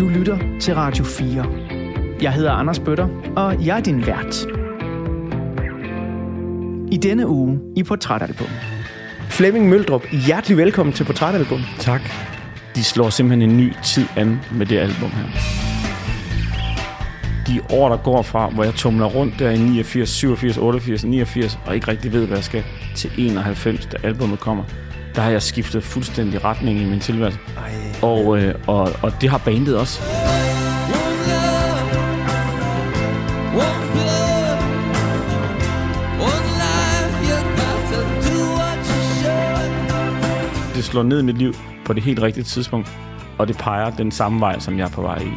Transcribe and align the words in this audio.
Du 0.00 0.08
lytter 0.08 0.38
til 0.60 0.74
Radio 0.74 1.04
4. 1.04 1.46
Jeg 2.22 2.32
hedder 2.32 2.52
Anders 2.52 2.78
Bøtter, 2.78 3.08
og 3.36 3.66
jeg 3.66 3.76
er 3.76 3.80
din 3.80 4.06
vært. 4.06 4.46
I 6.92 6.96
denne 6.96 7.28
uge 7.28 7.60
i 7.76 7.82
Portrætalbum. 7.82 8.46
Flemming 9.28 9.68
Møldrup, 9.68 10.02
hjertelig 10.26 10.56
velkommen 10.56 10.92
til 10.92 11.04
Portrætalbum. 11.04 11.60
Tak. 11.78 12.00
De 12.74 12.84
slår 12.84 13.10
simpelthen 13.10 13.50
en 13.50 13.56
ny 13.56 13.72
tid 13.84 14.06
an 14.16 14.40
med 14.52 14.66
det 14.66 14.78
album 14.78 15.10
her. 15.10 15.26
De 17.46 17.76
år, 17.76 17.88
der 17.88 17.96
går 17.96 18.22
fra, 18.22 18.50
hvor 18.50 18.64
jeg 18.64 18.74
tumler 18.74 19.06
rundt 19.06 19.38
der 19.38 19.50
i 19.50 19.58
89, 19.58 20.08
87, 20.08 20.58
88, 20.58 21.04
89, 21.04 21.58
og 21.66 21.74
ikke 21.74 21.88
rigtig 21.88 22.12
ved, 22.12 22.26
hvad 22.26 22.36
jeg 22.36 22.44
skal, 22.44 22.64
til 22.96 23.10
91, 23.18 23.86
da 23.86 23.96
albumet 24.02 24.40
kommer, 24.40 24.64
der 25.14 25.22
har 25.22 25.30
jeg 25.30 25.42
skiftet 25.42 25.82
fuldstændig 25.82 26.44
retning 26.44 26.80
i 26.80 26.84
min 26.84 27.00
tilværelse. 27.00 27.38
Og, 28.02 28.38
øh, 28.38 28.54
og, 28.66 28.92
og 29.02 29.12
det 29.20 29.30
har 29.30 29.38
bandet 29.38 29.78
også. 29.78 30.02
Det 40.74 40.84
slår 40.84 41.02
ned 41.02 41.20
i 41.20 41.22
mit 41.22 41.38
liv 41.38 41.54
på 41.84 41.92
det 41.92 42.02
helt 42.02 42.22
rigtige 42.22 42.44
tidspunkt, 42.44 42.88
og 43.38 43.48
det 43.48 43.56
peger 43.58 43.90
den 43.90 44.10
samme 44.10 44.40
vej, 44.40 44.58
som 44.58 44.78
jeg 44.78 44.84
er 44.84 44.90
på 44.90 45.02
vej 45.02 45.18
i. 45.18 45.32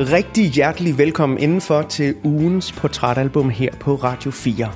Rigtig 0.00 0.50
hjertelig 0.50 0.98
velkommen 0.98 1.38
indenfor 1.38 1.82
til 1.82 2.14
ugens 2.24 2.72
portrætalbum 2.72 3.50
her 3.50 3.74
på 3.80 3.94
Radio 3.94 4.30
4. 4.30 4.72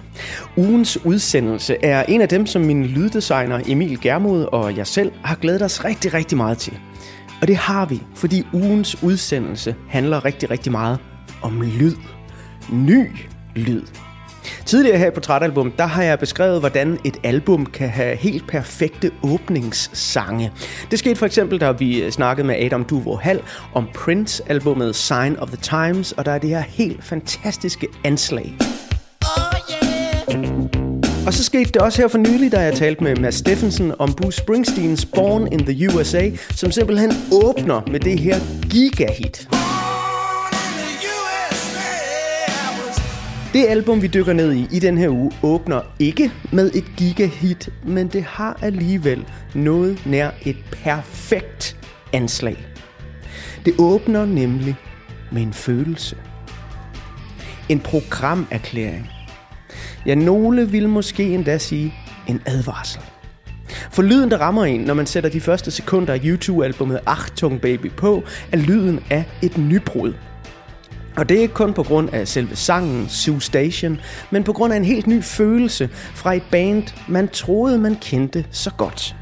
Ugens 0.56 1.04
udsendelse 1.04 1.76
er 1.84 2.02
en 2.02 2.20
af 2.20 2.28
dem, 2.28 2.46
som 2.46 2.62
min 2.62 2.86
lyddesigner 2.86 3.60
Emil 3.66 4.00
Germod 4.00 4.44
og 4.52 4.76
jeg 4.76 4.86
selv 4.86 5.12
har 5.24 5.36
glædet 5.36 5.62
os 5.62 5.84
rigtig, 5.84 6.14
rigtig 6.14 6.38
meget 6.38 6.58
til. 6.58 6.78
Og 7.42 7.48
det 7.48 7.56
har 7.56 7.86
vi, 7.86 8.02
fordi 8.14 8.46
ugens 8.52 9.02
udsendelse 9.02 9.74
handler 9.88 10.24
rigtig, 10.24 10.50
rigtig 10.50 10.72
meget 10.72 10.98
om 11.42 11.62
lyd. 11.62 11.94
Ny 12.72 13.06
lyd. 13.56 13.82
Tidligere 14.66 14.98
her 14.98 15.10
på 15.10 15.14
Portrætalbum, 15.14 15.72
der 15.72 15.86
har 15.86 16.02
jeg 16.02 16.18
beskrevet, 16.18 16.60
hvordan 16.60 16.98
et 17.04 17.16
album 17.24 17.66
kan 17.66 17.88
have 17.88 18.16
helt 18.16 18.48
perfekte 18.48 19.10
åbningssange. 19.22 20.52
Det 20.90 20.98
skete 20.98 21.16
for 21.16 21.26
eksempel, 21.26 21.60
da 21.60 21.70
vi 21.70 22.10
snakkede 22.10 22.46
med 22.46 22.54
Adam 22.54 22.84
Duvo 22.84 23.16
Hall 23.16 23.40
om 23.74 23.88
Prince-albummet 23.94 24.96
Sign 24.96 25.36
of 25.38 25.48
the 25.48 25.56
Times, 25.56 26.12
og 26.12 26.24
der 26.24 26.32
er 26.32 26.38
det 26.38 26.50
her 26.50 26.60
helt 26.60 27.04
fantastiske 27.04 27.88
anslag. 28.04 28.54
Og 31.26 31.32
så 31.32 31.44
skete 31.44 31.72
det 31.72 31.76
også 31.76 32.02
her 32.02 32.08
for 32.08 32.18
nylig, 32.18 32.52
da 32.52 32.60
jeg 32.60 32.74
talte 32.74 33.04
med 33.04 33.16
Mads 33.16 33.34
Steffensen 33.34 33.92
om 33.98 34.14
Bruce 34.14 34.38
Springsteens 34.38 35.06
Born 35.06 35.52
in 35.52 35.66
the 35.66 35.88
USA, 35.94 36.30
som 36.50 36.70
simpelthen 36.70 37.12
åbner 37.32 37.80
med 37.90 38.00
det 38.00 38.18
her 38.18 38.36
gigahit. 38.70 39.61
Det 43.52 43.66
album, 43.66 44.02
vi 44.02 44.06
dykker 44.06 44.32
ned 44.32 44.52
i 44.52 44.66
i 44.70 44.78
den 44.78 44.98
her 44.98 45.08
uge, 45.08 45.32
åbner 45.42 45.80
ikke 45.98 46.32
med 46.52 46.70
et 46.74 46.84
gigahit, 46.96 47.68
men 47.84 48.08
det 48.08 48.22
har 48.22 48.58
alligevel 48.62 49.24
noget 49.54 50.06
nær 50.06 50.30
et 50.46 50.56
perfekt 50.72 51.76
anslag. 52.12 52.66
Det 53.64 53.74
åbner 53.78 54.26
nemlig 54.26 54.76
med 55.32 55.42
en 55.42 55.52
følelse. 55.52 56.16
En 57.68 57.80
programerklæring. 57.80 59.10
Ja, 60.06 60.14
nogle 60.14 60.70
vil 60.70 60.88
måske 60.88 61.34
endda 61.34 61.58
sige 61.58 61.94
en 62.28 62.40
advarsel. 62.46 63.00
For 63.90 64.02
lyden, 64.02 64.30
der 64.30 64.38
rammer 64.38 64.64
en, 64.64 64.80
når 64.80 64.94
man 64.94 65.06
sætter 65.06 65.30
de 65.30 65.40
første 65.40 65.70
sekunder 65.70 66.14
af 66.14 66.20
YouTube-albumet 66.24 67.00
Achtung 67.06 67.60
Baby 67.60 67.90
på, 67.90 68.22
er 68.52 68.56
lyden 68.56 69.00
af 69.10 69.24
et 69.42 69.58
nybrud. 69.58 70.12
Og 71.16 71.28
det 71.28 71.36
er 71.36 71.40
ikke 71.40 71.54
kun 71.54 71.72
på 71.72 71.82
grund 71.82 72.14
af 72.14 72.28
selve 72.28 72.56
sangen, 72.56 73.08
Sue 73.08 73.42
Station, 73.42 74.00
men 74.30 74.44
på 74.44 74.52
grund 74.52 74.72
af 74.72 74.76
en 74.76 74.84
helt 74.84 75.06
ny 75.06 75.22
følelse 75.22 75.88
fra 76.14 76.34
et 76.34 76.42
band, 76.50 76.82
man 77.08 77.28
troede, 77.28 77.78
man 77.78 77.96
kendte 78.00 78.44
så 78.50 78.70
godt. 78.70 79.16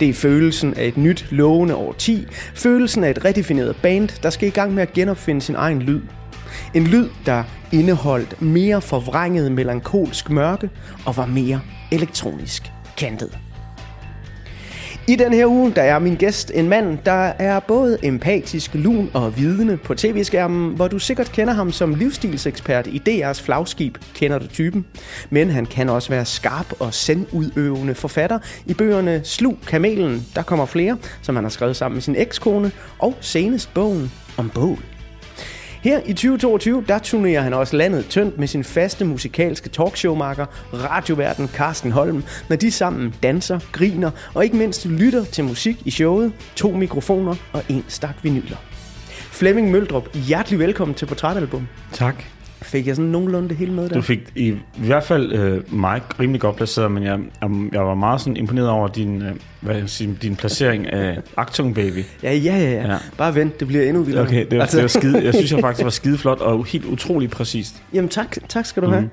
Det 0.00 0.08
er 0.08 0.14
følelsen 0.14 0.74
af 0.74 0.84
et 0.84 0.96
nyt, 0.96 1.26
lovende 1.30 1.74
årti, 1.74 2.26
følelsen 2.54 3.04
af 3.04 3.10
et 3.10 3.24
redefineret 3.24 3.76
band, 3.82 4.08
der 4.22 4.30
skal 4.30 4.48
i 4.48 4.50
gang 4.50 4.74
med 4.74 4.82
at 4.82 4.92
genopfinde 4.92 5.40
sin 5.40 5.54
egen 5.54 5.82
lyd. 5.82 6.00
En 6.74 6.86
lyd, 6.86 7.08
der 7.26 7.44
indeholdt 7.72 8.42
mere 8.42 8.80
forvrænget 8.80 9.52
melankolsk 9.52 10.30
mørke 10.30 10.70
og 11.06 11.16
var 11.16 11.26
mere 11.26 11.60
elektronisk 11.92 12.72
kantet. 12.96 13.38
I 15.08 15.16
den 15.16 15.32
her 15.32 15.46
uge, 15.46 15.72
der 15.76 15.82
er 15.82 15.98
min 15.98 16.14
gæst 16.14 16.52
en 16.54 16.68
mand, 16.68 16.98
der 17.06 17.32
er 17.38 17.60
både 17.60 17.98
empatisk, 18.02 18.70
lun 18.74 19.10
og 19.14 19.36
vidende 19.36 19.76
på 19.76 19.94
tv-skærmen, 19.94 20.76
hvor 20.76 20.88
du 20.88 20.98
sikkert 20.98 21.32
kender 21.32 21.54
ham 21.54 21.72
som 21.72 21.94
livsstilsekspert 21.94 22.86
i 22.86 23.02
DR's 23.08 23.42
flagskib, 23.42 23.98
kender 24.14 24.38
du 24.38 24.46
typen. 24.46 24.86
Men 25.30 25.50
han 25.50 25.66
kan 25.66 25.88
også 25.88 26.08
være 26.08 26.24
skarp 26.24 26.80
og 26.80 26.94
sendudøvende 26.94 27.94
forfatter 27.94 28.38
i 28.66 28.74
bøgerne 28.74 29.20
Slug 29.24 29.58
Kamelen, 29.66 30.26
der 30.34 30.42
kommer 30.42 30.66
flere, 30.66 30.96
som 31.22 31.34
han 31.34 31.44
har 31.44 31.50
skrevet 31.50 31.76
sammen 31.76 31.96
med 31.96 32.02
sin 32.02 32.16
ekskone, 32.18 32.72
og 32.98 33.14
senest 33.20 33.74
bogen 33.74 34.12
om 34.36 34.50
bål. 34.54 34.97
Her 35.82 36.00
i 36.06 36.12
2022, 36.12 36.84
der 36.88 36.98
turnerer 36.98 37.42
han 37.42 37.54
også 37.54 37.76
landet 37.76 38.06
tyndt 38.08 38.38
med 38.38 38.48
sin 38.48 38.64
faste 38.64 39.04
musikalske 39.04 39.68
talkshowmarker, 39.68 40.46
radioverden 40.74 41.48
Carsten 41.48 41.92
Holm, 41.92 42.24
når 42.48 42.56
de 42.56 42.70
sammen 42.70 43.14
danser, 43.22 43.58
griner 43.72 44.10
og 44.34 44.44
ikke 44.44 44.56
mindst 44.56 44.86
lytter 44.86 45.24
til 45.24 45.44
musik 45.44 45.82
i 45.84 45.90
showet, 45.90 46.32
to 46.56 46.70
mikrofoner 46.70 47.34
og 47.52 47.62
en 47.68 47.84
stak 47.88 48.14
vinyler. 48.22 48.56
Flemming 49.10 49.70
Møldrup, 49.70 50.14
hjertelig 50.14 50.58
velkommen 50.58 50.94
til 50.94 51.06
Portrætalbum. 51.06 51.68
Tak. 51.92 52.37
Fik 52.62 52.86
jeg 52.86 52.96
sådan 52.96 53.10
nogenlunde 53.10 53.48
det 53.48 53.56
hele 53.56 53.72
med 53.72 53.88
der? 53.88 53.94
Du 53.94 54.02
fik 54.02 54.20
i, 54.34 54.48
i 54.48 54.56
hvert 54.76 55.04
fald 55.04 55.32
øh, 55.32 55.74
mig 55.74 56.02
rimelig 56.20 56.40
godt 56.40 56.56
placeret, 56.56 56.92
men 56.92 57.02
jeg, 57.02 57.18
jeg 57.72 57.86
var 57.86 57.94
meget 57.94 58.20
sådan 58.20 58.36
imponeret 58.36 58.68
over 58.68 58.88
din, 58.88 59.22
øh, 59.22 59.34
hvad 59.60 59.76
jeg 59.76 59.90
siger, 59.90 60.14
din 60.22 60.36
placering 60.36 60.92
af 60.92 61.18
Actung 61.36 61.74
Baby. 61.74 62.04
Ja, 62.22 62.34
ja, 62.34 62.58
ja, 62.58 62.70
ja. 62.70 62.96
Bare 63.16 63.34
vent, 63.34 63.60
det 63.60 63.68
bliver 63.68 63.84
endnu 63.84 64.02
vildere. 64.02 64.24
Okay, 64.24 64.46
det 64.50 64.56
var, 64.56 64.62
altså. 64.62 64.76
det 64.76 64.82
var 64.82 64.88
skide, 64.88 65.24
jeg 65.24 65.34
synes 65.34 65.52
jeg 65.52 65.60
faktisk 65.66 65.84
var 65.84 65.90
skide 65.90 66.18
flot 66.18 66.40
og 66.40 66.64
helt 66.64 66.84
utrolig 66.84 67.30
præcist. 67.30 67.82
Jamen 67.94 68.08
tak, 68.08 68.36
tak 68.48 68.66
skal 68.66 68.82
du 68.82 68.88
have. 68.88 69.10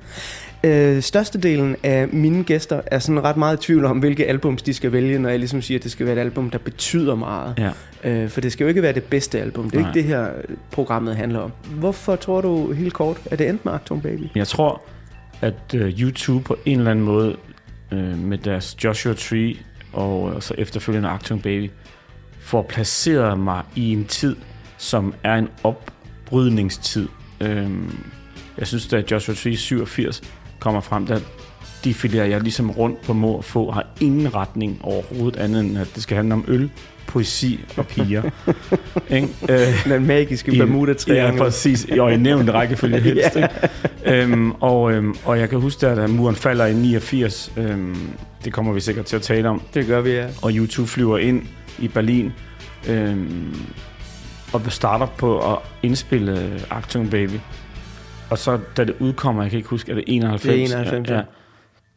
Øh, 0.66 1.02
størstedelen 1.02 1.76
af 1.84 2.08
mine 2.08 2.44
gæster 2.44 2.82
er 2.86 3.00
sådan 3.00 3.24
ret 3.24 3.38
meget 3.38 3.58
i 3.58 3.66
tvivl 3.66 3.86
om, 3.86 4.00
hvilke 4.00 4.26
albums 4.28 4.62
de 4.62 4.74
skal 4.74 4.92
vælge, 4.92 5.20
når 5.20 5.30
jeg 5.30 5.40
ligesom 5.40 5.62
siger, 5.62 5.80
at 5.80 5.84
det 5.84 5.92
skal 5.92 6.06
være 6.06 6.16
et 6.16 6.20
album, 6.20 6.50
der 6.50 6.58
betyder 6.58 7.16
meget. 7.16 7.54
Ja. 7.58 7.72
Øh, 8.10 8.30
for 8.30 8.42
det 8.42 8.52
skal 8.52 8.64
jo 8.64 8.68
ikke 8.68 8.82
være 8.82 8.94
det 8.94 9.04
bedste 9.04 9.42
album. 9.42 9.70
Det 9.70 9.78
er 9.78 9.82
Nej. 9.82 9.90
ikke 9.90 10.00
det 10.00 10.08
her, 10.08 10.28
programmet 10.72 11.16
handler 11.16 11.40
om. 11.40 11.52
Hvorfor 11.80 12.16
tror 12.16 12.42
du 12.42 12.72
helt 12.72 12.94
kort, 12.94 13.18
at 13.26 13.40
det 13.40 13.50
endte 13.50 13.62
med 13.66 13.74
Acton 13.74 14.02
Baby? 14.02 14.24
Jeg 14.36 14.48
tror, 14.48 14.82
at 15.42 15.76
øh, 15.76 16.02
YouTube 16.02 16.44
på 16.44 16.58
en 16.66 16.78
eller 16.78 16.92
anden 16.92 17.06
måde 17.06 17.36
øh, 17.92 18.18
med 18.18 18.38
deres 18.38 18.78
Joshua 18.84 19.14
Tree 19.14 19.56
og, 19.94 20.24
og 20.24 20.44
så 20.44 20.54
efterfølgende 20.58 21.10
Actung 21.10 21.44
Baby 21.44 21.70
får 22.40 22.62
placeret 22.62 23.40
mig 23.40 23.64
i 23.76 23.94
en 23.94 24.06
tid, 24.06 24.36
som 24.78 25.14
er 25.24 25.36
en 25.36 25.50
opbrydningstid. 25.64 27.08
Øh, 27.42 27.70
jeg 28.58 28.68
synes, 28.68 28.88
da 28.88 29.04
Joshua 29.12 29.36
Tree 29.36 29.58
87 29.58 30.22
kommer 30.66 30.82
frem, 30.82 31.06
der 31.06 31.20
defilerer 31.84 32.26
jeg 32.26 32.42
ligesom 32.42 32.72
rundt 32.72 33.02
på 33.02 33.14
må 33.14 33.32
og 33.32 33.44
få, 33.44 33.72
har 33.72 33.86
ingen 34.02 34.36
retning 34.36 34.80
overhovedet 34.84 35.40
andet 35.40 35.60
end, 35.64 35.78
at 35.78 35.88
det 35.96 36.04
skal 36.04 36.16
handle 36.16 36.34
om 36.34 36.46
øl, 36.48 36.70
poesi 37.08 37.66
og 37.78 37.88
piger. 37.88 38.24
Ikke? 39.16 39.28
Øh, 39.50 39.94
Den 39.94 40.08
magiske 40.08 40.52
bermuda 40.52 40.94
Ja, 41.08 41.32
præcis. 41.38 41.88
Og 42.00 42.14
i 42.14 42.18
nævnt 42.18 42.50
rækkefølge 42.50 43.00
helst. 43.08 43.36
ja. 43.36 43.48
øhm, 44.06 44.52
og, 44.52 44.92
øhm, 44.94 45.16
og 45.26 45.40
jeg 45.40 45.50
kan 45.50 45.60
huske, 45.60 45.88
at 45.88 46.10
muren 46.10 46.36
falder 46.36 46.66
i 46.66 46.74
89. 46.74 47.52
Øhm, 47.58 47.98
det 48.46 48.54
kommer 48.54 48.74
vi 48.74 48.80
sikkert 48.80 49.06
til 49.06 49.16
at 49.16 49.22
tale 49.22 49.50
om. 49.50 49.62
Det 49.74 49.88
gør 49.88 50.02
vi, 50.02 50.12
ja. 50.12 50.26
Og 50.42 50.52
YouTube 50.54 50.88
flyver 50.88 51.18
ind 51.18 51.42
i 51.80 51.88
Berlin. 51.88 52.32
Øhm, 52.90 53.56
og 54.54 54.62
starter 54.70 55.06
på 55.18 55.52
at 55.54 55.58
indspille 55.84 56.60
Actung 56.72 57.10
Baby. 57.10 57.38
Og 58.30 58.38
så, 58.38 58.60
da 58.78 58.84
det 58.84 58.96
udkommer, 59.00 59.42
jeg 59.44 59.50
kan 59.50 59.58
ikke 59.58 59.70
huske, 59.70 59.92
er 59.92 59.96
det 59.96 60.04
91? 60.08 60.70
Det 60.70 60.76
er 60.76 60.82
91, 60.82 61.10
ja. 61.10 61.22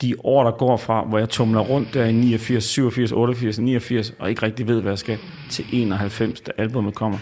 De 0.03 0.15
år, 0.25 0.45
der 0.45 0.51
går 0.51 0.77
fra, 0.77 1.05
hvor 1.05 1.19
jeg 1.19 1.29
tumler 1.29 1.61
rundt 1.61 1.95
der 1.95 2.05
i 2.05 2.13
89, 2.13 2.65
87, 2.65 3.13
88, 3.13 3.59
89, 3.59 4.13
og 4.19 4.31
ikke 4.31 4.43
rigtig 4.43 4.69
ved, 4.69 4.81
hvad 4.81 4.93
jeg 4.93 4.99
skal, 4.99 5.19
til 5.51 5.65
91, 5.73 6.41
da 6.41 6.51
albumet 6.59 6.95
kommer, 6.95 7.19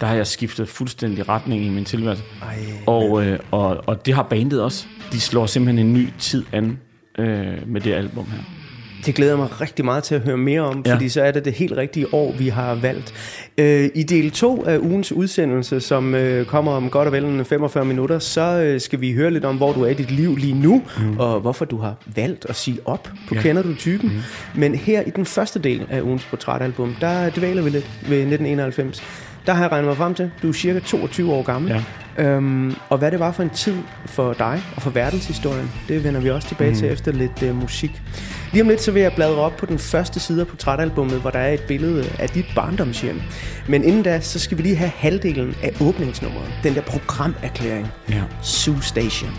der 0.00 0.06
har 0.06 0.14
jeg 0.14 0.26
skiftet 0.26 0.68
fuldstændig 0.68 1.28
retning 1.28 1.64
i 1.64 1.68
min 1.68 1.84
tilværelse. 1.84 2.22
Ej, 2.42 2.58
Og, 2.86 3.26
øh, 3.26 3.38
og, 3.50 3.82
og 3.86 4.06
det 4.06 4.14
har 4.14 4.22
bandet 4.22 4.62
også. 4.62 4.86
De 5.12 5.20
slår 5.20 5.46
simpelthen 5.46 5.86
en 5.86 5.94
ny 5.94 6.08
tid 6.18 6.44
an 6.52 6.78
øh, 7.18 7.68
med 7.68 7.80
det 7.80 7.92
album 7.92 8.26
her. 8.26 8.57
Det 9.06 9.14
glæder 9.14 9.32
jeg 9.32 9.38
mig 9.38 9.60
rigtig 9.60 9.84
meget 9.84 10.04
til 10.04 10.14
at 10.14 10.20
høre 10.20 10.36
mere 10.36 10.60
om, 10.60 10.82
ja. 10.86 10.94
Fordi 10.94 11.08
så 11.08 11.22
er 11.22 11.30
det 11.30 11.44
det 11.44 11.52
helt 11.52 11.72
rigtige 11.72 12.14
år, 12.14 12.32
vi 12.32 12.48
har 12.48 12.74
valgt. 12.74 13.14
Øh, 13.58 13.90
I 13.94 14.02
del 14.02 14.30
2 14.30 14.64
af 14.64 14.78
ugens 14.78 15.12
udsendelse, 15.12 15.80
som 15.80 16.14
øh, 16.14 16.46
kommer 16.46 16.72
om 16.72 16.90
godt 16.90 17.06
og 17.06 17.12
vel 17.12 17.24
en 17.24 17.44
45 17.44 17.84
minutter, 17.84 18.18
så 18.18 18.40
øh, 18.40 18.80
skal 18.80 19.00
vi 19.00 19.12
høre 19.12 19.30
lidt 19.30 19.44
om, 19.44 19.56
hvor 19.56 19.72
du 19.72 19.82
er 19.82 19.88
i 19.88 19.94
dit 19.94 20.10
liv 20.10 20.36
lige 20.36 20.54
nu, 20.54 20.82
mm. 20.98 21.18
og 21.18 21.40
hvorfor 21.40 21.64
du 21.64 21.76
har 21.76 21.94
valgt 22.14 22.46
at 22.48 22.56
sige 22.56 22.78
op. 22.84 23.10
Ja. 23.30 23.36
Ja. 23.36 23.42
kender 23.42 23.62
du 23.62 23.74
typen. 23.74 24.10
Mm. 24.54 24.60
Men 24.60 24.74
her 24.74 25.02
i 25.02 25.10
den 25.10 25.26
første 25.26 25.58
del 25.58 25.86
af 25.90 26.02
ugens 26.02 26.24
portrætalbum, 26.24 26.96
der 27.00 27.30
dvæler 27.30 27.62
vi 27.62 27.70
lidt 27.70 27.84
ved 27.84 28.18
1991. 28.18 29.02
Der 29.46 29.52
har 29.52 29.62
jeg 29.62 29.72
regnet 29.72 29.88
mig 29.88 29.96
frem 29.96 30.14
til, 30.14 30.30
du 30.42 30.48
er 30.48 30.52
cirka 30.52 30.80
22 30.80 31.32
år 31.32 31.42
gammel. 31.42 31.70
Ja. 31.70 31.82
Øhm, 32.18 32.74
og 32.88 32.98
hvad 32.98 33.10
det 33.10 33.20
var 33.20 33.32
for 33.32 33.42
en 33.42 33.50
tid 33.50 33.76
for 34.06 34.32
dig 34.32 34.62
og 34.76 34.82
for 34.82 34.90
verdenshistorien, 34.90 35.70
det 35.88 36.04
vender 36.04 36.20
vi 36.20 36.30
også 36.30 36.48
tilbage 36.48 36.70
mm. 36.70 36.76
til 36.76 36.92
efter 36.92 37.12
lidt 37.12 37.42
øh, 37.42 37.54
musik. 37.60 38.02
Lige 38.52 38.62
om 38.62 38.68
lidt 38.68 38.82
så 38.82 38.92
vil 38.92 39.02
jeg 39.02 39.12
bladre 39.12 39.36
op 39.36 39.56
på 39.56 39.66
den 39.66 39.78
første 39.78 40.20
side 40.20 40.40
af 40.40 40.46
portrætalbummet, 40.46 41.20
hvor 41.20 41.30
der 41.30 41.38
er 41.38 41.52
et 41.52 41.62
billede 41.62 42.04
af 42.18 42.28
dit 42.28 42.46
barndomshjem. 42.54 43.20
Men 43.68 43.84
inden 43.84 44.02
da, 44.02 44.20
så 44.20 44.38
skal 44.38 44.58
vi 44.58 44.62
lige 44.62 44.76
have 44.76 44.92
halvdelen 44.96 45.54
af 45.62 45.72
åbningsnummeret. 45.80 46.52
Den 46.62 46.74
der 46.74 46.80
programerklæring. 46.82 47.88
Ja. 48.08 48.22
Sioux 48.42 48.84
Station. 48.84 49.30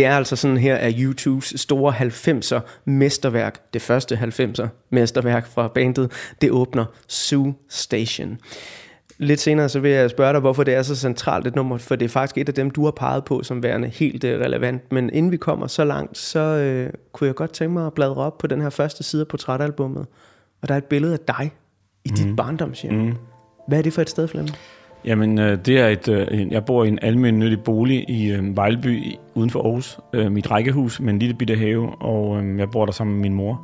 Det 0.00 0.06
er 0.06 0.16
altså 0.16 0.36
sådan 0.36 0.56
her 0.56 0.76
af 0.76 0.94
YouTubes 0.98 1.54
store 1.56 1.92
90'er 1.92 2.60
mesterværk, 2.84 3.72
det 3.74 3.82
første 3.82 4.14
90'er 4.14 4.68
mesterværk 4.90 5.46
fra 5.46 5.68
bandet, 5.68 6.12
det 6.40 6.50
åbner 6.50 6.84
Sioux 7.08 7.54
Station. 7.68 8.38
Lidt 9.18 9.40
senere 9.40 9.68
så 9.68 9.80
vil 9.80 9.90
jeg 9.90 10.10
spørge 10.10 10.32
dig, 10.32 10.40
hvorfor 10.40 10.64
det 10.64 10.74
er 10.74 10.82
så 10.82 10.96
centralt 10.96 11.46
et 11.46 11.56
nummer, 11.56 11.78
for 11.78 11.96
det 11.96 12.04
er 12.04 12.08
faktisk 12.08 12.38
et 12.38 12.48
af 12.48 12.54
dem, 12.54 12.70
du 12.70 12.84
har 12.84 12.90
peget 12.90 13.24
på 13.24 13.42
som 13.42 13.62
værende 13.62 13.88
helt 13.88 14.24
øh, 14.24 14.40
relevant. 14.40 14.92
Men 14.92 15.10
inden 15.10 15.32
vi 15.32 15.36
kommer 15.36 15.66
så 15.66 15.84
langt, 15.84 16.18
så 16.18 16.40
øh, 16.40 16.92
kunne 17.12 17.26
jeg 17.26 17.34
godt 17.34 17.52
tænke 17.52 17.72
mig 17.72 17.86
at 17.86 17.94
bladre 17.94 18.14
op 18.14 18.38
på 18.38 18.46
den 18.46 18.60
her 18.60 18.70
første 18.70 19.02
side 19.02 19.20
af 19.20 19.28
portrætalbummet. 19.28 20.06
Og 20.62 20.68
der 20.68 20.74
er 20.74 20.78
et 20.78 20.84
billede 20.84 21.12
af 21.12 21.20
dig 21.20 21.52
i 22.04 22.08
dit 22.08 22.28
mm. 22.28 22.36
barndomshjem. 22.36 22.94
Mm. 22.94 23.14
Hvad 23.68 23.78
er 23.78 23.82
det 23.82 23.92
for 23.92 24.02
et 24.02 24.10
sted, 24.10 24.28
Flemming? 24.28 24.56
Jamen, 25.04 25.38
øh, 25.38 25.58
det 25.66 25.78
er 25.80 25.88
et, 25.88 26.08
øh, 26.08 26.26
en- 26.30 26.50
jeg 26.52 26.64
bor 26.64 26.84
i 26.84 26.88
en 26.88 26.98
almindelig 27.02 27.60
bolig 27.64 28.10
i 28.10 28.30
øh, 28.32 28.56
Vejleby 28.56 29.04
uden 29.34 29.50
for 29.50 29.62
Aarhus. 29.62 29.98
Mit 30.30 30.50
rækkehus 30.50 31.00
med 31.00 31.12
en 31.12 31.18
lille 31.18 31.34
bitte 31.34 31.56
have, 31.56 32.02
og 32.02 32.42
jeg 32.58 32.70
bor 32.70 32.84
der 32.84 32.92
sammen 32.92 33.16
med 33.16 33.22
min 33.22 33.34
mor 33.34 33.60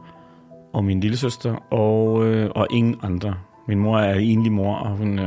og 0.72 0.84
min 0.84 1.00
lille 1.00 1.16
søster 1.16 1.54
og, 1.72 2.12
og 2.56 2.66
ingen 2.70 2.96
andre. 3.02 3.34
Min 3.68 3.78
mor 3.78 3.98
er 3.98 4.14
enlig 4.14 4.52
mor, 4.52 4.74
og 4.74 4.90
hun 4.96 5.20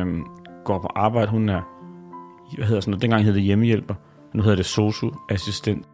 går 0.65 0.79
på 0.79 0.87
arbejde. 0.95 1.31
Hun 1.31 1.49
er, 1.49 1.61
hvad 2.55 2.65
hedder 2.67 2.81
sådan 2.81 2.91
noget, 2.91 3.01
dengang 3.01 3.23
hed 3.23 3.33
det 3.33 3.41
hjemmehjælper, 3.41 3.93
nu 4.33 4.41
hedder 4.41 4.55
det 4.55 4.65
sosu-assistent. 4.65 5.87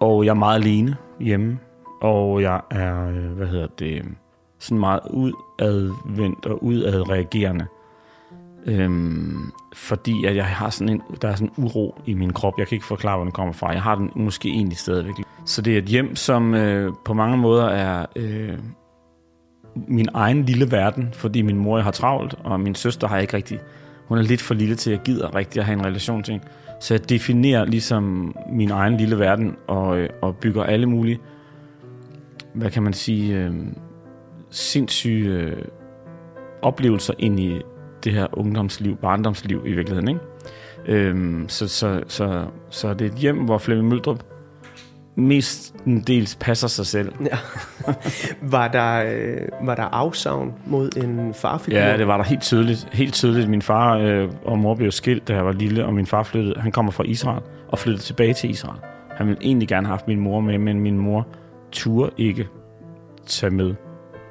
Og 0.00 0.24
jeg 0.24 0.30
er 0.30 0.34
meget 0.34 0.60
alene 0.64 0.96
hjemme, 1.20 1.58
og 2.02 2.42
jeg 2.42 2.60
er, 2.70 3.10
hvad 3.34 3.46
hedder 3.46 3.66
det, 3.78 4.02
sådan 4.58 4.78
meget 4.78 5.00
udadvendt 5.10 6.46
og 6.46 6.64
udadreagerende. 6.64 7.66
Øhm, 8.68 9.52
fordi 9.74 10.24
at 10.24 10.36
jeg 10.36 10.46
har 10.46 10.70
sådan 10.70 10.88
en, 10.88 11.02
der 11.22 11.28
er 11.28 11.34
sådan 11.34 11.50
en 11.58 11.64
uro 11.64 12.00
i 12.06 12.14
min 12.14 12.32
krop. 12.32 12.54
Jeg 12.58 12.66
kan 12.66 12.76
ikke 12.76 12.86
forklare, 12.86 13.16
hvor 13.16 13.24
den 13.24 13.32
kommer 13.32 13.52
fra. 13.52 13.72
Jeg 13.72 13.82
har 13.82 13.94
den 13.94 14.10
måske 14.14 14.48
egentlig 14.48 14.78
stadigvæk. 14.78 15.14
Så 15.44 15.62
det 15.62 15.74
er 15.74 15.78
et 15.78 15.84
hjem, 15.84 16.16
som 16.16 16.54
øh, 16.54 16.92
på 17.04 17.14
mange 17.14 17.36
måder 17.36 17.66
er 17.66 18.06
øh, 18.16 18.58
min 19.88 20.08
egen 20.14 20.44
lille 20.44 20.70
verden, 20.70 21.08
fordi 21.12 21.42
min 21.42 21.56
mor 21.56 21.80
har 21.80 21.90
travlt, 21.90 22.34
og 22.44 22.60
min 22.60 22.74
søster 22.74 23.08
har 23.08 23.18
ikke 23.18 23.36
rigtig... 23.36 23.58
Hun 24.06 24.18
er 24.18 24.22
lidt 24.22 24.42
for 24.42 24.54
lille 24.54 24.74
til, 24.74 24.90
at 24.90 24.96
jeg 24.96 25.04
gider 25.04 25.34
rigtig 25.34 25.60
at 25.60 25.66
have 25.66 25.78
en 25.78 25.86
relation 25.86 26.22
til 26.22 26.32
hende. 26.32 26.46
Så 26.80 26.94
jeg 26.94 27.08
definerer 27.08 27.64
ligesom 27.64 28.34
min 28.52 28.70
egen 28.70 28.96
lille 28.96 29.18
verden, 29.18 29.56
og, 29.66 29.98
øh, 29.98 30.08
og 30.22 30.36
bygger 30.36 30.62
alle 30.62 30.86
mulige, 30.86 31.20
hvad 32.54 32.70
kan 32.70 32.82
man 32.82 32.92
sige, 32.92 33.36
øh, 33.36 33.52
sindssyge 34.50 35.28
øh, 35.28 35.64
oplevelser 36.62 37.14
ind 37.18 37.40
i 37.40 37.60
det 38.04 38.12
her 38.12 38.26
ungdomsliv, 38.32 38.96
barndomsliv 38.96 39.62
i 39.66 39.72
virkeligheden. 39.72 40.08
Ikke? 40.08 40.20
Øhm, 40.86 41.48
så, 41.48 41.68
så, 41.68 42.02
så, 42.08 42.44
så 42.70 42.94
det 42.94 43.06
er 43.06 43.10
et 43.12 43.18
hjem, 43.18 43.36
hvor 43.36 43.58
Flemming 43.58 43.88
Møldrup 43.88 44.22
mest 45.18 45.74
en 45.86 46.00
dels 46.00 46.36
passer 46.40 46.68
sig 46.68 46.86
selv. 46.86 47.12
Ja. 47.20 47.38
var, 48.54 48.68
der, 48.68 49.04
øh, 49.04 49.66
var 49.66 49.74
der 49.74 49.82
afsavn 49.82 50.54
mod 50.66 50.90
en 50.96 51.34
farfigur? 51.34 51.78
Ja, 51.78 51.96
det 51.96 52.06
var 52.06 52.16
der 52.16 52.24
helt 52.24 52.42
tydeligt. 52.42 52.88
Helt 52.92 53.14
tydeligt. 53.14 53.48
Min 53.48 53.62
far 53.62 53.96
øh, 53.98 54.30
og 54.44 54.58
mor 54.58 54.74
blev 54.74 54.90
skilt, 54.90 55.28
da 55.28 55.34
jeg 55.34 55.44
var 55.44 55.52
lille, 55.52 55.86
og 55.86 55.94
min 55.94 56.06
far 56.06 56.22
flyttede. 56.22 56.60
Han 56.60 56.72
kommer 56.72 56.92
fra 56.92 57.04
Israel 57.06 57.42
og 57.68 57.78
flyttede 57.78 58.02
tilbage 58.02 58.34
til 58.34 58.50
Israel. 58.50 58.80
Han 59.16 59.26
ville 59.26 59.42
egentlig 59.42 59.68
gerne 59.68 59.86
have 59.86 59.92
haft 59.92 60.08
min 60.08 60.20
mor 60.20 60.40
med, 60.40 60.58
men 60.58 60.80
min 60.80 60.98
mor 60.98 61.26
turde 61.72 62.10
ikke 62.18 62.48
tage 63.26 63.50
med. 63.50 63.74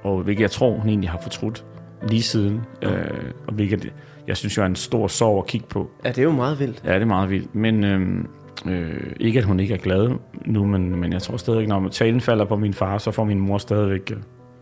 Og 0.04 0.22
hvilket 0.22 0.42
jeg 0.42 0.52
tror, 0.52 0.78
hun 0.78 0.90
egentlig 0.90 1.10
har 1.10 1.20
fortrudt 1.22 1.66
lige 2.10 2.24
siden. 2.24 2.62
Øh, 2.82 3.32
og 3.48 3.54
hvilket 3.54 3.94
jeg 4.28 4.38
synes 4.38 4.58
jo 4.58 4.62
er 4.62 4.66
en 4.66 4.76
stor 4.76 5.08
sorg 5.08 5.38
at 5.38 5.48
kigge 5.48 5.68
på. 5.68 5.90
Ja, 6.06 6.10
det 6.10 6.18
er 6.18 6.24
jo 6.24 6.32
meget 6.32 6.60
vildt. 6.60 6.82
Ja, 6.86 6.94
det 6.94 7.02
er 7.02 7.06
meget 7.06 7.30
vildt. 7.30 7.56
Men 7.56 7.84
øh, 7.84 8.26
øh, 8.66 9.12
ikke, 9.20 9.40
at 9.40 9.46
hun 9.46 9.60
ikke 9.60 9.74
er 9.74 9.78
glad 9.78 10.12
nu, 10.46 10.66
men, 10.66 10.96
men 10.96 11.14
jeg 11.14 11.22
tror 11.22 11.38
stadig, 11.38 11.68
når 11.68 11.88
talen 11.88 12.22
falder 12.22 12.46
på 12.46 12.56
min 12.56 12.74
far, 12.74 12.98
så 12.98 13.12
får 13.12 13.24
min 13.24 13.40
mor 13.40 13.58
stadigvæk 13.58 14.12
øh, 14.12 14.18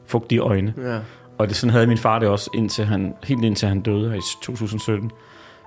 fugtige 0.05 0.39
øjne. 0.39 0.73
Ja. 0.77 0.99
Og 1.37 1.47
det, 1.47 1.55
sådan 1.55 1.71
havde 1.71 1.87
min 1.87 1.97
far 1.97 2.19
det 2.19 2.27
også, 2.27 2.49
indtil 2.53 2.85
han, 2.85 3.13
helt 3.23 3.43
indtil 3.43 3.67
han 3.67 3.81
døde 3.81 4.09
her 4.09 4.17
i 4.17 4.21
2017. 4.41 5.11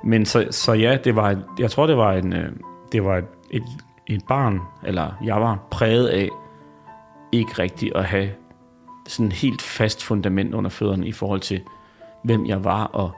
Men 0.05 0.27
så, 0.27 0.47
så 0.51 0.73
ja, 0.73 0.99
det 1.05 1.17
var, 1.17 1.37
jeg 1.59 1.71
tror, 1.71 1.87
det 1.87 1.97
var, 1.97 2.13
en, 2.13 2.33
øh, 2.33 2.53
det 2.93 3.05
var 3.05 3.17
et, 3.17 3.25
et, 3.51 3.63
et 4.07 4.21
barn, 4.29 4.61
eller 4.87 5.19
jeg 5.25 5.37
var 5.37 5.69
præget 5.71 6.07
af 6.07 6.29
ikke 7.33 7.53
rigtigt 7.59 7.97
at 7.97 8.05
have 8.05 8.29
sådan 9.09 9.33
helt 9.33 9.63
fast 9.63 10.05
fundament 10.05 10.55
under 10.55 10.71
fødderne 10.71 11.07
i 11.07 11.13
forhold 11.13 11.41
til, 11.41 11.61
hvem 12.25 12.47
jeg 12.47 12.65
var, 12.65 12.85
og 12.85 13.11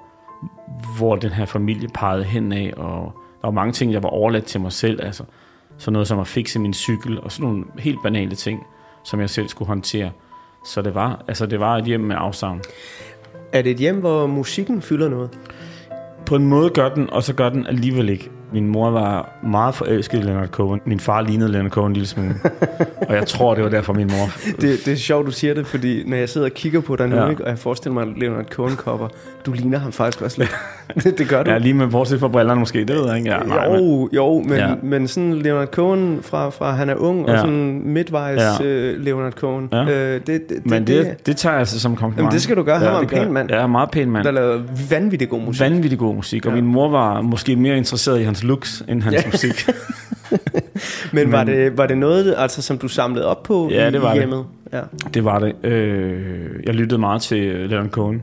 hvor 0.97 1.16
den 1.16 1.30
her 1.30 1.44
familie 1.44 1.88
pegede 1.88 2.25
hen 2.25 2.52
af, 2.52 2.73
og 2.76 3.12
der 3.14 3.47
var 3.47 3.50
mange 3.50 3.73
ting, 3.73 3.92
jeg 3.92 4.02
var 4.02 4.09
overladt 4.09 4.44
til 4.44 4.61
mig 4.61 4.73
selv, 4.73 5.04
altså 5.04 5.25
sådan 5.78 5.92
noget 5.92 6.09
som 6.09 6.18
at 6.18 6.26
fikse 6.26 6.59
min 6.59 6.75
cykel, 6.75 7.20
og 7.20 7.32
sådan 7.32 7.50
nogle 7.50 7.64
helt 7.78 7.99
banale 8.02 8.35
ting, 8.35 8.66
som 9.04 9.20
jeg 9.20 9.30
selv 9.30 9.49
skulle 9.49 9.68
håndtere. 9.68 10.11
Så 10.64 10.82
det 10.82 10.94
var, 10.94 11.25
altså 11.28 11.47
det 11.47 11.61
var 11.61 11.76
et 11.76 11.85
hjem 11.85 12.00
med 12.00 12.16
afsavn. 12.18 12.61
Er 13.52 13.62
det 13.62 13.70
et 13.70 13.78
hjem, 13.78 14.00
hvor 14.00 14.26
musikken 14.26 14.82
fylder 14.82 15.09
noget? 15.09 15.38
På 16.26 16.37
en 16.37 16.47
måde 16.47 16.70
gør 16.70 16.94
den, 16.94 17.11
og 17.11 17.23
så 17.23 17.35
gør 17.35 17.49
den 17.49 17.66
alligevel 17.66 18.09
ikke. 18.09 18.30
Min 18.52 18.66
mor 18.69 18.90
var 18.90 19.28
meget 19.42 19.75
forelsket 19.75 20.19
i 20.19 20.23
Leonard 20.23 20.49
Cohen. 20.49 20.80
Min 20.85 21.00
far 21.00 21.23
lignede 21.23 21.52
Leonard 21.52 21.71
Cohen 21.71 21.90
en 21.90 21.92
lille 21.92 22.07
smule. 22.09 22.35
og 23.09 23.14
jeg 23.14 23.26
tror, 23.26 23.54
det 23.54 23.64
var 23.64 23.71
derfor, 23.71 23.92
min 23.92 24.07
mor... 24.07 24.30
Det, 24.61 24.80
det 24.85 24.88
er 24.92 24.97
sjovt, 24.97 25.26
du 25.26 25.30
siger 25.30 25.54
det, 25.54 25.66
fordi 25.66 26.02
når 26.07 26.16
jeg 26.16 26.28
sidder 26.28 26.47
og 26.47 26.52
kigger 26.52 26.80
på 26.80 26.97
dig 26.97 27.09
nu, 27.09 27.16
Ja. 27.16 27.28
ikke, 27.30 27.45
og 27.45 27.50
jeg 27.50 27.59
forestiller 27.59 27.95
mig 27.95 28.07
Leonard 28.16 28.45
Cohen-kopper, 28.45 29.09
du 29.47 29.52
ligner 29.52 29.78
ham 29.78 29.92
faktisk 29.92 30.23
også 30.23 30.38
lidt. 30.38 30.50
det, 31.04 31.19
det 31.19 31.28
gør 31.28 31.42
du. 31.42 31.50
Ja, 31.50 31.59
lige 31.59 31.75
med 31.75 31.87
bortset 31.88 32.21
fra 32.21 32.28
brillerne 32.28 32.61
måske, 32.61 32.78
det 32.85 32.97
ved 32.97 33.07
jeg 33.09 33.16
ikke. 33.19 33.30
Ja, 33.30 33.38
nej, 33.38 33.69
men, 33.69 33.80
jo, 33.80 34.09
jo, 34.12 34.42
men, 34.49 34.59
ja. 34.59 34.69
Men 34.83 35.09
sådan 35.09 35.35
Leonard 35.35 35.69
Cohen 35.69 36.19
fra, 36.23 36.50
fra 36.50 36.71
han 36.73 36.90
er 36.90 36.95
ung, 36.95 37.26
ja. 37.26 37.33
og 37.33 37.38
sådan 37.38 37.83
midtvejs 37.85 38.40
ja. 38.61 38.66
Øh, 38.66 39.00
Leonard 39.00 39.33
Cohen. 39.33 39.69
Ja. 39.73 39.83
Øh, 39.83 40.14
det, 40.14 40.26
det, 40.26 40.49
det, 40.49 40.66
men 40.71 40.87
det, 40.87 41.26
det 41.26 41.37
tager 41.37 41.52
jeg 41.52 41.59
altså 41.61 41.80
som 41.80 41.97
kompliment. 41.97 42.19
Jamen, 42.19 42.33
det 42.33 42.42
skal 42.42 42.57
du 42.57 42.62
gøre. 42.62 42.78
Han 42.78 42.88
var 42.92 43.00
en 43.00 43.09
det 43.09 43.19
pæn 43.19 43.33
mand. 43.33 43.50
Ja, 43.50 43.66
meget 43.66 43.90
pæn 43.90 44.11
mand. 44.11 44.25
der 44.25 44.30
lavede 44.30 44.64
vanvittig 44.90 45.28
god 45.28 45.40
musik. 45.40 45.61
Vanvittig 45.61 45.99
god 45.99 46.14
musik, 46.14 46.47
og 46.47 46.50
Ja. 46.52 46.61
min 46.62 46.73
mor 46.73 46.88
var 46.88 47.21
måske 47.21 47.57
mere 47.57 47.76
interesseret 47.76 48.21
i 48.21 48.23
hans 48.23 48.39
looks, 48.44 48.82
end 48.88 49.02
hans 49.02 49.14
Ja. 49.16 49.23
musik. 49.32 49.68
men 51.12 51.32
var 51.32 51.44
det, 51.44 51.78
var 51.78 51.87
det 51.87 51.99
noget, 51.99 52.35
altså, 52.38 52.62
som 52.62 52.78
du 52.78 52.88
samlede 52.88 53.26
op 53.26 53.42
på 53.42 53.68
Ja, 53.73 53.88
i, 53.88 53.92
det 53.92 54.02
var 54.02 54.09
i 54.09 54.11
det. 54.11 54.20
hjemmet? 54.20 54.44
Ja. 54.73 54.80
Det 55.14 55.25
var 55.25 55.38
det. 55.38 55.64
Øh, 55.64 56.50
jeg 56.66 56.75
lyttede 56.75 57.00
meget 57.00 57.23
til 57.23 57.42
øh, 57.44 57.70
Leonard 57.70 57.90
Cohen. 57.90 58.23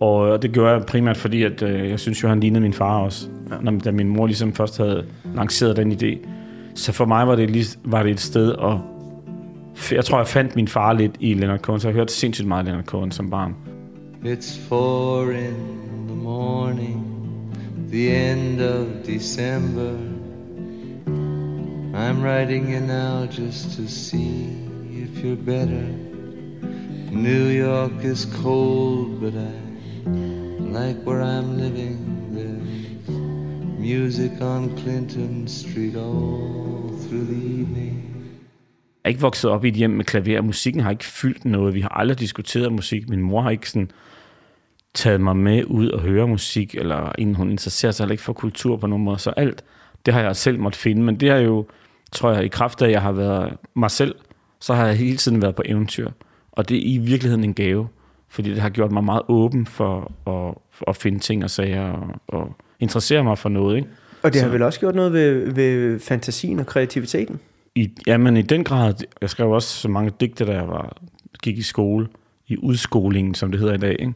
Og 0.00 0.42
det 0.42 0.52
gjorde 0.52 0.70
jeg 0.72 0.82
primært 0.86 1.16
fordi, 1.16 1.42
at 1.42 1.62
øh, 1.62 1.90
jeg 1.90 2.00
synes 2.00 2.22
jo, 2.22 2.28
han 2.28 2.40
lignede 2.40 2.60
min 2.60 2.72
far 2.72 2.98
også. 2.98 3.26
Ja. 3.50 3.56
Når, 3.62 3.78
da 3.78 3.90
min 3.90 4.08
mor 4.08 4.26
ligesom 4.26 4.52
først 4.52 4.78
havde 4.78 5.04
lanceret 5.34 5.76
den 5.76 5.92
idé. 5.92 6.26
Så 6.74 6.92
for 6.92 7.04
mig 7.04 7.26
var 7.26 7.36
det, 7.36 7.50
lige, 7.50 7.66
var 7.84 8.02
det 8.02 8.10
et 8.12 8.20
sted 8.20 8.52
at... 8.52 8.76
Jeg 9.92 10.04
tror, 10.04 10.18
jeg 10.18 10.26
fandt 10.26 10.56
min 10.56 10.68
far 10.68 10.92
lidt 10.92 11.12
i 11.20 11.34
Leonard 11.34 11.58
Cohen, 11.58 11.80
så 11.80 11.88
jeg 11.88 11.94
hørte 11.94 12.12
sindssygt 12.12 12.48
meget 12.48 12.64
Leonard 12.64 12.84
Cohen 12.84 13.10
som 13.10 13.30
barn. 13.30 13.54
It's 14.24 14.60
four 14.68 15.30
in 15.30 15.54
the 16.08 16.16
morning, 16.16 17.09
the 17.90 18.08
end 18.08 18.60
of 18.60 19.02
December. 19.02 19.98
I'm 21.92 22.22
writing 22.22 22.70
you 22.70 22.80
now 22.80 23.26
just 23.26 23.76
to 23.76 23.88
see 23.88 24.46
if 25.04 25.24
you're 25.24 25.34
better. 25.34 25.86
New 27.10 27.48
York 27.48 28.04
is 28.04 28.26
cold, 28.42 29.20
but 29.20 29.34
I 29.34 29.52
like 30.78 30.98
where 31.04 31.20
I'm 31.20 31.58
living. 31.58 31.98
There's 32.32 33.08
music 33.78 34.40
on 34.40 34.76
Clinton 34.76 35.48
Street 35.48 35.96
all 35.96 36.90
through 37.08 37.24
the 37.24 37.60
evening. 37.60 38.06
Jeg 39.04 39.08
er 39.08 39.08
ikke 39.08 39.20
vokset 39.20 39.50
op 39.50 39.64
i 39.64 39.68
et 39.68 39.74
hjem 39.74 39.90
med 39.90 40.04
klaver. 40.04 40.42
Musikken 40.42 40.82
har 40.82 40.90
ikke 40.90 41.04
fyldt 41.04 41.44
noget. 41.44 41.74
Vi 41.74 41.80
har 41.80 41.88
aldrig 41.88 42.18
diskuteret 42.18 42.72
musik. 42.72 43.08
Min 43.08 43.20
mor 43.20 43.42
har 43.42 43.50
ikke 43.50 43.70
sådan 43.70 43.90
taget 44.94 45.20
mig 45.20 45.36
med 45.36 45.64
ud 45.64 45.88
og 45.88 46.00
høre 46.00 46.28
musik, 46.28 46.74
eller 46.74 47.12
inden 47.18 47.34
hun 47.34 47.50
interesserer 47.50 47.92
sig 47.92 48.04
heller 48.04 48.12
ikke 48.12 48.22
for 48.22 48.32
kultur 48.32 48.76
på 48.76 48.86
nogen 48.86 49.04
måde. 49.04 49.18
Så 49.18 49.30
alt, 49.30 49.64
det 50.06 50.14
har 50.14 50.20
jeg 50.20 50.36
selv 50.36 50.58
måtte 50.58 50.78
finde. 50.78 51.02
Men 51.02 51.20
det 51.20 51.30
har 51.30 51.38
jo, 51.38 51.66
tror 52.12 52.32
jeg, 52.32 52.44
i 52.44 52.48
kraft 52.48 52.82
af, 52.82 52.86
at 52.86 52.92
jeg 52.92 53.02
har 53.02 53.12
været 53.12 53.52
mig 53.74 53.90
selv, 53.90 54.14
så 54.60 54.74
har 54.74 54.86
jeg 54.86 54.96
hele 54.96 55.16
tiden 55.16 55.42
været 55.42 55.54
på 55.54 55.62
eventyr. 55.66 56.10
Og 56.52 56.68
det 56.68 56.76
er 56.76 56.82
i 56.94 56.98
virkeligheden 56.98 57.44
en 57.44 57.54
gave, 57.54 57.88
fordi 58.28 58.50
det 58.50 58.58
har 58.58 58.68
gjort 58.68 58.92
mig 58.92 59.04
meget 59.04 59.22
åben 59.28 59.66
for 59.66 60.00
at, 60.26 60.54
for 60.70 60.90
at 60.90 60.96
finde 60.96 61.18
ting 61.18 61.44
og 61.44 61.50
sager, 61.50 61.92
og, 61.92 62.08
og 62.28 62.56
interessere 62.80 63.24
mig 63.24 63.38
for 63.38 63.48
noget. 63.48 63.76
Ikke? 63.76 63.88
Og 64.22 64.32
det 64.32 64.40
har 64.40 64.48
Så- 64.48 64.52
vel 64.52 64.62
også 64.62 64.80
gjort 64.80 64.94
noget 64.94 65.12
ved, 65.12 65.52
ved 65.54 66.00
fantasien 66.00 66.58
og 66.58 66.66
kreativiteten? 66.66 67.40
I, 67.74 67.90
jamen 68.06 68.36
i 68.36 68.42
den 68.42 68.64
grad, 68.64 68.94
jeg 69.20 69.30
skrev 69.30 69.50
også 69.50 69.68
så 69.68 69.88
mange 69.88 70.12
digte, 70.20 70.44
da 70.46 70.52
jeg 70.52 70.68
var, 70.68 70.96
gik 71.42 71.58
i 71.58 71.62
skole, 71.62 72.08
i 72.48 72.56
udskolingen, 72.56 73.34
som 73.34 73.50
det 73.50 73.60
hedder 73.60 73.74
i 73.74 73.78
dag. 73.78 73.96
Ikke? 74.00 74.12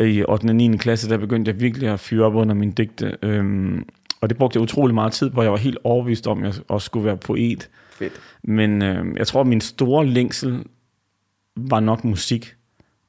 I 0.00 0.24
8. 0.28 0.44
og 0.44 0.54
9. 0.54 0.76
klasse, 0.76 1.08
der 1.08 1.16
begyndte 1.16 1.50
jeg 1.50 1.60
virkelig 1.60 1.88
at 1.88 2.00
fyre 2.00 2.26
op 2.26 2.34
under 2.34 2.54
mine 2.54 2.72
digte. 2.72 3.16
Øhm, 3.22 3.84
og 4.20 4.28
det 4.28 4.38
brugte 4.38 4.56
jeg 4.56 4.62
utrolig 4.62 4.94
meget 4.94 5.12
tid 5.12 5.30
på. 5.30 5.42
Jeg 5.42 5.50
var 5.50 5.58
helt 5.58 5.78
overbevist 5.84 6.26
om, 6.26 6.44
at 6.44 6.56
jeg 6.56 6.64
også 6.68 6.86
skulle 6.86 7.06
være 7.06 7.16
poet. 7.16 7.70
Fedt. 7.90 8.12
Men 8.44 8.82
øh, 8.82 9.06
jeg 9.16 9.26
tror, 9.26 9.40
at 9.40 9.46
min 9.46 9.60
store 9.60 10.06
længsel 10.06 10.64
var 11.56 11.80
nok 11.80 12.04
musik. 12.04 12.54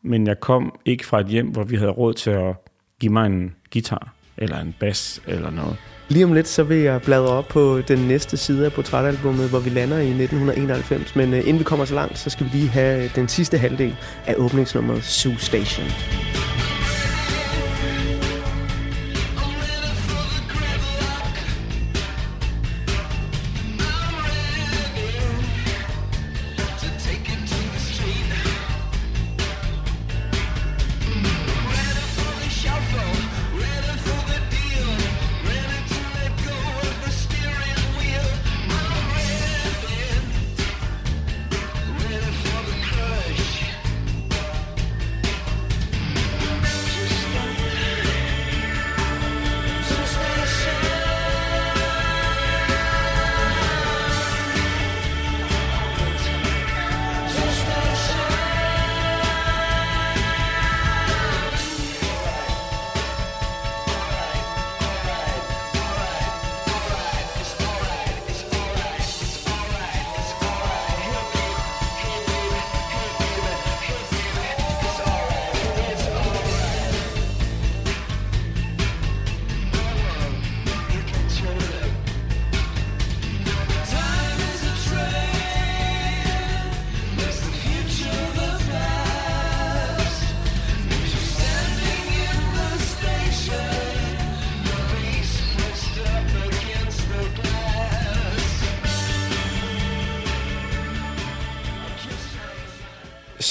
Men 0.03 0.27
jeg 0.27 0.39
kom 0.39 0.79
ikke 0.85 1.05
fra 1.05 1.19
et 1.19 1.27
hjem, 1.27 1.47
hvor 1.47 1.63
vi 1.63 1.75
havde 1.75 1.91
råd 1.91 2.13
til 2.13 2.29
at 2.29 2.55
give 2.99 3.11
mig 3.11 3.25
en 3.25 3.55
guitar, 3.73 4.13
eller 4.37 4.59
en 4.59 4.75
bas, 4.79 5.21
eller 5.27 5.49
noget. 5.49 5.77
Lige 6.09 6.25
om 6.25 6.33
lidt, 6.33 6.47
så 6.47 6.63
vil 6.63 6.77
jeg 6.77 7.01
bladre 7.01 7.27
op 7.27 7.47
på 7.47 7.81
den 7.87 7.99
næste 7.99 8.37
side 8.37 8.65
af 8.65 8.73
portrætalbummet, 8.73 9.49
hvor 9.49 9.59
vi 9.59 9.69
lander 9.69 9.97
i 9.97 10.09
1991. 10.09 11.15
Men 11.15 11.33
uh, 11.33 11.39
inden 11.39 11.59
vi 11.59 11.63
kommer 11.63 11.85
så 11.85 11.95
langt, 11.95 12.17
så 12.17 12.29
skal 12.29 12.45
vi 12.45 12.51
lige 12.57 12.69
have 12.69 13.09
den 13.15 13.27
sidste 13.27 13.57
halvdel 13.57 13.95
af 14.27 14.35
åbningsnummeret 14.37 15.03
Zoo 15.03 15.37
Station. 15.37 15.85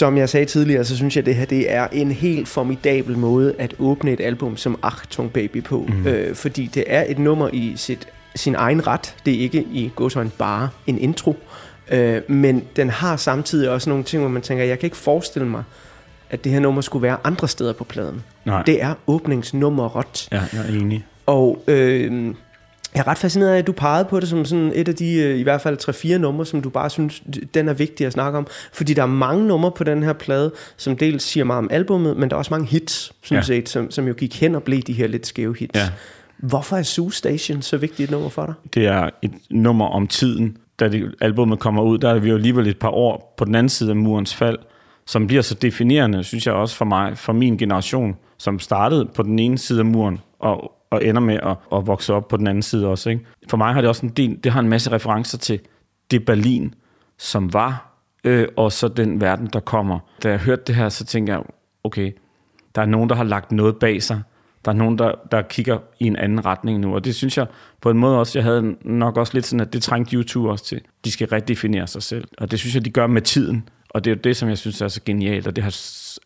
Som 0.03 0.17
jeg 0.17 0.29
sagde 0.29 0.47
tidligere, 0.47 0.85
så 0.85 0.97
synes 0.97 1.17
jeg, 1.17 1.23
at 1.23 1.27
det 1.27 1.35
her 1.35 1.45
det 1.45 1.73
er 1.73 1.89
en 1.93 2.13
helt 2.13 2.49
formidabel 2.49 3.19
måde 3.19 3.55
at 3.59 3.75
åbne 3.79 4.13
et 4.13 4.21
album 4.21 4.57
som 4.57 4.79
Achtung 4.83 5.33
Baby 5.33 5.63
på. 5.63 5.89
Mm. 5.89 6.07
Øh, 6.07 6.35
fordi 6.35 6.67
det 6.67 6.85
er 6.87 7.05
et 7.09 7.19
nummer 7.19 7.49
i 7.53 7.73
sit, 7.77 8.09
sin 8.35 8.55
egen 8.55 8.87
ret. 8.87 9.15
Det 9.27 9.35
er 9.35 9.39
ikke 9.39 9.67
i 9.73 9.93
gåsøjne 9.97 10.31
bare 10.39 10.69
en 10.87 10.99
intro. 10.99 11.37
Øh, 11.91 12.21
men 12.29 12.65
den 12.77 12.91
har 12.91 13.17
samtidig 13.17 13.71
også 13.71 13.91
nogle 13.91 14.05
ting, 14.05 14.23
hvor 14.23 14.31
man 14.31 14.43
tænker, 14.43 14.65
jeg 14.65 14.79
kan 14.79 14.87
ikke 14.87 14.97
forestille 14.97 15.49
mig, 15.49 15.63
at 16.31 16.45
det 16.45 16.53
her 16.53 16.61
nummer 16.61 16.81
skulle 16.81 17.03
være 17.03 17.17
andre 17.25 17.49
steder 17.49 17.73
på 17.73 17.85
pladen. 17.85 18.23
Nej. 18.45 18.63
Det 18.63 18.83
er 18.83 18.95
åbningsnummeret. 19.07 20.29
Ja, 20.33 20.43
jeg 20.53 20.61
er 20.69 20.81
enig. 20.81 21.07
Og 21.27 21.65
øh, 21.67 22.35
jeg 22.95 23.01
er 23.01 23.09
ret 23.09 23.19
fascineret 23.19 23.51
af, 23.51 23.59
at 23.59 23.67
du 23.67 23.73
pegede 23.73 24.05
på 24.05 24.21
det 24.21 24.29
som 24.29 24.45
sådan 24.45 24.73
et 24.75 24.89
af 24.89 24.95
de, 24.95 25.15
øh, 25.15 25.39
i 25.39 25.43
hvert 25.43 25.61
fald 25.61 26.15
3-4 26.15 26.19
numre, 26.19 26.47
som 26.47 26.63
du 26.63 26.71
bare 26.71 26.91
synes, 26.91 27.23
den 27.55 27.69
er 27.69 27.73
vigtig 27.73 28.07
at 28.07 28.13
snakke 28.13 28.39
om. 28.39 28.47
Fordi 28.73 28.95
der 28.95 29.03
er 29.03 29.07
mange 29.07 29.47
numre 29.47 29.71
på 29.71 29.85
den 29.85 30.03
her 30.03 30.13
plade, 30.13 30.53
som 30.77 30.97
dels 30.97 31.23
siger 31.23 31.45
meget 31.45 31.59
om 31.59 31.69
albummet, 31.71 32.17
men 32.17 32.31
der 32.31 32.37
er 32.37 32.39
også 32.39 32.55
mange 32.55 32.67
hits, 32.67 33.13
sådan 33.23 33.39
Ja. 33.39 33.43
set, 33.43 33.69
som, 33.69 33.91
som 33.91 34.07
jo 34.09 34.15
gik 34.15 34.41
hen 34.41 34.55
og 34.55 34.63
blev 34.63 34.81
de 34.83 34.93
her 34.93 35.07
lidt 35.07 35.27
skæve 35.27 35.57
hits. 35.59 35.79
Ja. 35.79 35.89
Hvorfor 36.39 36.77
er 36.77 36.83
Zoo 36.83 37.11
Station 37.11 37.63
så 37.63 37.77
vigtigt 37.77 38.07
et 38.07 38.11
nummer 38.11 38.29
for 38.29 38.47
dig? 38.47 38.55
Det 38.75 38.87
er 38.87 39.11
et 39.23 39.33
nummer 39.51 39.87
om 39.87 40.07
tiden. 40.07 40.57
Da 40.81 40.89
det 40.89 41.15
albumet 41.21 41.59
kommer 41.59 41.83
ud, 41.83 41.99
der 41.99 42.11
er 42.11 42.19
vi 42.19 42.29
jo 42.29 42.35
alligevel 42.35 42.67
et 42.67 42.79
par 42.79 42.91
år 42.91 43.35
på 43.37 43.45
den 43.45 43.55
anden 43.55 43.69
side 43.69 43.91
af 43.91 43.97
murens 43.97 44.35
fald, 44.35 44.59
som 45.07 45.27
bliver 45.27 45.43
så 45.43 45.55
definerende, 45.55 46.25
synes 46.25 46.47
jeg 46.47 46.55
også 46.55 46.77
for 46.77 46.85
mig, 46.85 47.19
for 47.19 47.33
min 47.33 47.57
generation, 47.57 48.17
som 48.39 48.59
startede 48.59 49.09
på 49.15 49.23
den 49.23 49.39
ene 49.39 49.59
side 49.59 49.79
af 49.79 49.85
muren, 49.85 50.19
og, 50.41 50.73
og 50.93 51.05
ender 51.05 51.21
med 51.21 51.39
at, 51.43 51.57
at 51.73 51.87
vokse 51.87 52.15
op 52.15 52.29
på 52.29 52.37
den 52.37 52.47
anden 52.47 52.63
side 52.63 52.89
også. 52.89 53.11
Ikke? 53.11 53.25
For 53.49 53.57
mig 53.57 53.75
har 53.75 53.81
det 53.81 53.89
også 53.89 54.07
en 54.07 54.13
del, 54.13 54.39
det 54.45 54.53
har 54.53 54.61
en 54.61 54.69
masse 54.69 54.93
referencer 54.93 55.39
til 55.39 55.61
det 56.11 56.25
Berlin, 56.25 56.75
som 57.19 57.53
var, 57.53 57.99
øh, 58.25 58.49
og 58.57 58.73
så 58.73 58.89
den 58.89 59.21
verden, 59.21 59.47
der 59.53 59.61
kommer. 59.61 59.99
Da 60.23 60.31
jeg 60.31 60.39
hørte 60.39 60.63
det 60.67 60.75
her, 60.75 60.89
så 60.89 61.05
tænker 61.05 61.33
jeg, 61.35 61.43
okay, 61.85 62.13
der 62.75 62.83
er 62.83 62.87
nogen, 62.87 63.09
der 63.09 63.15
har 63.15 63.25
lagt 63.25 63.53
noget 63.53 63.77
bag 63.77 64.03
sig, 64.03 64.23
Der 64.65 64.73
er 64.73 64.77
nogen, 64.77 64.99
der, 64.99 65.13
der 65.31 65.43
kigger 65.43 65.79
i 66.01 66.07
en 66.07 66.17
anden 66.17 66.47
retning 66.47 66.81
nu, 66.81 66.95
og 66.95 67.05
det 67.05 67.15
synes 67.15 67.39
jeg 67.39 67.47
på 67.81 67.91
en 67.91 67.99
måde 67.99 68.19
også, 68.19 68.39
jeg 68.39 68.45
havde 68.45 68.77
nok 68.85 69.17
også 69.17 69.35
lidt 69.35 69.47
sådan, 69.47 69.61
at 69.61 69.73
det 69.73 69.83
trængte 69.83 70.17
YouTube 70.17 70.51
også 70.51 70.65
til. 70.65 70.81
De 71.05 71.11
skal 71.11 71.29
redefinere 71.29 71.87
sig 71.87 72.03
selv, 72.03 72.29
og 72.39 72.51
det 72.51 72.59
synes 72.59 72.75
jeg, 72.75 72.85
de 72.85 72.91
gør 72.91 73.07
med 73.07 73.23
tiden. 73.23 73.69
Og 73.91 74.05
det 74.05 74.11
er 74.11 74.15
jo 74.15 74.21
det, 74.25 74.37
som 74.37 74.49
jeg 74.49 74.59
synes 74.59 74.81
er 74.81 74.89
så 74.89 75.01
genialt, 75.05 75.47
og 75.47 75.57
det 75.57 75.65
har 75.65 75.77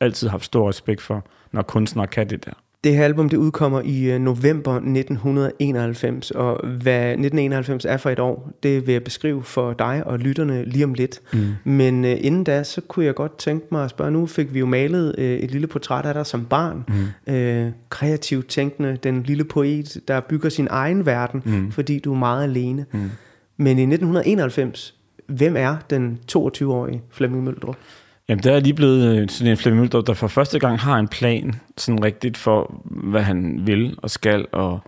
altid 0.01 0.29
haft 0.29 0.45
stor 0.45 0.69
respekt 0.69 1.03
for, 1.03 1.27
når 1.53 1.63
kunstnere 1.63 2.07
kan 2.07 2.31
det 2.31 2.45
der. 2.45 2.53
Det 2.87 2.97
her 2.97 3.05
album, 3.05 3.29
det 3.29 3.37
udkommer 3.37 3.81
i 3.85 4.05
øh, 4.05 4.21
november 4.21 4.73
1991, 4.73 6.31
og 6.31 6.67
hvad 6.67 7.05
1991 7.09 7.85
er 7.85 7.97
for 7.97 8.11
et 8.11 8.19
år, 8.19 8.51
det 8.63 8.87
vil 8.87 8.93
jeg 8.93 9.05
beskrive 9.05 9.43
for 9.43 9.73
dig 9.73 10.03
og 10.07 10.19
lytterne 10.19 10.65
lige 10.65 10.85
om 10.85 10.95
lidt. 10.95 11.21
Mm. 11.33 11.55
Men 11.65 12.05
øh, 12.05 12.17
inden 12.21 12.45
da, 12.45 12.63
så 12.63 12.81
kunne 12.81 13.05
jeg 13.07 13.15
godt 13.15 13.39
tænke 13.39 13.67
mig 13.71 13.85
at 13.85 13.91
spørge, 13.91 14.11
nu 14.11 14.27
fik 14.27 14.55
vi 14.55 14.59
jo 14.59 14.67
malet 14.67 15.15
øh, 15.19 15.39
et 15.39 15.51
lille 15.51 15.67
portræt 15.67 16.07
af 16.07 16.15
dig 16.15 16.27
som 16.27 16.45
barn. 16.45 16.85
Mm. 16.89 17.35
Øh, 17.35 17.73
kreativt 17.91 18.49
tænkende, 18.49 18.99
den 19.03 19.23
lille 19.23 19.45
poet, 19.45 20.01
der 20.09 20.21
bygger 20.21 20.49
sin 20.49 20.69
egen 20.71 21.07
verden, 21.07 21.43
mm. 21.45 21.73
fordi 21.73 21.99
du 21.99 22.13
er 22.13 22.19
meget 22.19 22.43
alene. 22.43 22.87
Mm. 22.93 23.11
Men 23.57 23.79
i 23.79 23.83
1991, 23.83 24.95
hvem 25.27 25.57
er 25.57 25.77
den 25.91 26.19
22-årige 26.33 27.03
Flemming 27.11 27.45
Møldrup? 27.45 27.77
Jamen, 28.29 28.43
der 28.43 28.53
er 28.53 28.61
lige 28.61 28.75
blevet 28.75 29.17
øh, 29.17 29.29
sådan 29.29 29.51
en 29.51 29.57
Flemming 29.57 29.81
Møldrup, 29.81 30.07
der 30.07 30.15
for 30.15 30.29
første 30.29 30.59
gang 30.59 30.79
har 30.79 30.99
en 30.99 31.09
plan, 31.09 31.55
sådan 31.77 32.05
rigtigt 32.05 32.37
for, 32.37 32.83
hvad 32.85 33.23
han 33.23 33.67
vil 33.67 33.95
og 33.99 34.11
skal, 34.11 34.47
og 34.53 34.81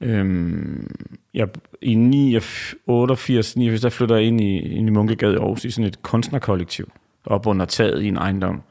øhm, 0.00 0.90
jeg, 1.34 1.48
i 1.82 1.94
89, 1.94 2.74
88, 2.86 3.56
89, 3.56 3.80
der 3.80 3.88
flytter 3.88 4.16
jeg 4.16 4.24
ind 4.24 4.40
i, 4.40 4.58
ind 4.58 4.88
i 4.88 4.90
Munkegade 4.90 5.34
i 5.34 5.36
Aarhus 5.36 5.64
i 5.64 5.70
sådan 5.70 5.88
et 5.88 6.02
kunstnerkollektiv, 6.02 6.90
op 7.26 7.46
under 7.46 7.66
taget 7.66 8.02
i 8.02 8.08
en 8.08 8.16
ejendom, 8.16 8.62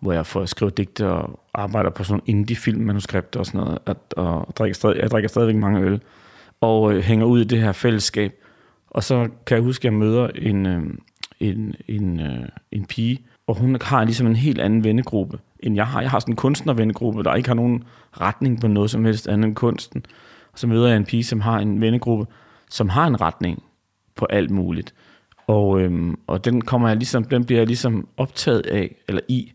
hvor 0.00 0.12
jeg 0.12 0.26
får 0.26 0.44
skrevet 0.44 0.76
digte 0.76 1.08
og 1.08 1.40
arbejder 1.54 1.90
på 1.90 2.04
sådan 2.04 2.12
nogle 2.12 2.24
indie-filmmanuskripter 2.26 3.40
og 3.40 3.46
sådan 3.46 3.60
noget, 3.60 3.78
og, 3.86 3.96
og 4.16 4.56
drikker 4.56 4.74
stadig, 4.74 4.96
jeg 4.96 5.10
drikker 5.10 5.28
stadigvæk 5.28 5.56
mange 5.56 5.80
øl, 5.80 6.00
og 6.60 6.92
øh, 6.92 7.02
hænger 7.02 7.26
ud 7.26 7.40
i 7.40 7.44
det 7.44 7.60
her 7.60 7.72
fællesskab. 7.72 8.34
Og 8.90 9.04
så 9.04 9.28
kan 9.46 9.56
jeg 9.56 9.64
huske, 9.64 9.80
at 9.80 9.84
jeg 9.84 9.92
møder 9.92 10.28
en, 10.34 10.66
øh, 10.66 10.82
en, 11.40 11.74
en, 11.88 12.20
øh, 12.20 12.48
en 12.72 12.86
pige, 12.86 13.22
og 13.46 13.56
hun 13.56 13.76
har 13.80 14.04
ligesom 14.04 14.26
en 14.26 14.36
helt 14.36 14.60
anden 14.60 14.84
vennegruppe, 14.84 15.38
end 15.60 15.74
jeg 15.74 15.86
har. 15.86 16.00
Jeg 16.00 16.10
har 16.10 16.18
sådan 16.18 16.32
en 16.32 16.36
kunstnervennegruppe, 16.36 17.22
der 17.22 17.34
ikke 17.34 17.48
har 17.48 17.54
nogen 17.54 17.84
retning 18.20 18.60
på 18.60 18.68
noget 18.68 18.90
som 18.90 19.04
helst 19.04 19.28
andet 19.28 19.48
end 19.48 19.54
kunsten. 19.56 20.04
Og 20.52 20.58
så 20.58 20.66
møder 20.66 20.88
jeg 20.88 20.96
en 20.96 21.04
pige, 21.04 21.24
som 21.24 21.40
har 21.40 21.58
en 21.58 21.80
vennegruppe, 21.80 22.26
som 22.70 22.88
har 22.88 23.06
en 23.06 23.20
retning 23.20 23.62
på 24.16 24.26
alt 24.30 24.50
muligt. 24.50 24.94
Og, 25.46 25.80
øhm, 25.80 26.18
og 26.26 26.44
den, 26.44 26.60
kommer 26.60 26.88
jeg 26.88 26.96
ligesom, 26.96 27.24
den 27.24 27.44
bliver 27.44 27.60
jeg 27.60 27.66
ligesom 27.66 28.08
optaget 28.16 28.66
af, 28.66 28.96
eller 29.08 29.20
i, 29.28 29.52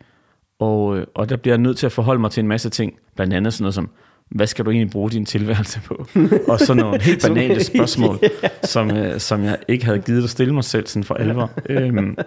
og, 0.59 0.97
øh, 0.97 1.07
og 1.15 1.29
der 1.29 1.37
bliver 1.37 1.55
jeg 1.55 1.61
nødt 1.61 1.77
til 1.77 1.85
at 1.85 1.91
forholde 1.91 2.21
mig 2.21 2.31
til 2.31 2.41
en 2.41 2.47
masse 2.47 2.69
ting, 2.69 2.93
blandt 3.15 3.33
andet 3.33 3.53
sådan 3.53 3.63
noget 3.63 3.73
som, 3.73 3.89
hvad 4.29 4.47
skal 4.47 4.65
du 4.65 4.71
egentlig 4.71 4.91
bruge 4.91 5.09
din 5.09 5.25
tilværelse 5.25 5.81
på? 5.81 6.05
og 6.51 6.59
sådan 6.59 6.83
nogle 6.83 7.01
helt 7.01 7.25
banale 7.27 7.63
spørgsmål, 7.63 8.19
som, 8.63 8.91
øh, 8.91 9.19
som 9.19 9.43
jeg 9.43 9.57
ikke 9.67 9.85
havde 9.85 9.99
givet 9.99 10.23
at 10.23 10.29
stille 10.29 10.53
mig 10.53 10.63
selv 10.63 10.87
sådan 10.87 11.03
for 11.03 11.15
alvor. 11.15 11.51
øhm, 11.69 12.17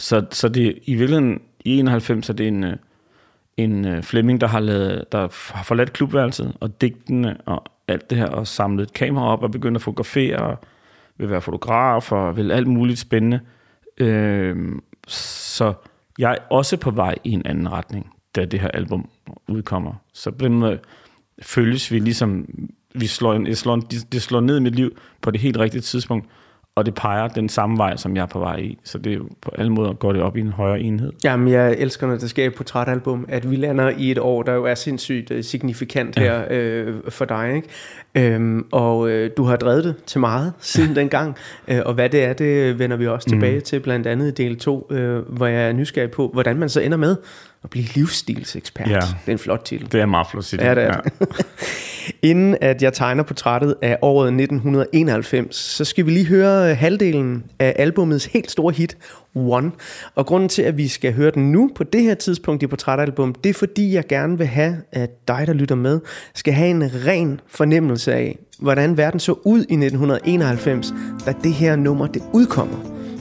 så, 0.00 0.26
så 0.30 0.48
det 0.48 0.78
i 0.84 0.94
virkeligheden, 0.94 1.40
i 1.64 1.78
91 1.78 2.28
er 2.28 2.32
det 2.32 2.48
en, 2.48 2.64
øh, 2.64 2.76
en 3.56 3.84
øh, 3.84 4.02
Flemming, 4.02 4.40
der 4.40 4.46
har, 4.46 4.60
lavet, 4.60 5.04
der 5.12 5.18
har 5.54 5.62
forladt 5.62 5.92
klubværelset 5.92 6.56
og 6.60 6.80
digtene 6.80 7.36
og 7.46 7.64
alt 7.88 8.10
det 8.10 8.18
her, 8.18 8.26
og 8.26 8.46
samlet 8.46 8.82
et 8.82 8.92
kamera 8.92 9.26
op 9.32 9.42
og 9.42 9.50
begyndt 9.50 9.76
at 9.76 9.82
fotografere, 9.82 10.36
og 10.38 10.58
vil 11.18 11.30
være 11.30 11.40
fotograf 11.40 12.12
og 12.12 12.36
vil 12.36 12.52
alt 12.52 12.66
muligt 12.66 12.98
spændende. 12.98 13.40
Øhm, 13.98 14.82
så 15.08 15.72
jeg 16.18 16.30
er 16.32 16.36
også 16.50 16.76
på 16.76 16.90
vej 16.90 17.14
i 17.24 17.30
en 17.30 17.42
anden 17.46 17.72
retning, 17.72 18.10
da 18.36 18.44
det 18.44 18.60
her 18.60 18.68
album 18.68 19.08
udkommer. 19.48 19.92
Så 20.12 20.30
på 20.30 20.44
den 20.44 20.54
måde 20.54 20.78
følges 21.42 21.92
vi 21.92 21.98
ligesom, 21.98 22.48
vi 22.94 23.06
slår, 23.06 23.34
en- 23.34 23.46
jeg 23.46 23.56
slår, 23.56 23.74
en- 23.74 23.80
det 24.12 24.22
slår 24.22 24.40
ned 24.40 24.56
i 24.56 24.60
mit 24.60 24.74
liv 24.74 24.96
på 25.22 25.30
det 25.30 25.40
helt 25.40 25.56
rigtige 25.58 25.80
tidspunkt, 25.80 26.26
og 26.76 26.86
det 26.86 26.94
peger 26.94 27.28
den 27.28 27.48
samme 27.48 27.78
vej, 27.78 27.96
som 27.96 28.16
jeg 28.16 28.22
er 28.22 28.26
på 28.26 28.38
vej 28.38 28.56
i. 28.56 28.78
Så 28.84 28.98
det 28.98 29.12
er 29.12 29.16
jo 29.16 29.28
på 29.42 29.50
alle 29.58 29.72
måder 29.72 29.92
går 29.92 30.12
det 30.12 30.22
op 30.22 30.36
i 30.36 30.40
en 30.40 30.52
højere 30.52 30.80
enhed. 30.80 31.12
Jamen, 31.24 31.48
jeg 31.48 31.72
elsker, 31.78 32.06
når 32.06 32.16
det 32.16 32.30
sker 32.30 32.46
et 32.46 32.54
portrætalbum, 32.54 33.26
at 33.28 33.50
vi 33.50 33.56
lander 33.56 33.88
i 33.88 34.10
et 34.10 34.18
år, 34.18 34.42
der 34.42 34.52
jo 34.54 34.64
er 34.64 34.74
sindssygt 34.74 35.30
øh, 35.30 35.44
signifikant 35.44 36.16
Ja. 36.16 36.22
her 36.22 36.44
øh, 36.50 36.94
for 37.08 37.24
dig. 37.24 37.52
Ikke? 38.14 38.34
Øhm, 38.34 38.66
og 38.72 39.10
øh, 39.10 39.30
du 39.36 39.44
har 39.44 39.56
drevet 39.56 39.84
det 39.84 39.94
til 40.06 40.20
meget 40.20 40.52
siden 40.60 40.96
dengang, 41.00 41.36
øh, 41.68 41.80
og 41.86 41.94
hvad 41.94 42.08
det 42.08 42.24
er, 42.24 42.32
det 42.32 42.78
vender 42.78 42.96
vi 42.96 43.06
også 43.06 43.28
tilbage 43.28 43.58
mm. 43.58 43.62
til, 43.64 43.80
blandt 43.80 44.06
andet 44.06 44.40
i 44.40 44.42
del 44.42 44.58
2, 44.58 44.86
øh, 44.90 45.18
hvor 45.18 45.46
jeg 45.46 45.68
er 45.68 45.72
nysgerrig 45.72 46.10
på, 46.10 46.30
hvordan 46.32 46.56
man 46.56 46.68
så 46.68 46.80
ender 46.80 46.98
med 46.98 47.16
at 47.64 47.70
blive 47.70 47.84
livsstilsekspert. 47.94 48.88
Ja. 48.88 48.94
Det 48.94 49.04
er 49.26 49.32
en 49.32 49.38
flot 49.38 49.64
titel. 49.64 49.92
Det 49.92 50.00
er 50.00 50.06
meget 50.06 50.26
flot 50.30 50.44
sit. 50.44 50.60
Ja, 50.60 50.74
det 50.74 50.84
er 50.84 51.00
det. 51.00 51.12
Inden 52.22 52.56
at 52.60 52.82
jeg 52.82 52.92
tegner 52.92 53.22
portrættet 53.22 53.74
af 53.82 53.98
året 54.02 54.26
1991, 54.26 55.56
så 55.56 55.84
skal 55.84 56.06
vi 56.06 56.10
lige 56.10 56.26
høre 56.26 56.74
halvdelen 56.74 57.44
af 57.58 57.74
albumets 57.78 58.24
helt 58.24 58.50
store 58.50 58.72
hit, 58.72 58.96
One. 59.34 59.70
Og 60.14 60.26
grunden 60.26 60.48
til, 60.48 60.62
at 60.62 60.76
vi 60.76 60.88
skal 60.88 61.12
høre 61.12 61.30
den 61.30 61.52
nu 61.52 61.70
på 61.74 61.84
det 61.84 62.02
her 62.02 62.14
tidspunkt 62.14 62.62
i 62.62 62.66
portrætalbum, 62.66 63.34
det 63.34 63.50
er 63.50 63.54
fordi, 63.54 63.94
jeg 63.94 64.06
gerne 64.06 64.38
vil 64.38 64.46
have, 64.46 64.76
at 64.92 65.28
dig, 65.28 65.44
der 65.46 65.52
lytter 65.52 65.74
med, 65.74 66.00
skal 66.34 66.52
have 66.52 66.70
en 66.70 66.90
ren 67.06 67.40
fornemmelse 67.46 68.14
af, 68.14 68.38
hvordan 68.58 68.96
verden 68.96 69.20
så 69.20 69.32
ud 69.32 69.58
i 69.58 69.74
1991, 69.74 70.94
da 71.26 71.34
det 71.42 71.52
her 71.52 71.76
nummer 71.76 72.06
det 72.06 72.22
udkommer. 72.32 72.76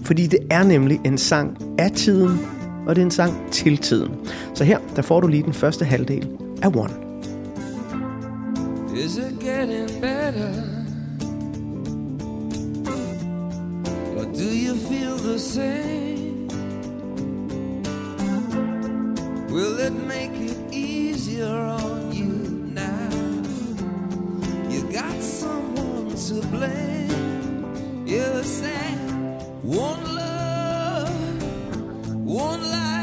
Fordi 0.06 0.28
det 0.28 0.40
er 0.52 0.64
nemlig 0.64 1.00
en 1.06 1.18
sang 1.18 1.58
af 1.80 1.92
tiden, 1.92 2.40
og 2.90 2.96
det 2.96 3.02
er 3.02 3.06
en 3.06 3.12
sang 3.12 3.52
til 3.52 3.78
tiden. 3.78 4.12
Så 4.54 4.64
her, 4.64 4.80
der 4.96 5.02
får 5.02 5.20
du 5.20 5.28
lige 5.28 5.44
den 5.44 5.54
første 5.54 5.86
halvdel 5.86 6.28
af 6.62 6.68
One. 6.68 6.94
Is 8.96 9.18
it 9.18 9.40
getting 9.40 10.02
better? 10.02 10.54
Or 14.18 14.24
do 14.24 14.50
you 14.66 14.76
feel 14.90 15.18
the 15.18 15.40
same? 15.40 16.48
Will 19.50 19.80
it 19.88 19.94
make 20.08 20.36
it 20.50 20.58
easier 20.72 21.56
on 21.56 22.12
you 22.14 22.34
now? 22.74 23.10
You 24.72 24.82
got 24.92 25.24
someone 25.24 26.10
to 26.10 26.48
blame. 26.48 27.66
You 28.08 28.44
say, 28.44 28.98
one 29.64 30.16
love, 30.16 30.29
one 32.30 32.62
life. 32.70 32.99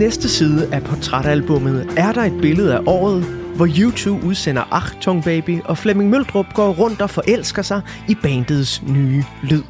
Næste 0.00 0.28
side 0.28 0.74
af 0.74 0.82
portrætalbummet 0.82 1.88
er 1.96 2.12
der 2.12 2.22
et 2.22 2.40
billede 2.40 2.74
af 2.74 2.80
året, 2.86 3.24
hvor 3.56 3.68
YouTube 3.78 4.26
udsender 4.26 4.62
Achtung 4.70 5.24
Baby, 5.24 5.60
og 5.64 5.78
Flemming 5.78 6.10
Møldrup 6.10 6.46
går 6.54 6.70
rundt 6.72 7.02
og 7.02 7.10
forelsker 7.10 7.62
sig 7.62 7.80
i 8.08 8.14
bandets 8.14 8.82
nye 8.82 9.24
lyd. 9.42 9.62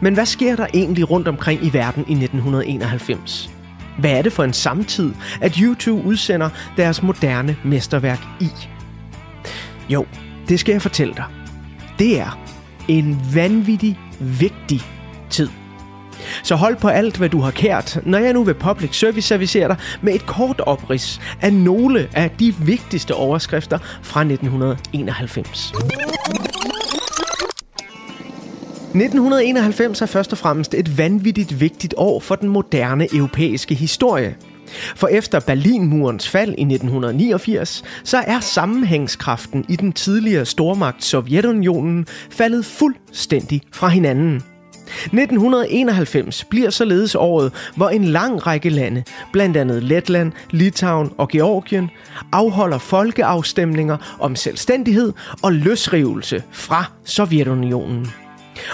Men 0.00 0.14
hvad 0.14 0.26
sker 0.26 0.56
der 0.56 0.66
egentlig 0.74 1.10
rundt 1.10 1.28
omkring 1.28 1.64
i 1.64 1.72
verden 1.72 2.04
i 2.08 2.12
1991? 2.12 3.50
Hvad 3.98 4.10
er 4.10 4.22
det 4.22 4.32
for 4.32 4.44
en 4.44 4.52
samtid, 4.52 5.12
at 5.40 5.56
YouTube 5.56 6.04
udsender 6.04 6.50
deres 6.76 7.02
moderne 7.02 7.56
mesterværk 7.64 8.20
i? 8.40 8.48
Jo, 9.88 10.06
det 10.48 10.60
skal 10.60 10.72
jeg 10.72 10.82
fortælle 10.82 11.14
dig. 11.14 11.24
Det 11.98 12.20
er 12.20 12.38
en 12.88 13.20
vanvittig 13.34 13.98
vigtig 14.20 14.80
tid. 15.30 15.48
Så 16.42 16.54
hold 16.54 16.76
på 16.76 16.88
alt, 16.88 17.16
hvad 17.16 17.28
du 17.28 17.40
har 17.40 17.50
kært, 17.50 18.00
når 18.06 18.18
jeg 18.18 18.32
nu 18.32 18.44
vil 18.44 18.54
public 18.54 18.98
service 18.98 19.28
servicere 19.28 19.68
dig 19.68 19.76
med 20.02 20.14
et 20.14 20.26
kort 20.26 20.60
oprids 20.60 21.20
af 21.40 21.52
nogle 21.52 22.08
af 22.14 22.30
de 22.30 22.54
vigtigste 22.58 23.14
overskrifter 23.14 23.78
fra 24.02 24.20
1991. 24.20 25.72
1991 28.94 30.02
er 30.02 30.06
først 30.06 30.32
og 30.32 30.38
fremmest 30.38 30.74
et 30.74 30.98
vanvittigt 30.98 31.60
vigtigt 31.60 31.94
år 31.96 32.20
for 32.20 32.34
den 32.34 32.48
moderne 32.48 33.14
europæiske 33.14 33.74
historie. 33.74 34.36
For 34.96 35.08
efter 35.08 35.40
Berlinmurens 35.40 36.28
fald 36.28 36.54
i 36.58 36.62
1989, 36.62 37.84
så 38.04 38.18
er 38.18 38.40
sammenhængskraften 38.40 39.64
i 39.68 39.76
den 39.76 39.92
tidligere 39.92 40.46
stormagt 40.46 41.04
Sovjetunionen 41.04 42.06
faldet 42.30 42.64
fuldstændig 42.64 43.62
fra 43.72 43.88
hinanden. 43.88 44.42
1991 45.04 46.44
bliver 46.44 46.70
således 46.70 47.14
året, 47.14 47.52
hvor 47.76 47.88
en 47.88 48.04
lang 48.04 48.46
række 48.46 48.70
lande, 48.70 49.02
blandt 49.32 49.56
andet 49.56 49.82
Letland, 49.82 50.32
Litauen 50.50 51.12
og 51.18 51.28
Georgien, 51.28 51.90
afholder 52.32 52.78
folkeafstemninger 52.78 54.16
om 54.20 54.36
selvstændighed 54.36 55.12
og 55.42 55.52
løsrivelse 55.52 56.42
fra 56.52 56.84
Sovjetunionen. 57.04 58.06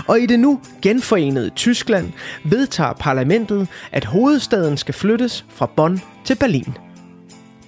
Og 0.06 0.20
i 0.20 0.26
det 0.26 0.40
nu 0.40 0.60
genforenede 0.82 1.50
Tyskland 1.50 2.12
vedtager 2.44 2.92
parlamentet, 2.92 3.68
at 3.92 4.04
hovedstaden 4.04 4.76
skal 4.76 4.94
flyttes 4.94 5.44
fra 5.48 5.70
Bonn 5.76 6.02
til 6.24 6.36
Berlin. 6.36 6.85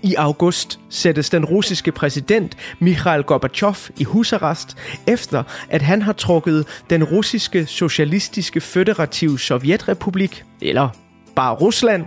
I 0.03 0.15
august 0.15 0.81
sættes 0.89 1.31
den 1.31 1.45
russiske 1.45 1.93
præsident 1.93 2.57
Mikhail 2.81 3.23
Gorbachev 3.23 3.75
i 3.97 4.05
husarrest, 4.05 4.77
efter 5.07 5.43
at 5.69 5.83
han 5.83 6.03
har 6.03 6.13
trukket 6.13 6.67
den 6.91 7.05
russiske 7.05 7.67
socialistiske 7.67 8.61
føderative 8.61 9.39
Sovjetrepublik, 9.39 10.45
eller 10.61 10.89
bare 11.37 11.55
Rusland, 11.55 12.07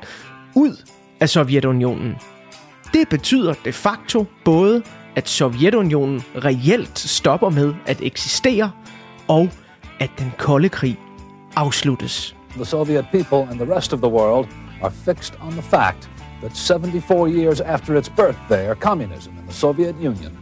ud 0.55 0.75
af 1.19 1.29
Sovjetunionen. 1.29 2.15
Det 2.93 3.09
betyder 3.09 3.53
de 3.65 3.73
facto 3.73 4.25
både, 4.45 4.83
at 5.15 5.29
Sovjetunionen 5.29 6.23
reelt 6.45 6.99
stopper 6.99 7.49
med 7.49 7.73
at 7.85 8.01
eksistere, 8.01 8.71
og 9.27 9.49
at 9.99 10.09
den 10.19 10.33
kolde 10.37 10.69
krig 10.69 10.97
afsluttes. 11.55 12.35
The 12.55 12.65
Soviet 12.65 13.05
people 13.11 13.37
and 13.37 13.59
the 13.59 13.75
rest 13.75 13.93
of 13.93 13.99
the 13.99 14.11
world 14.11 14.47
are 14.81 14.91
fixed 15.05 15.33
on 15.41 15.51
the 15.51 15.61
fact 15.61 16.09
that 16.41 16.57
74 16.57 17.27
years 17.29 17.61
after 17.61 17.97
its 17.97 18.09
birth 18.09 18.37
there, 18.49 18.75
communism 18.75 19.33
in 19.39 19.45
the 19.45 19.53
Soviet 19.53 19.95
Union 20.01 20.37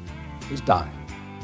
is 0.54 0.62
dying. 0.62 1.00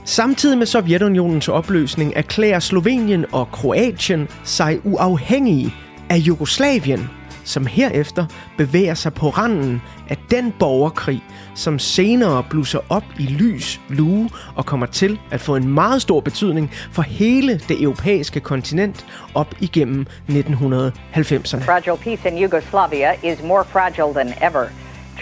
Samtidig 0.05 0.57
med 0.57 0.65
Sovjetunionens 0.65 1.47
opløsning 1.47 2.13
erklærer 2.15 2.59
Slovenien 2.59 3.25
og 3.31 3.51
Kroatien 3.51 4.27
sig 4.43 4.85
uafhængige 4.85 5.73
af 6.09 6.17
Jugoslavien, 6.17 7.09
som 7.45 7.65
herefter 7.65 8.25
bevæger 8.57 8.93
sig 8.93 9.13
på 9.13 9.29
randen 9.29 9.81
af 10.09 10.17
den 10.31 10.53
borgerkrig, 10.59 11.23
som 11.55 11.79
senere 11.79 12.43
blusser 12.49 12.79
op 12.89 13.03
i 13.19 13.23
lys 13.23 13.81
lue 13.89 14.29
og 14.55 14.65
kommer 14.65 14.85
til 14.85 15.19
at 15.31 15.41
få 15.41 15.55
en 15.55 15.67
meget 15.67 16.01
stor 16.01 16.19
betydning 16.19 16.71
for 16.91 17.01
hele 17.01 17.59
det 17.67 17.81
europæiske 17.81 18.39
kontinent 18.39 19.05
op 19.35 19.55
igennem 19.59 20.05
1990'erne. 20.29 21.63
Fragile 21.65 21.97
peace 21.97 22.29
in 22.29 22.43
Yugoslavia 22.43 23.11
is 23.23 23.41
more 23.43 23.63
fragile 23.63 24.13
than 24.13 24.33
ever. 24.41 24.65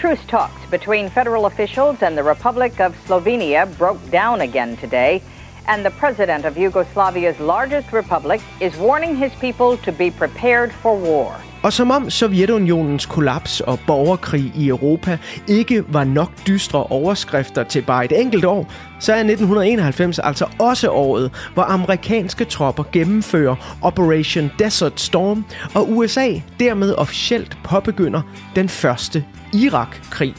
Truce 0.00 0.22
talks 0.28 0.70
between 0.70 1.10
federal 1.10 1.44
officials 1.44 2.02
and 2.02 2.16
the 2.16 2.30
Republic 2.30 2.80
of 2.80 2.94
Slovenia 3.06 3.66
broke 3.78 4.00
down 4.12 4.40
again 4.40 4.76
today, 4.76 5.22
and 5.68 5.84
the 5.84 5.90
president 5.90 6.44
of 6.44 6.54
Yugoslavia's 6.56 7.40
largest 7.40 7.92
republic 7.92 8.40
is 8.60 8.76
warning 8.78 9.16
his 9.16 9.32
people 9.40 9.76
to 9.76 9.92
be 9.92 10.10
prepared 10.10 10.72
for 10.72 10.96
war. 10.96 11.36
Og 11.64 11.72
som 11.72 11.90
om 11.90 12.10
Sovjetunionens 12.10 13.06
kollaps 13.06 13.60
og 13.60 13.78
borgerkrig 13.86 14.52
i 14.56 14.68
Europa 14.68 15.18
ikke 15.48 15.84
var 15.88 16.04
nok 16.04 16.30
dystre 16.46 16.84
overskrifter 16.84 17.64
til 17.64 17.82
bare 17.82 18.04
et 18.04 18.20
enkelt 18.20 18.44
år, 18.44 18.72
så 19.00 19.12
er 19.12 19.18
1991 19.18 20.18
altså 20.18 20.46
også 20.58 20.90
året, 20.90 21.30
hvor 21.54 21.62
amerikanske 21.62 22.44
tropper 22.44 22.84
gennemfører 22.92 23.78
Operation 23.82 24.50
Desert 24.58 25.00
Storm, 25.00 25.44
og 25.74 25.90
USA 25.90 26.28
dermed 26.60 26.94
officielt 26.94 27.58
påbegynder 27.64 28.22
den 28.56 28.68
første 28.68 29.24
Irak-krig. 29.54 30.34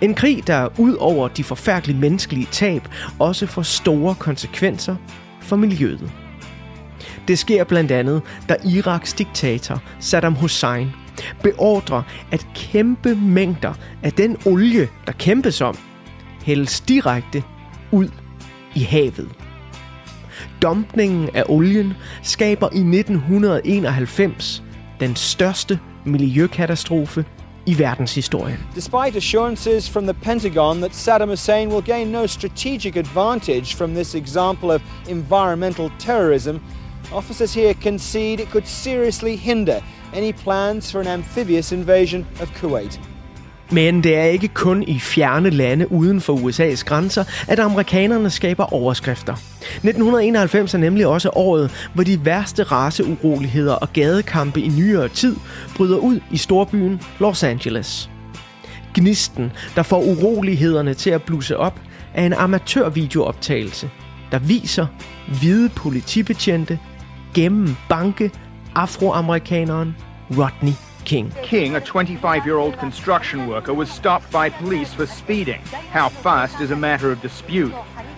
En 0.00 0.14
krig, 0.14 0.46
der 0.46 0.68
ud 0.78 0.94
over 0.94 1.28
de 1.28 1.44
forfærdelige 1.44 1.98
menneskelige 1.98 2.48
tab, 2.50 2.88
også 3.18 3.46
får 3.46 3.62
store 3.62 4.14
konsekvenser 4.14 4.96
for 5.40 5.56
miljøet. 5.56 6.27
Det 7.28 7.38
sker 7.38 7.64
blandt 7.64 7.90
andet, 7.90 8.22
da 8.48 8.56
Iraks 8.64 9.12
diktator 9.12 9.82
Saddam 10.00 10.34
Hussein 10.34 10.90
beordrer, 11.42 12.02
at 12.32 12.46
kæmpe 12.54 13.14
mængder 13.14 13.74
af 14.02 14.12
den 14.12 14.36
olie, 14.46 14.88
der 15.06 15.12
kæmpes 15.12 15.60
om, 15.60 15.76
hældes 16.44 16.80
direkte 16.80 17.42
ud 17.92 18.08
i 18.74 18.80
havet. 18.80 19.28
Dumpningen 20.62 21.30
af 21.34 21.44
olien 21.48 21.94
skaber 22.22 22.68
i 22.72 22.98
1991 22.98 24.62
den 25.00 25.16
største 25.16 25.78
miljøkatastrofe 26.04 27.24
i 27.66 27.78
verdenshistorien. 27.78 28.58
Despite 28.74 29.16
assurances 29.16 29.90
from 29.90 30.04
the 30.04 30.14
Pentagon 30.14 30.76
that 30.76 30.94
Saddam 30.94 31.28
Hussein 31.28 31.68
will 31.68 31.84
gain 31.84 32.06
no 32.06 32.26
strategic 32.26 32.96
advantage 32.96 33.76
from 33.76 33.94
this 33.94 34.14
example 34.14 34.70
of 34.70 34.82
environmental 35.08 35.90
terrorism, 35.98 36.56
officers 37.12 37.54
here 37.54 37.74
concede 37.74 38.40
it 38.40 38.48
could 38.50 38.66
seriously 38.66 39.36
hinder 39.36 39.80
any 40.14 40.32
plans 40.32 40.92
for 40.92 41.00
an 41.00 41.06
amphibious 41.06 41.72
invasion 41.72 42.26
of 42.40 42.48
Kuwait. 42.60 43.00
Men 43.70 44.02
det 44.02 44.16
er 44.16 44.24
ikke 44.24 44.48
kun 44.48 44.82
i 44.82 44.98
fjerne 44.98 45.50
lande 45.50 45.92
uden 45.92 46.20
for 46.20 46.34
USA's 46.34 46.84
grænser, 46.84 47.24
at 47.48 47.58
amerikanerne 47.58 48.30
skaber 48.30 48.72
overskrifter. 48.72 49.32
1991 49.32 50.74
er 50.74 50.78
nemlig 50.78 51.06
også 51.06 51.30
året, 51.32 51.70
hvor 51.94 52.04
de 52.04 52.24
værste 52.24 52.62
raceuroligheder 52.62 53.74
og 53.74 53.92
gadekampe 53.92 54.60
i 54.60 54.68
nyere 54.68 55.08
tid 55.08 55.36
bryder 55.76 55.96
ud 55.96 56.20
i 56.30 56.36
storbyen 56.36 57.00
Los 57.20 57.42
Angeles. 57.42 58.10
Gnisten, 58.94 59.52
der 59.74 59.82
får 59.82 60.02
urolighederne 60.02 60.94
til 60.94 61.10
at 61.10 61.22
blusse 61.22 61.56
op, 61.56 61.80
er 62.14 62.26
en 62.26 62.32
amatørvideooptagelse, 62.32 63.90
der 64.32 64.38
viser 64.38 64.86
hvide 65.40 65.68
politibetjente 65.68 66.78
gennem 67.32 67.76
banke 67.88 68.30
afroamerikaneren 68.74 69.94
Rodney 70.30 70.74
King. 71.04 71.32
King, 71.42 71.76
a 71.76 71.80
25 71.80 72.44
year 72.44 72.58
old 72.58 72.78
construction 72.78 73.48
worker, 73.48 73.72
was 73.72 73.90
stopped 73.90 74.30
by 74.30 74.50
police 74.50 74.92
for 74.92 75.06
speeding. 75.06 75.60
How 75.90 76.08
fast 76.08 76.60
is 76.60 76.70
a 76.70 76.76
matter 76.76 77.10
of 77.10 77.22
dispute. 77.22 77.72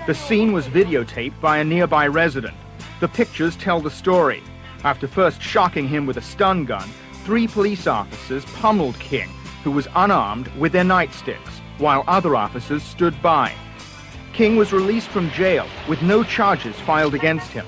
The 0.07 0.15
scene 0.15 0.53
was 0.53 0.67
videotaped 0.67 1.41
by 1.41 1.59
a 1.59 1.65
nearby 1.65 2.09
resident. 2.09 2.55
The 3.01 3.09
pictures 3.09 3.57
tell 3.57 3.81
the 3.81 3.91
story. 3.91 4.43
After 4.83 5.07
first 5.07 5.41
shocking 5.41 5.87
him 5.87 6.07
with 6.07 6.17
a 6.17 6.23
stun 6.23 6.65
gun, 6.65 6.89
three 7.25 7.47
police 7.47 7.87
officers 7.87 8.45
pummeled 8.47 8.99
King, 8.99 9.29
who 9.63 9.71
was 9.71 9.87
unarmed, 9.95 10.49
with 10.59 10.73
their 10.73 10.85
nightsticks, 10.85 11.61
while 11.79 12.03
other 12.07 12.35
officers 12.35 12.83
stood 12.83 13.21
by. 13.23 13.53
King 14.33 14.57
was 14.57 14.73
released 14.73 15.09
from 15.09 15.31
jail 15.31 15.67
with 15.89 16.03
no 16.03 16.25
charges 16.25 16.75
filed 16.81 17.15
against 17.15 17.53
him. 17.53 17.67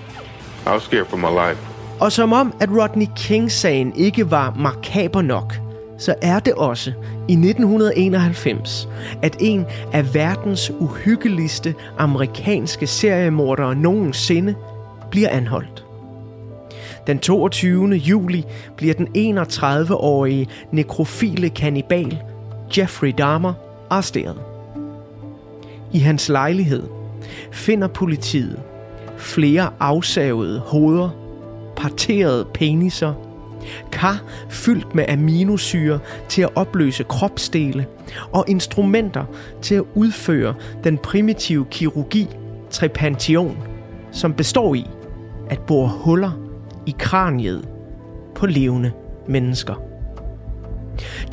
I 0.66 0.68
was 0.68 0.82
scared 0.82 1.06
for 1.06 1.16
my 1.16 1.48
life. 1.48 1.60
Og 2.00 2.12
som 2.12 2.32
om, 2.32 2.54
at 2.60 2.68
Rodney 2.70 3.06
King-sagen 3.16 3.92
ikke 3.96 4.30
var 4.30 4.54
makaber 4.58 5.22
nok, 5.22 5.54
så 5.98 6.14
er 6.22 6.38
det 6.38 6.52
også 6.52 6.90
i 7.28 7.32
1991, 7.32 8.88
at 9.22 9.36
en 9.40 9.66
af 9.92 10.14
verdens 10.14 10.70
uhyggeligste 10.70 11.74
amerikanske 11.98 12.86
seriemordere 12.86 13.74
nogensinde 13.74 14.54
bliver 15.10 15.28
anholdt. 15.28 15.84
Den 17.06 17.18
22. 17.18 17.88
juli 17.88 18.44
bliver 18.76 18.94
den 18.94 19.36
31-årige 19.38 20.48
nekrofile 20.72 21.48
kannibal 21.50 22.18
Jeffrey 22.78 23.14
Dahmer 23.18 23.54
arresteret. 23.90 24.38
I 25.92 25.98
hans 25.98 26.28
lejlighed 26.28 26.82
finder 27.52 27.88
politiet 27.88 28.60
flere 29.22 29.70
afsavede 29.80 30.58
hoveder, 30.60 31.10
parterede 31.76 32.46
peniser, 32.54 33.14
kar 33.92 34.22
fyldt 34.48 34.94
med 34.94 35.04
aminosyre 35.08 35.98
til 36.28 36.42
at 36.42 36.48
opløse 36.54 37.04
kropsdele 37.04 37.86
og 38.32 38.44
instrumenter 38.48 39.24
til 39.62 39.74
at 39.74 39.84
udføre 39.94 40.54
den 40.84 40.98
primitive 40.98 41.64
kirurgi 41.70 42.28
trepantion, 42.70 43.58
som 44.12 44.34
består 44.34 44.74
i 44.74 44.86
at 45.50 45.60
bore 45.60 45.88
huller 45.88 46.30
i 46.86 46.94
kraniet 46.98 47.68
på 48.34 48.46
levende 48.46 48.92
mennesker. 49.28 49.74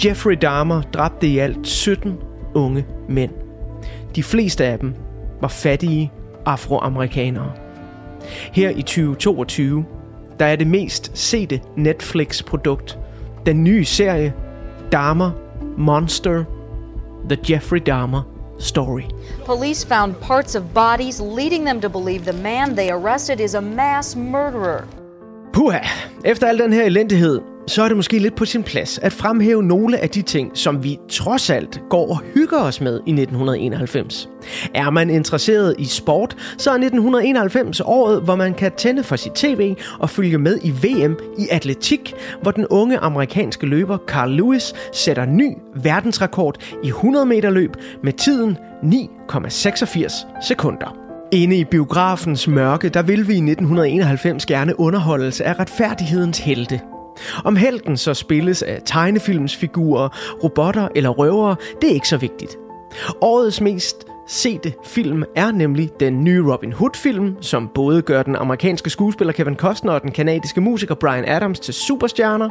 Jeffrey 0.05 0.37
Dahmer 0.41 0.81
dræbte 0.81 1.27
i 1.27 1.37
alt 1.37 1.67
17 1.67 2.17
unge 2.53 2.85
mænd. 3.09 3.31
De 4.15 4.23
fleste 4.23 4.65
af 4.65 4.79
dem 4.79 4.95
var 5.41 5.47
fattige 5.47 6.11
afroamerikanere. 6.45 7.51
Her 8.53 8.69
i 8.69 8.81
2022, 8.81 9.85
der 10.39 10.45
er 10.45 10.55
det 10.55 10.67
mest 10.67 11.11
sete 11.13 11.61
Netflix-produkt 11.75 12.97
den 13.45 13.63
nye 13.63 13.85
serie 13.85 14.33
Dahmer 14.91 15.31
Monster 15.77 16.43
The 17.29 17.37
Jeffrey 17.49 17.79
Dahmer 17.85 18.21
Story. 18.59 19.03
Police 19.45 19.87
found 19.87 20.15
parts 20.21 20.55
of 20.55 20.63
bodies, 20.73 21.21
leading 21.21 21.65
them 21.65 21.81
to 21.81 21.89
believe 21.89 22.31
the 22.31 22.43
man 22.43 22.75
they 22.75 22.89
arrested 22.91 23.39
is 23.39 23.55
a 23.55 23.61
mass 23.61 24.15
murderer. 24.15 24.83
Puha, 25.53 25.79
efter 26.25 26.47
al 26.47 26.57
den 26.57 26.73
her 26.73 26.83
elendighed, 26.83 27.41
så 27.69 27.83
er 27.83 27.87
det 27.87 27.97
måske 27.97 28.19
lidt 28.19 28.35
på 28.35 28.45
sin 28.45 28.63
plads 28.63 28.97
at 28.97 29.13
fremhæve 29.13 29.63
nogle 29.63 29.97
af 29.97 30.09
de 30.09 30.21
ting, 30.21 30.51
som 30.53 30.83
vi 30.83 30.99
trods 31.09 31.49
alt 31.49 31.81
går 31.89 32.09
og 32.09 32.19
hygger 32.19 32.59
os 32.59 32.81
med 32.81 32.93
i 32.93 33.11
1991. 33.11 34.29
Er 34.73 34.89
man 34.89 35.09
interesseret 35.09 35.75
i 35.79 35.85
sport, 35.85 36.35
så 36.57 36.69
er 36.69 36.73
1991 36.73 37.81
året, 37.81 38.21
hvor 38.21 38.35
man 38.35 38.53
kan 38.53 38.71
tænde 38.77 39.03
for 39.03 39.15
sit 39.15 39.31
tv 39.31 39.75
og 39.99 40.09
følge 40.09 40.37
med 40.37 40.59
i 40.63 40.71
VM 40.71 41.17
i 41.37 41.47
atletik, 41.51 42.13
hvor 42.41 42.51
den 42.51 42.67
unge 42.67 42.97
amerikanske 42.97 43.65
løber 43.65 43.97
Carl 44.07 44.31
Lewis 44.31 44.73
sætter 44.93 45.25
ny 45.25 45.57
verdensrekord 45.75 46.57
i 46.83 46.87
100 46.87 47.25
meter 47.25 47.49
løb 47.49 47.73
med 48.03 48.13
tiden 48.13 48.57
9,86 48.83 50.47
sekunder. 50.47 50.97
Inde 51.31 51.57
i 51.57 51.63
biografens 51.63 52.47
mørke, 52.47 52.89
der 52.89 53.01
vil 53.01 53.27
vi 53.27 53.33
i 53.33 53.51
1991 53.51 54.45
gerne 54.45 54.79
underholdelse 54.79 55.45
af 55.45 55.59
retfærdighedens 55.59 56.39
helte. 56.39 56.79
Om 57.45 57.55
helten 57.55 57.97
så 57.97 58.13
spilles 58.13 58.61
af 58.61 58.81
tegnefilmsfigurer, 58.85 60.09
robotter 60.43 60.87
eller 60.95 61.09
røvere, 61.09 61.55
det 61.81 61.89
er 61.89 61.93
ikke 61.93 62.09
så 62.09 62.17
vigtigt. 62.17 62.57
Årets 63.21 63.61
mest 63.61 64.07
sete 64.27 64.73
film 64.85 65.23
er 65.35 65.51
nemlig 65.51 65.89
den 65.99 66.23
nye 66.23 66.43
Robin 66.51 66.73
Hood-film, 66.73 67.35
som 67.41 67.69
både 67.75 68.01
gør 68.01 68.23
den 68.23 68.35
amerikanske 68.35 68.89
skuespiller 68.89 69.33
Kevin 69.33 69.55
Costner 69.55 69.93
og 69.93 70.01
den 70.01 70.11
kanadiske 70.11 70.61
musiker 70.61 70.95
Brian 70.95 71.29
Adams 71.29 71.59
til 71.59 71.73
superstjerner. 71.73 72.49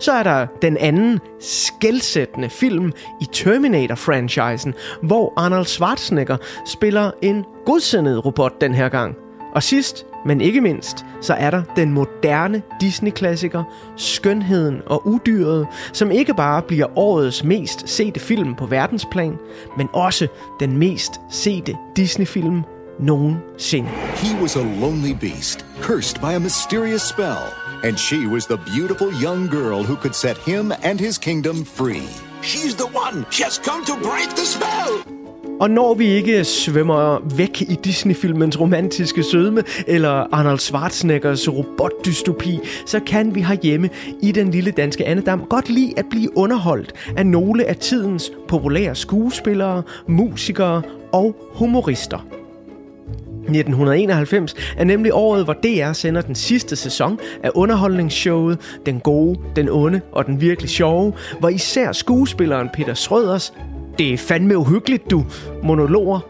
Så 0.00 0.12
er 0.12 0.22
der 0.22 0.46
den 0.62 0.76
anden 0.76 1.20
skældsættende 1.40 2.50
film 2.50 2.92
i 3.20 3.24
Terminator-franchisen, 3.32 4.74
hvor 5.02 5.32
Arnold 5.36 5.66
Schwarzenegger 5.66 6.36
spiller 6.66 7.10
en 7.22 7.44
godsindet 7.66 8.24
robot 8.24 8.60
den 8.60 8.74
her 8.74 8.88
gang. 8.88 9.16
Og 9.54 9.62
sidst, 9.62 10.06
men 10.26 10.40
ikke 10.40 10.60
mindst, 10.60 11.04
så 11.20 11.34
er 11.34 11.50
der 11.50 11.62
den 11.76 11.92
moderne 11.92 12.62
Disney-klassiker 12.80 13.64
Skønheden 13.96 14.82
og 14.86 15.06
Udyret, 15.06 15.66
som 15.92 16.10
ikke 16.10 16.34
bare 16.34 16.62
bliver 16.62 16.98
årets 16.98 17.44
mest 17.44 17.88
sete 17.88 18.20
film 18.20 18.54
på 18.54 18.66
verdensplan, 18.66 19.38
men 19.76 19.88
også 19.92 20.26
den 20.60 20.78
mest 20.78 21.20
sete 21.30 21.76
Disney-film 21.96 22.62
nogensinde. 23.00 23.88
He 24.14 24.42
was 24.42 24.56
a 24.56 24.62
lonely 24.80 25.12
beast, 25.20 25.66
cursed 25.82 26.20
by 26.20 26.34
a 26.34 26.38
mysterious 26.38 27.02
spell, 27.02 27.44
and 27.84 27.96
she 27.96 28.26
was 28.26 28.46
the 28.46 28.58
beautiful 28.76 29.08
young 29.22 29.48
girl 29.50 29.84
who 29.84 29.96
could 29.96 30.14
set 30.14 30.38
him 30.38 30.72
and 30.82 31.00
his 31.00 31.18
kingdom 31.18 31.64
free. 31.64 32.08
She's 32.42 32.74
the 32.74 32.88
one! 32.94 33.26
She 33.30 33.42
has 33.44 33.58
come 33.58 33.84
to 33.84 33.94
break 34.08 34.28
the 34.36 34.44
spell! 34.44 35.19
Og 35.60 35.70
når 35.70 35.94
vi 35.94 36.06
ikke 36.06 36.44
svømmer 36.44 37.18
væk 37.36 37.62
i 37.62 37.78
Disney-filmens 37.84 38.60
romantiske 38.60 39.22
sødme, 39.22 39.62
eller 39.86 40.10
Arnold 40.10 40.58
Schwarzeneggers 40.58 41.48
robotdystopi, 41.48 42.58
så 42.86 43.00
kan 43.00 43.34
vi 43.34 43.42
herhjemme 43.42 43.88
i 44.22 44.32
den 44.32 44.50
lille 44.50 44.70
danske 44.70 45.06
Annedam 45.06 45.44
godt 45.48 45.68
lide 45.68 45.94
at 45.96 46.04
blive 46.10 46.36
underholdt 46.36 46.92
af 47.16 47.26
nogle 47.26 47.64
af 47.64 47.76
tidens 47.76 48.32
populære 48.48 48.94
skuespillere, 48.94 49.82
musikere 50.08 50.82
og 51.12 51.36
humorister. 51.54 52.26
1991 53.48 54.54
er 54.76 54.84
nemlig 54.84 55.12
året, 55.14 55.44
hvor 55.44 55.52
DR 55.52 55.92
sender 55.92 56.20
den 56.20 56.34
sidste 56.34 56.76
sæson 56.76 57.18
af 57.42 57.50
underholdningsshowet 57.54 58.58
Den 58.86 59.00
Gode, 59.00 59.40
Den 59.56 59.68
Onde 59.68 60.00
og 60.12 60.26
Den 60.26 60.40
Virkelig 60.40 60.70
Sjove, 60.70 61.12
hvor 61.38 61.48
især 61.48 61.92
skuespilleren 61.92 62.68
Peter 62.74 62.94
Schrøders 62.94 63.52
det 64.00 64.12
er 64.12 64.16
fandme 64.16 64.58
uhyggeligt, 64.58 65.10
du. 65.10 65.24
Monologer 65.62 66.20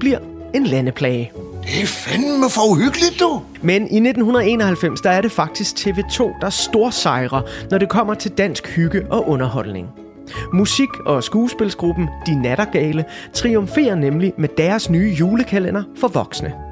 bliver 0.00 0.18
en 0.54 0.64
landeplage. 0.64 1.32
Det 1.62 1.82
er 1.82 1.86
fandme 1.86 2.50
for 2.50 2.70
uhyggeligt, 2.70 3.20
du. 3.20 3.42
Men 3.62 3.82
i 3.82 4.08
1991, 4.08 5.00
der 5.00 5.10
er 5.10 5.20
det 5.20 5.32
faktisk 5.32 5.76
TV2, 5.76 6.40
der 6.40 6.50
storsejrer, 6.50 7.42
når 7.70 7.78
det 7.78 7.88
kommer 7.88 8.14
til 8.14 8.30
dansk 8.30 8.68
hygge 8.68 9.06
og 9.10 9.28
underholdning. 9.28 9.88
Musik- 10.52 10.98
og 11.06 11.24
skuespilsgruppen 11.24 12.08
De 12.26 12.42
Nattergale 12.42 13.04
triumferer 13.34 13.94
nemlig 13.94 14.32
med 14.38 14.48
deres 14.58 14.90
nye 14.90 15.16
julekalender 15.18 15.82
for 16.00 16.08
voksne. 16.08 16.67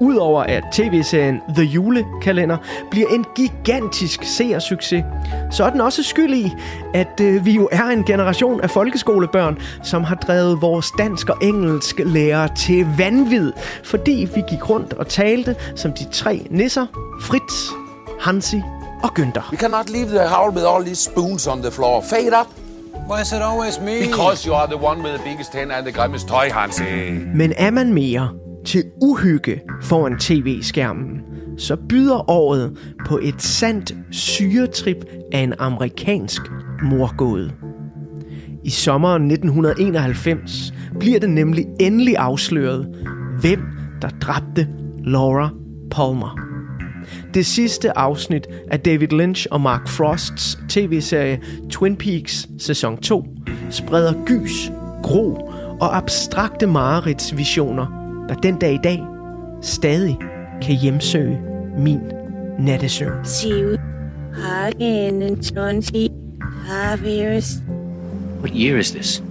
Udover 0.00 0.42
at 0.42 0.64
tv-serien 0.72 1.40
The 1.54 1.64
Julekalender 1.64 2.56
bliver 2.90 3.08
en 3.08 3.24
gigantisk 3.36 4.22
seersucces, 4.22 5.04
så 5.50 5.64
er 5.64 5.70
den 5.70 5.80
også 5.80 6.02
skyld 6.02 6.34
i, 6.34 6.52
at 6.94 7.20
øh, 7.20 7.46
vi 7.46 7.52
jo 7.52 7.68
er 7.72 7.84
en 7.84 8.04
generation 8.04 8.60
af 8.60 8.70
folkeskolebørn, 8.70 9.58
som 9.82 10.04
har 10.04 10.14
drevet 10.14 10.62
vores 10.62 10.92
dansk 10.98 11.28
og 11.28 11.36
engelsk 11.42 12.00
lærer 12.04 12.46
til 12.46 12.86
vanvid, 12.98 13.52
fordi 13.84 14.28
vi 14.34 14.42
gik 14.48 14.70
rundt 14.70 14.92
og 14.92 15.08
talte 15.08 15.56
som 15.74 15.92
de 15.92 16.04
tre 16.12 16.46
nisser, 16.50 16.86
Fritz, 17.20 17.54
Hansi 18.20 18.62
og 19.02 19.10
Günther. 19.18 19.50
We 19.50 19.58
cannot 19.58 19.90
leave 19.90 20.08
the 20.08 20.28
house 20.28 20.56
with 20.56 20.66
all 20.66 20.84
these 20.84 21.10
spoons 21.10 21.46
on 21.46 21.62
the 21.62 21.70
floor. 21.70 22.02
Fade 22.02 22.40
up. 22.40 22.46
Why 23.08 23.20
is 23.20 23.32
it 23.32 23.42
always 23.42 23.80
me? 23.80 24.00
Because 24.06 24.46
you 24.46 24.54
are 24.54 24.66
the 24.66 24.76
one 24.76 25.02
with 25.02 25.14
the 25.14 25.24
biggest 25.24 25.52
hand 25.54 25.72
and 25.72 25.86
the 25.86 25.92
grimmest 25.92 26.28
toy, 26.28 26.50
Hansi. 26.52 26.82
Men 27.34 27.52
er 27.56 27.70
man 27.70 27.92
mere 27.92 28.28
til 28.68 28.84
uhygge 29.02 29.60
foran 29.82 30.18
tv-skærmen, 30.18 31.20
så 31.56 31.76
byder 31.88 32.30
året 32.30 32.78
på 33.06 33.18
et 33.22 33.42
sandt 33.42 33.94
syretrip 34.10 35.04
af 35.32 35.38
en 35.38 35.54
amerikansk 35.58 36.42
morgåde. 36.82 37.52
I 38.64 38.70
sommeren 38.70 39.30
1991 39.30 40.74
bliver 41.00 41.20
det 41.20 41.30
nemlig 41.30 41.66
endelig 41.80 42.16
afsløret, 42.16 42.88
hvem 43.40 43.60
der 44.02 44.08
dræbte 44.08 44.68
Laura 45.04 45.50
Palmer. 45.90 46.38
Det 47.34 47.46
sidste 47.46 47.98
afsnit 47.98 48.46
af 48.70 48.80
David 48.80 49.08
Lynch 49.08 49.46
og 49.50 49.60
Mark 49.60 49.88
Frosts 49.88 50.58
tv-serie 50.68 51.40
Twin 51.70 51.96
Peaks 51.96 52.48
sæson 52.58 52.96
2 52.96 53.24
spreder 53.70 54.12
gys, 54.26 54.70
gro 55.02 55.34
og 55.80 55.96
abstrakte 55.96 56.66
mareridtsvisioner 56.66 57.97
der 58.28 58.34
den 58.34 58.56
dag 58.56 58.74
i 58.74 58.78
dag 58.84 59.02
stadig 59.62 60.16
kan 60.62 60.74
hjemsøge 60.74 61.40
min 61.78 62.00
nattesøvn. 62.58 63.24
What 68.40 68.50
year 68.54 68.78
is 68.78 68.90
this? 68.90 69.22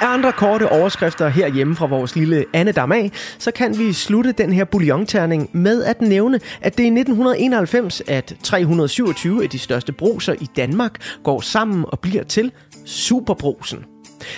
Af 0.00 0.06
andre 0.14 0.32
korte 0.32 0.68
overskrifter 0.68 1.28
herhjemme 1.28 1.76
fra 1.76 1.86
vores 1.86 2.16
lille 2.16 2.44
Annedam 2.52 2.92
af, 2.92 3.10
så 3.38 3.50
kan 3.50 3.78
vi 3.78 3.92
slutte 3.92 4.32
den 4.32 4.52
her 4.52 4.64
bouillonterning 4.64 5.50
med 5.52 5.84
at 5.84 6.00
nævne, 6.00 6.40
at 6.60 6.76
det 6.76 6.82
er 6.82 6.90
i 6.90 7.00
1991, 7.00 8.02
at 8.08 8.36
327 8.42 9.42
af 9.42 9.50
de 9.50 9.58
største 9.58 9.92
broser 9.92 10.34
i 10.40 10.48
Danmark 10.56 11.18
går 11.22 11.40
sammen 11.40 11.84
og 11.88 11.98
bliver 12.00 12.24
til 12.24 12.52
Superbrosen. 12.84 13.84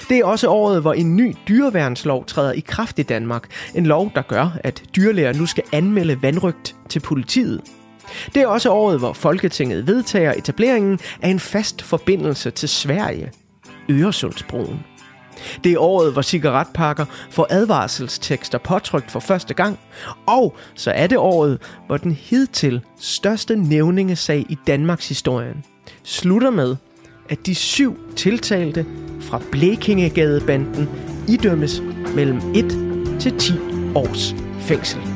Det 0.09 0.19
er 0.19 0.25
også 0.25 0.49
året, 0.49 0.81
hvor 0.81 0.93
en 0.93 1.17
ny 1.17 1.35
dyreværnslov 1.49 2.27
træder 2.27 2.53
i 2.53 2.61
kraft 2.61 2.99
i 2.99 3.03
Danmark. 3.03 3.45
En 3.75 3.87
lov, 3.87 4.13
der 4.15 4.23
gør, 4.23 4.59
at 4.65 4.83
dyrlæger 4.97 5.33
nu 5.33 5.47
skal 5.47 5.65
anmelde 5.73 6.23
vandrygt 6.23 6.77
til 6.89 7.01
politiet. 7.01 7.61
Det 8.35 8.43
er 8.43 8.47
også 8.47 8.71
året, 8.71 8.99
hvor 8.99 9.13
Folketinget 9.13 9.87
vedtager 9.87 10.33
etableringen 10.33 10.99
af 11.23 11.29
en 11.29 11.41
fast 11.41 11.83
forbindelse 11.83 12.51
til 12.51 12.69
Sverige. 12.69 13.31
Øresundsbroen. 13.91 14.96
Det 15.65 15.73
er 15.73 15.79
året, 15.79 16.13
hvor 16.13 16.23
cigaretpakker 16.23 17.05
får 17.31 17.47
advarselstekster 17.51 18.59
påtrykt 18.59 19.11
for 19.11 19.21
første 19.21 19.55
gang. 19.55 19.79
Og 20.27 20.57
så 20.75 20.91
er 20.91 21.07
det 21.07 21.19
året, 21.19 21.59
hvor 21.87 21.97
den 21.97 22.13
hidtil 22.13 22.81
største 23.01 23.57
nævningesag 23.57 24.47
i 24.49 24.59
Danmarks 24.67 25.09
historien 25.09 25.65
slutter 26.03 26.51
med, 26.51 26.77
at 27.29 27.47
de 27.47 27.55
syv 27.55 27.99
tiltalte 28.17 28.87
fra 29.21 29.41
Blekingegadebanden 29.53 30.89
idømmes 31.29 31.83
mellem 32.15 32.55
1 32.55 32.65
til 33.21 33.39
10 33.39 33.53
års 33.95 34.35
fængsel. 34.61 35.16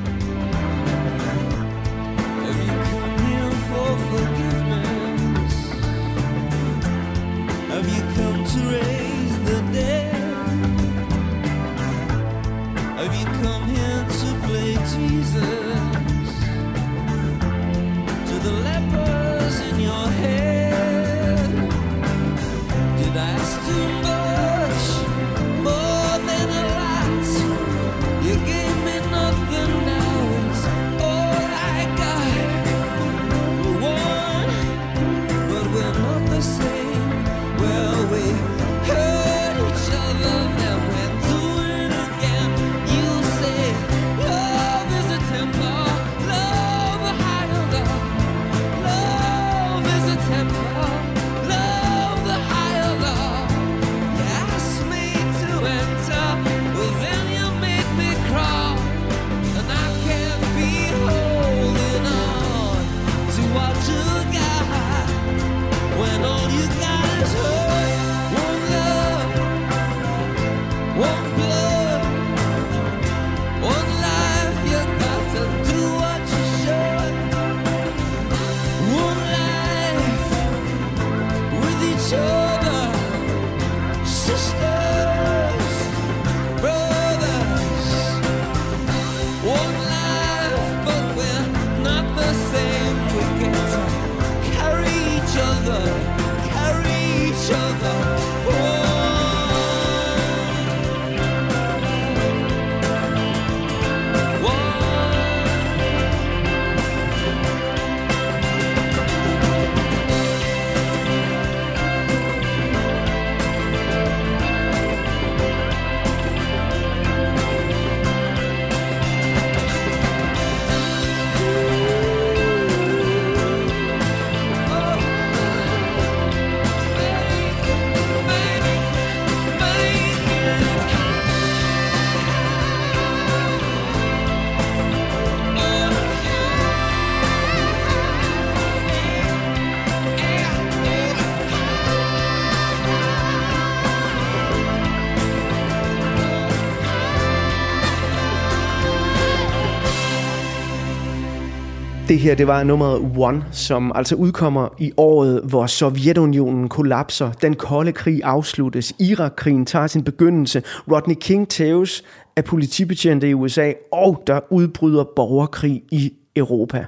Her, 152.21 152.35
det 152.35 152.47
var 152.47 152.65
nummeret 152.65 153.13
One, 153.17 153.45
som 153.53 153.93
altså 153.95 154.15
udkommer 154.15 154.69
i 154.79 154.93
året, 154.97 155.43
hvor 155.49 155.67
Sovjetunionen 155.67 156.69
kollapser, 156.69 157.33
den 157.33 157.55
kolde 157.55 157.93
krig 157.93 158.21
afsluttes, 158.25 158.93
Irakkrigen 158.99 159.67
tager 159.67 159.87
sin 159.87 160.05
begyndelse, 160.05 160.63
Rodney 160.93 161.15
King 161.21 161.49
tæves 161.49 162.05
af 162.37 162.45
politibetjente 162.45 163.29
i 163.31 163.35
USA, 163.35 163.73
og 163.93 164.23
der 164.27 164.41
udbryder 164.51 165.05
borgerkrig 165.17 165.83
i 165.91 166.13
Europa. 166.37 166.87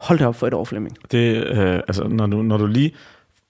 Hold 0.00 0.18
da 0.18 0.26
op 0.26 0.36
for 0.36 0.46
et 0.46 0.54
år, 0.54 0.64
Flemming. 0.64 0.96
Det, 1.10 1.46
øh, 1.46 1.74
altså, 1.74 2.08
når, 2.08 2.26
du, 2.26 2.42
når 2.42 2.56
du 2.56 2.66
lige 2.66 2.94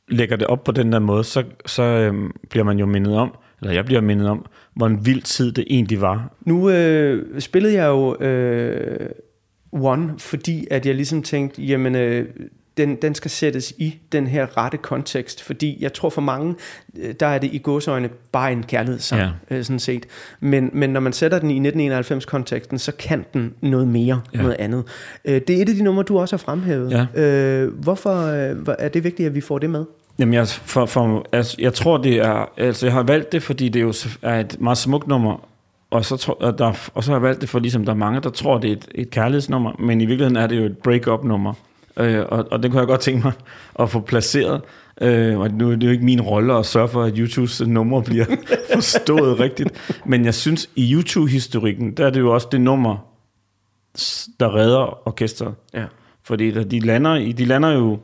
lægger 0.09 0.37
det 0.37 0.47
op 0.47 0.65
på 0.65 0.73
den 0.73 0.93
der 0.93 0.99
måde, 0.99 1.25
så, 1.25 1.45
så 1.67 1.83
øh, 1.83 2.31
bliver 2.51 2.65
man 2.65 2.79
jo 2.79 2.87
mindet 2.87 3.17
om, 3.17 3.35
eller 3.61 3.75
jeg 3.75 3.85
bliver 3.85 4.01
mindet 4.01 4.29
om, 4.29 4.47
hvor 4.77 4.87
en 4.87 5.07
vild 5.07 5.23
tid 5.23 5.53
det 5.53 5.65
egentlig 5.71 6.01
var. 6.01 6.33
Nu 6.41 6.71
øh, 6.71 7.41
spillede 7.41 7.75
jeg 7.75 7.87
jo 7.87 8.17
øh, 8.21 9.11
One, 9.83 10.11
fordi 10.19 10.67
at 10.71 10.87
jeg 10.87 10.95
ligesom 10.95 11.23
tænkte, 11.23 11.63
jamen, 11.63 11.95
øh, 11.95 12.27
den, 12.77 12.97
den 13.03 13.15
skal 13.15 13.31
sættes 13.31 13.75
i 13.79 13.99
den 14.13 14.27
her 14.27 14.57
rette 14.59 14.77
kontekst, 14.79 15.43
fordi 15.43 15.79
jeg 15.81 15.93
tror 15.93 16.11
for 16.11 16.21
mange, 16.21 16.55
øh, 16.99 17.15
der 17.21 17.27
er 17.27 17.39
det 17.39 17.51
i 17.53 17.59
godsøjne 17.63 18.09
bare 18.33 18.53
en 18.53 18.63
kærlighedssang, 18.63 19.23
Ja. 19.51 19.57
øh, 19.57 19.65
sådan 19.65 19.79
set. 19.79 20.07
Men, 20.41 20.71
men 20.73 20.91
når 20.91 21.01
man 21.01 21.13
sætter 21.13 21.39
den 21.39 21.51
i 21.51 21.89
1991-konteksten, 21.91 22.79
så 22.79 22.93
kan 22.99 23.25
den 23.35 23.53
noget 23.61 23.89
mere, 23.89 24.21
Ja. 24.35 24.39
noget 24.43 24.57
andet. 24.59 24.85
Øh, 25.25 25.41
det 25.49 25.51
er 25.59 25.63
et 25.63 25.69
af 25.69 25.75
de 25.75 25.83
numre, 25.83 26.03
du 26.03 26.19
også 26.19 26.37
har 26.37 26.39
fremhævet. 26.39 27.07
Ja. 27.15 27.23
Øh, 27.23 27.73
hvorfor 27.83 28.17
øh, 28.27 28.77
er 28.79 28.89
det 28.89 29.05
vigtigt, 29.05 29.27
at 29.27 29.35
vi 29.35 29.41
får 29.41 29.59
det 29.59 29.71
med? 29.71 29.85
Jamen, 30.19 30.35
jeg, 30.35 30.49
for, 30.49 30.87
for, 30.87 31.27
altså, 31.33 31.57
jeg 31.59 31.75
tror, 31.75 31.97
det 31.99 32.17
er... 32.17 32.53
Altså, 32.57 32.87
jeg 32.87 32.93
har 32.93 33.03
valgt 33.03 33.33
det, 33.33 33.43
fordi 33.43 33.69
det 33.69 33.81
jo 33.83 33.93
er 34.23 34.41
et 34.41 34.61
meget 34.61 34.79
smukt 34.79 35.09
nummer, 35.09 35.49
og 35.95 36.05
så, 36.05 36.17
tror, 36.17 36.35
og 36.41 36.59
der, 36.59 36.73
og 36.95 37.05
så 37.05 37.11
har 37.11 37.17
jeg 37.17 37.23
valgt 37.23 37.41
det, 37.41 37.49
for 37.49 37.59
ligesom 37.59 37.85
der 37.85 37.93
er 37.93 37.97
mange, 37.97 38.21
der 38.21 38.31
tror, 38.31 38.59
det 38.59 38.69
er 38.69 38.73
et, 38.77 38.89
et 38.95 39.11
kærlighedsnummer, 39.11 39.73
men 39.79 40.01
i 40.01 40.07
virkeligheden 40.07 40.37
er 40.37 40.47
det 40.47 40.57
jo 40.57 40.65
et 40.65 40.79
break-up-nummer. 40.79 41.53
Øh, 41.97 42.25
og, 42.29 42.47
og 42.51 42.63
det 42.63 42.71
kunne 42.71 42.81
jeg 42.81 42.87
godt 42.89 43.01
tænke 43.01 43.23
mig 43.25 43.33
at 43.79 43.91
få 43.91 44.01
placeret. 44.01 44.61
Øh, 45.01 45.39
og 45.39 45.51
nu 45.51 45.71
er 45.71 45.77
det 45.77 45.87
jo 45.87 45.91
ikke 45.93 46.05
min 46.05 46.21
rolle 46.21 46.55
at 46.55 46.67
sørge 46.67 46.89
for, 46.89 47.03
at 47.03 47.13
YouTubes 47.17 47.61
nummer 47.67 48.01
bliver 48.03 48.25
forstået 48.75 49.41
rigtigt. 49.41 49.97
Men 50.07 50.25
jeg 50.25 50.35
synes, 50.35 50.71
i 50.77 50.93
YouTube-historikken, 50.95 51.93
der 51.93 52.07
er 52.07 52.11
det 52.11 52.21
jo 52.21 52.35
også 52.35 52.49
det 52.53 52.61
nummer, 52.61 52.97
der 54.41 54.55
redder 54.57 55.09
orkestret. 55.09 55.55
Ja. 55.75 55.85
Fordi 56.23 56.51
der, 56.51 56.65
de, 56.65 56.81
lander, 56.81 57.15
i- 57.15 57.33
de 57.33 57.45
lander 57.45 57.71
jo 57.73 57.99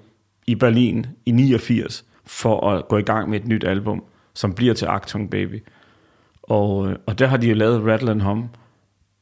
i 0.46 0.54
Berlin 0.54 1.06
i 1.26 1.30
89 1.30 2.04
for 2.26 2.70
at 2.70 2.88
gå 2.88 2.96
i 2.98 3.02
gang 3.02 3.30
med 3.30 3.40
et 3.40 3.46
nyt 3.48 3.64
album, 3.64 4.02
som 4.34 4.52
bliver 4.52 4.74
til 4.74 4.86
Achtung 4.86 5.30
Baby. 5.30 5.62
Og, 6.50 6.90
øh, 6.90 6.96
og 7.06 7.18
der 7.18 7.26
har 7.26 7.36
de 7.36 7.48
jo 7.48 7.54
lavet 7.54 7.86
Rattle 7.86 8.10
and 8.10 8.20
Hum, 8.20 8.48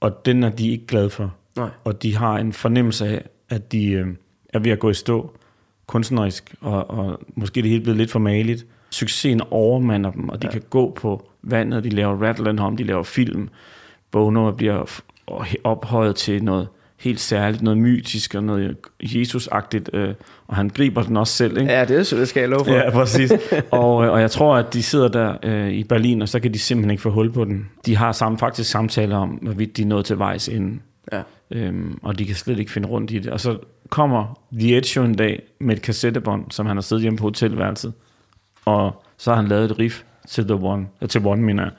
og 0.01 0.27
den 0.27 0.43
er 0.43 0.51
de 0.51 0.71
ikke 0.71 0.87
glade 0.87 1.11
for. 1.11 1.35
Nej. 1.57 1.71
Og 1.85 2.03
de 2.03 2.17
har 2.17 2.38
en 2.38 2.53
fornemmelse 2.53 3.07
af, 3.07 3.23
at 3.49 3.73
de 3.73 3.91
øh, 3.91 4.07
er 4.49 4.59
ved 4.59 4.71
at 4.71 4.79
gå 4.79 4.91
i 4.91 4.95
stå 4.95 5.37
kunstnerisk, 5.87 6.55
og, 6.61 6.91
og 6.91 7.21
måske 7.35 7.62
det 7.62 7.71
hele 7.71 7.83
blevet 7.83 7.97
lidt 7.97 8.11
for 8.11 8.19
maligt. 8.19 8.67
Succesen 8.91 9.41
overmander 9.51 10.11
dem, 10.11 10.29
og 10.29 10.43
de 10.43 10.47
ja. 10.47 10.53
kan 10.53 10.62
gå 10.71 10.91
på 10.91 11.31
vandet, 11.43 11.85
de 11.85 11.91
laver 11.91 12.23
Rattle 12.23 12.49
and 12.49 12.59
Hum, 12.59 12.77
de 12.77 12.85
laver 12.85 13.03
film. 13.03 13.49
Bono 14.11 14.53
bliver 14.53 15.01
ophøjet 15.64 16.17
til 16.17 16.45
noget 16.45 16.69
helt 17.01 17.21
særligt, 17.21 17.63
noget 17.63 17.79
mytisk 17.79 18.35
og 18.35 18.45
noget 18.45 18.77
Jesus-agtigt, 19.03 19.89
øh, 19.93 20.15
og 20.47 20.57
han 20.57 20.69
griber 20.69 21.03
den 21.03 21.17
også 21.17 21.33
selv, 21.33 21.59
ikke? 21.59 21.73
Ja, 21.73 21.85
det, 21.85 22.11
det 22.11 22.29
skal 22.29 22.41
jeg 22.41 22.49
love 22.49 22.65
for. 22.65 22.73
Ja, 22.73 22.91
præcis. 22.91 23.33
og, 23.71 24.05
øh, 24.05 24.13
og 24.13 24.21
jeg 24.21 24.31
tror, 24.31 24.57
at 24.57 24.75
de 24.75 24.83
sidder 24.83 25.09
der 25.09 25.37
øh, 25.43 25.71
i 25.71 25.85
Berlin, 25.85 26.23
og 26.23 26.29
så 26.29 26.41
kan 26.41 26.55
de 26.55 26.59
simpelthen 26.59 26.91
ikke 26.91 27.03
få 27.03 27.11
hul 27.11 27.33
på 27.33 27.45
den. 27.45 27.69
De 27.87 27.97
har 27.97 28.13
sammen, 28.13 28.39
faktisk 28.39 28.71
samtaler 28.71 29.17
om, 29.17 29.29
hvorvidt 29.29 29.77
de 29.77 29.83
er 29.83 29.87
nået 29.87 30.05
til 30.05 30.19
vejs 30.19 30.49
inden. 30.49 30.83
Ja. 31.13 31.23
Øhm, 31.51 31.99
og 32.03 32.19
de 32.19 32.25
kan 32.25 32.35
slet 32.35 32.59
ikke 32.59 32.71
finde 32.71 32.89
rundt 32.89 33.11
i 33.11 33.19
det. 33.19 33.33
Og 33.33 33.41
så 33.41 33.59
kommer 33.89 34.39
The 34.53 34.77
Edge 34.77 35.01
en 35.01 35.15
dag 35.15 35.43
med 35.61 35.77
et 35.77 35.83
kassettebånd, 35.83 36.45
som 36.51 36.67
han 36.67 36.77
har 36.77 36.83
siddet 36.83 37.03
hjemme 37.03 37.19
på 37.19 37.25
hotelværelset. 37.25 37.93
Og 38.65 39.03
så 39.19 39.31
har 39.31 39.37
han 39.37 39.49
lavet 39.49 39.71
et 39.71 39.79
riff 39.79 40.03
til 40.29 40.45
The 40.45 40.55
One, 40.55 40.87
øh, 41.03 41.09
til 41.09 41.27
One, 41.27 41.43
mener 41.43 41.63
jeg. 41.63 41.73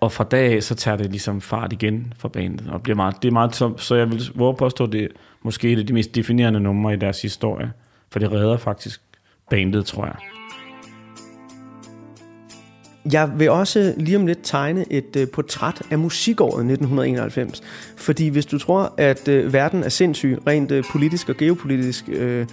Og 0.00 0.12
fra 0.12 0.24
dag 0.24 0.52
af, 0.52 0.62
så 0.62 0.74
tager 0.74 0.96
det 0.96 1.10
ligesom 1.10 1.40
fart 1.40 1.72
igen 1.72 2.12
fra 2.18 2.28
bandet, 2.28 2.68
og 2.70 2.82
bliver 2.82 2.96
meget, 2.96 3.22
det 3.22 3.28
er 3.28 3.32
meget 3.32 3.52
tomt, 3.52 3.80
så 3.80 3.94
jeg 3.94 4.10
vil 4.10 4.22
våge 4.34 4.56
påstå, 4.56 4.84
at 4.84 4.92
det 4.92 5.02
er 5.02 5.08
måske 5.42 5.72
et 5.72 5.78
af 5.78 5.86
de 5.86 5.92
mest 5.92 6.14
definerende 6.14 6.60
numre 6.60 6.94
i 6.94 6.96
deres 6.96 7.22
historie, 7.22 7.72
for 8.12 8.18
det 8.18 8.32
redder 8.32 8.56
faktisk 8.56 9.00
bandet, 9.50 9.86
tror 9.86 10.04
jeg. 10.04 10.16
Jeg 13.12 13.30
vil 13.38 13.50
også 13.50 13.94
lige 13.96 14.16
om 14.16 14.26
lidt 14.26 14.38
tegne 14.42 14.84
et 14.92 15.16
øh, 15.16 15.28
portræt 15.28 15.82
af 15.90 15.98
musikåret 15.98 16.60
1991. 16.60 17.62
Fordi 17.96 18.28
hvis 18.28 18.46
du 18.46 18.58
tror, 18.58 18.94
at 18.96 19.28
øh, 19.28 19.52
verden 19.52 19.82
er 19.82 19.88
sindssyg, 19.88 20.38
rent 20.46 20.70
øh, 20.70 20.84
politisk 20.92 21.28
og 21.28 21.36
geopolitisk, 21.36 22.04
øh, 22.08 22.46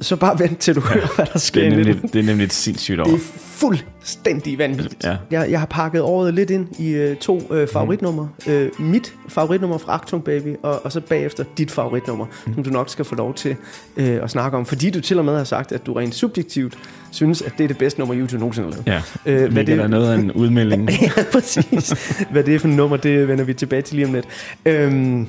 så 0.00 0.16
bare 0.16 0.38
vent 0.38 0.58
til 0.58 0.74
du 0.74 0.80
hører, 0.80 1.14
hvad 1.16 1.26
der 1.32 1.38
sker 1.38 1.60
Det 1.60 1.66
er 1.66 1.70
nemlig, 1.70 1.94
19. 1.94 2.08
det 2.12 2.18
er 2.18 2.22
nemlig 2.22 2.44
et 2.44 2.52
sindssygt 2.52 3.00
år. 3.00 3.04
Det 3.04 3.14
er 3.14 3.18
fuldstændig 3.36 4.58
vanvittigt. 4.58 5.04
Ja. 5.04 5.16
Jeg, 5.30 5.50
jeg 5.50 5.58
har 5.58 5.66
pakket 5.66 6.00
året 6.00 6.34
lidt 6.34 6.50
ind 6.50 6.68
i 6.78 6.90
øh, 6.90 7.16
to 7.16 7.42
øh, 7.50 7.68
favoritnumre. 7.68 8.28
Mm. 8.46 8.52
Øh, 8.52 8.70
mit 8.78 9.14
favoritnummer 9.28 9.78
fra 9.78 9.94
Achtung 9.94 10.24
Baby, 10.24 10.54
og, 10.62 10.84
og 10.84 10.92
så 10.92 11.00
bagefter 11.00 11.44
dit 11.58 11.70
favoritnummer, 11.70 12.26
mm. 12.46 12.54
som 12.54 12.64
du 12.64 12.70
nok 12.70 12.88
skal 12.90 13.04
få 13.04 13.14
lov 13.14 13.34
til 13.34 13.56
øh, 13.96 14.22
at 14.22 14.30
snakke 14.30 14.56
om. 14.56 14.66
Fordi 14.66 14.90
du 14.90 15.00
til 15.00 15.18
og 15.18 15.24
med 15.24 15.36
har 15.36 15.44
sagt, 15.44 15.72
at 15.72 15.86
du 15.86 15.92
rent 15.92 16.14
subjektivt 16.14 16.78
synes, 17.10 17.42
at 17.42 17.52
det 17.58 17.64
er 17.64 17.68
det 17.68 17.78
bedste 17.78 18.00
nummer, 18.00 18.16
YouTube 18.16 18.40
nogensinde 18.40 18.68
har 18.68 18.72
lavet. 18.72 19.02
Ja, 19.26 19.42
Øh, 19.44 19.52
hvad 19.52 19.64
det 19.64 19.78
er 19.78 19.86
noget 19.86 20.12
af 20.12 20.18
en 20.18 20.32
udmelding. 20.32 20.90
ja, 21.02 21.10
præcis. 21.32 21.94
Hvad 22.30 22.44
det 22.44 22.54
er 22.54 22.58
for 22.58 22.68
et 22.68 22.74
nummer, 22.74 22.96
det 22.96 23.28
vender 23.28 23.44
vi 23.44 23.54
tilbage 23.54 23.82
til 23.82 23.96
lige 23.96 24.06
om 24.06 24.14
lidt. 24.14 24.26
Øhm, 24.66 25.28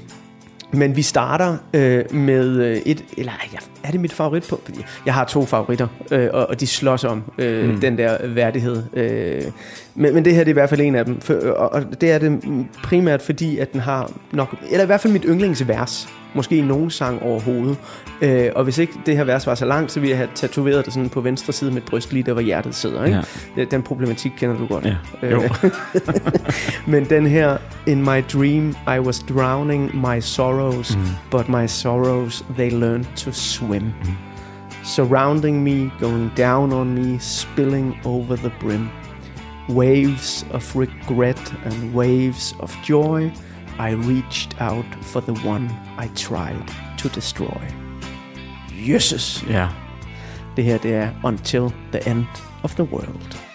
Men 0.72 0.95
vi 0.95 1.01
starter 1.01 1.57
øh, 1.74 2.13
med 2.15 2.57
øh, 2.57 2.78
et, 2.78 3.03
eller 3.18 3.32
er 3.84 3.91
det 3.91 3.99
mit 3.99 4.13
favorit 4.13 4.45
på? 4.49 4.61
Jeg 5.05 5.13
har 5.13 5.26
to 5.26 5.45
favoritter, 5.45 5.88
øh, 6.11 6.30
og, 6.34 6.49
og 6.49 6.59
de 6.59 6.68
slås 6.68 7.03
om 7.03 7.24
øh, 7.38 7.70
mm. 7.70 7.80
den 7.80 7.97
der 7.97 8.28
værdighed. 8.28 8.84
Øh, 8.93 9.43
men, 9.95 10.13
men 10.13 10.26
det 10.26 10.36
her 10.36 10.39
det 10.39 10.47
er 10.47 10.53
i 10.53 10.53
hvert 10.53 10.70
fald 10.70 10.82
en 10.82 10.95
af 10.95 11.05
dem, 11.05 11.22
for, 11.22 11.34
og, 11.34 11.74
og 11.74 12.01
det 12.01 12.11
er 12.11 12.20
det 12.20 12.41
primært 12.84 13.22
fordi, 13.22 13.57
at 13.57 13.74
den 13.74 13.82
har 13.82 14.11
nok, 14.32 14.55
eller 14.72 14.84
i 14.84 14.86
hvert 14.86 15.01
fald 15.01 15.13
mit 15.13 15.26
yndlingsvers, 15.28 16.07
måske 16.38 16.61
nogen 16.61 16.89
sang 16.91 17.23
overhovedet. 17.23 17.77
Øh, 18.21 18.49
og 18.55 18.63
hvis 18.63 18.77
ikke 18.77 18.93
det 19.05 19.17
her 19.17 19.23
vers 19.23 19.47
var 19.47 19.55
så 19.55 19.65
langt, 19.65 19.91
så 19.91 19.99
ville 19.99 20.09
jeg 20.09 20.17
have 20.17 20.29
tatoveret 20.35 20.85
det 20.85 20.93
sådan 20.93 21.09
på 21.09 21.21
venstre 21.21 21.53
side 21.53 21.71
med 21.71 21.81
et 21.81 21.88
bryst 21.89 22.13
lige 22.13 22.23
der, 22.23 22.33
hvor 22.33 22.41
hjertet 22.41 22.75
sidder. 22.75 23.05
Ikke? 23.05 23.23
Ja. 23.57 23.63
Den 23.63 23.83
problematik 23.83 24.31
kender 24.38 24.57
du 24.57 24.65
godt. 24.65 24.85
Ja. 24.85 24.95
Jo. 25.31 25.43
Øh, 25.43 25.71
men 26.93 27.05
den 27.05 27.27
her, 27.27 27.57
in 27.88 28.01
my 28.01 28.23
dream, 28.33 28.75
I 28.88 28.99
was 28.99 29.19
drowning 29.19 29.91
my 29.95 30.19
sorrows, 30.19 30.95
mm. 30.95 31.03
but 31.31 31.49
my 31.49 31.67
sorrows, 31.67 32.45
they 32.57 32.71
learned 32.71 33.05
to 33.15 33.31
swim. 33.31 33.83
Mm. 33.83 34.27
Surrounding 34.83 35.63
me, 35.63 35.91
going 35.99 36.31
down 36.38 36.73
on 36.73 36.95
me, 36.95 37.19
spilling 37.19 37.95
over 38.05 38.35
the 38.35 38.51
brim. 38.59 38.89
Waves 39.69 40.45
of 40.51 40.75
regret 40.75 41.53
and 41.65 41.93
waves 41.93 42.53
of 42.59 42.73
joy, 42.89 43.31
I 43.80 43.91
reached 43.91 44.61
out 44.61 44.86
for 45.01 45.21
the 45.21 45.34
one 45.47 45.69
I 45.97 46.07
tried 46.15 46.67
to 46.97 47.09
destroy. 47.09 47.61
Jesus! 48.88 49.45
Ja. 49.49 49.69
Det 50.55 50.63
her, 50.63 50.78
det 50.78 50.95
er 50.95 51.09
Until 51.23 51.73
the 51.91 52.09
End 52.09 52.25
of 52.63 52.75
the 52.75 52.84
World. 52.84 53.46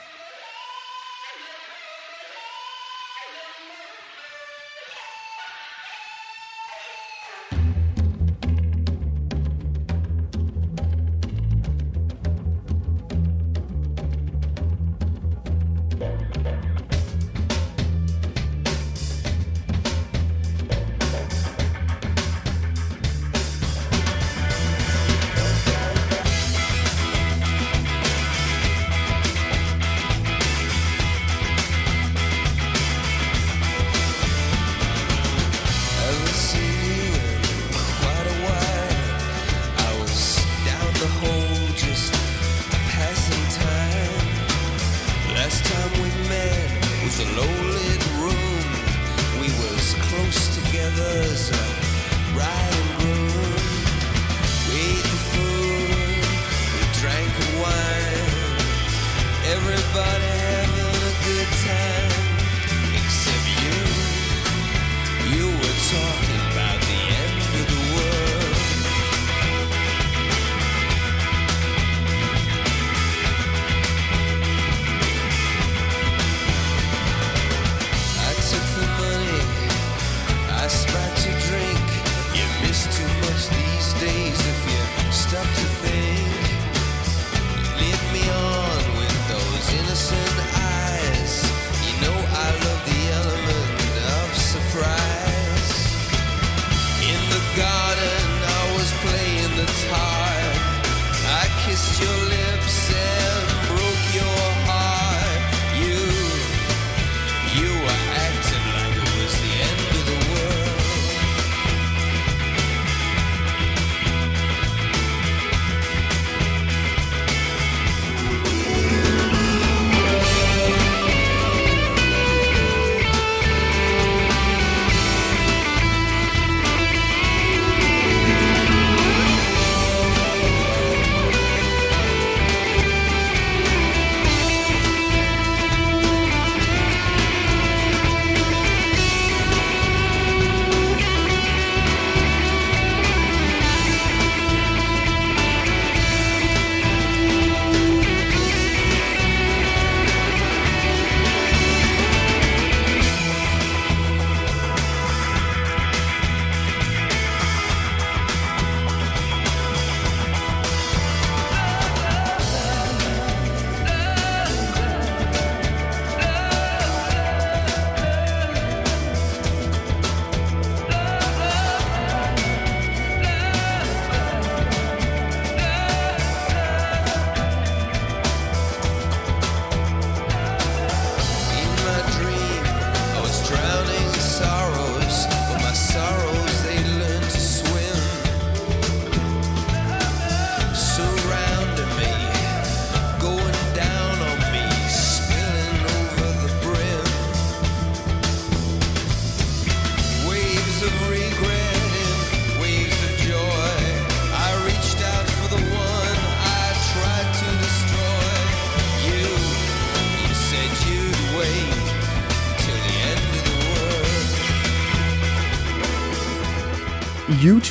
others 51.01 51.72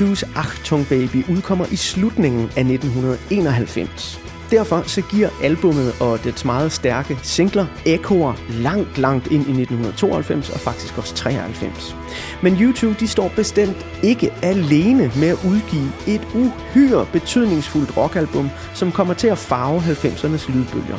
U2's 0.02 0.24
Achtung 0.36 0.86
Baby 0.90 1.26
udkommer 1.30 1.66
i 1.72 1.76
slutningen 1.76 2.42
af 2.42 2.62
1991. 2.62 4.20
Derfor 4.52 4.84
så 4.86 5.02
giver 5.02 5.30
albummet 5.44 5.94
og 6.00 6.24
dets 6.24 6.46
meget 6.46 6.72
stærke 6.72 7.20
singler 7.24 7.66
ekoer 7.86 8.34
langt, 8.50 8.98
langt 8.98 9.28
ind 9.28 9.48
i 9.48 9.62
1992 9.62 10.50
og 10.50 10.60
faktisk 10.60 10.98
også 10.98 11.16
93. 11.16 11.96
Men 12.42 12.54
U2 12.56 13.00
de 13.00 13.08
står 13.08 13.32
bestemt 13.36 13.86
ikke 14.04 14.34
alene 14.42 15.12
med 15.16 15.28
at 15.28 15.40
udgive 15.46 15.92
et 16.08 16.28
uhyre 16.36 17.08
betydningsfuldt 17.14 17.98
rockalbum, 17.98 18.50
som 18.74 18.92
kommer 18.92 19.14
til 19.14 19.28
at 19.28 19.38
farve 19.38 19.80
90'ernes 19.80 20.52
lydbølger. 20.52 20.98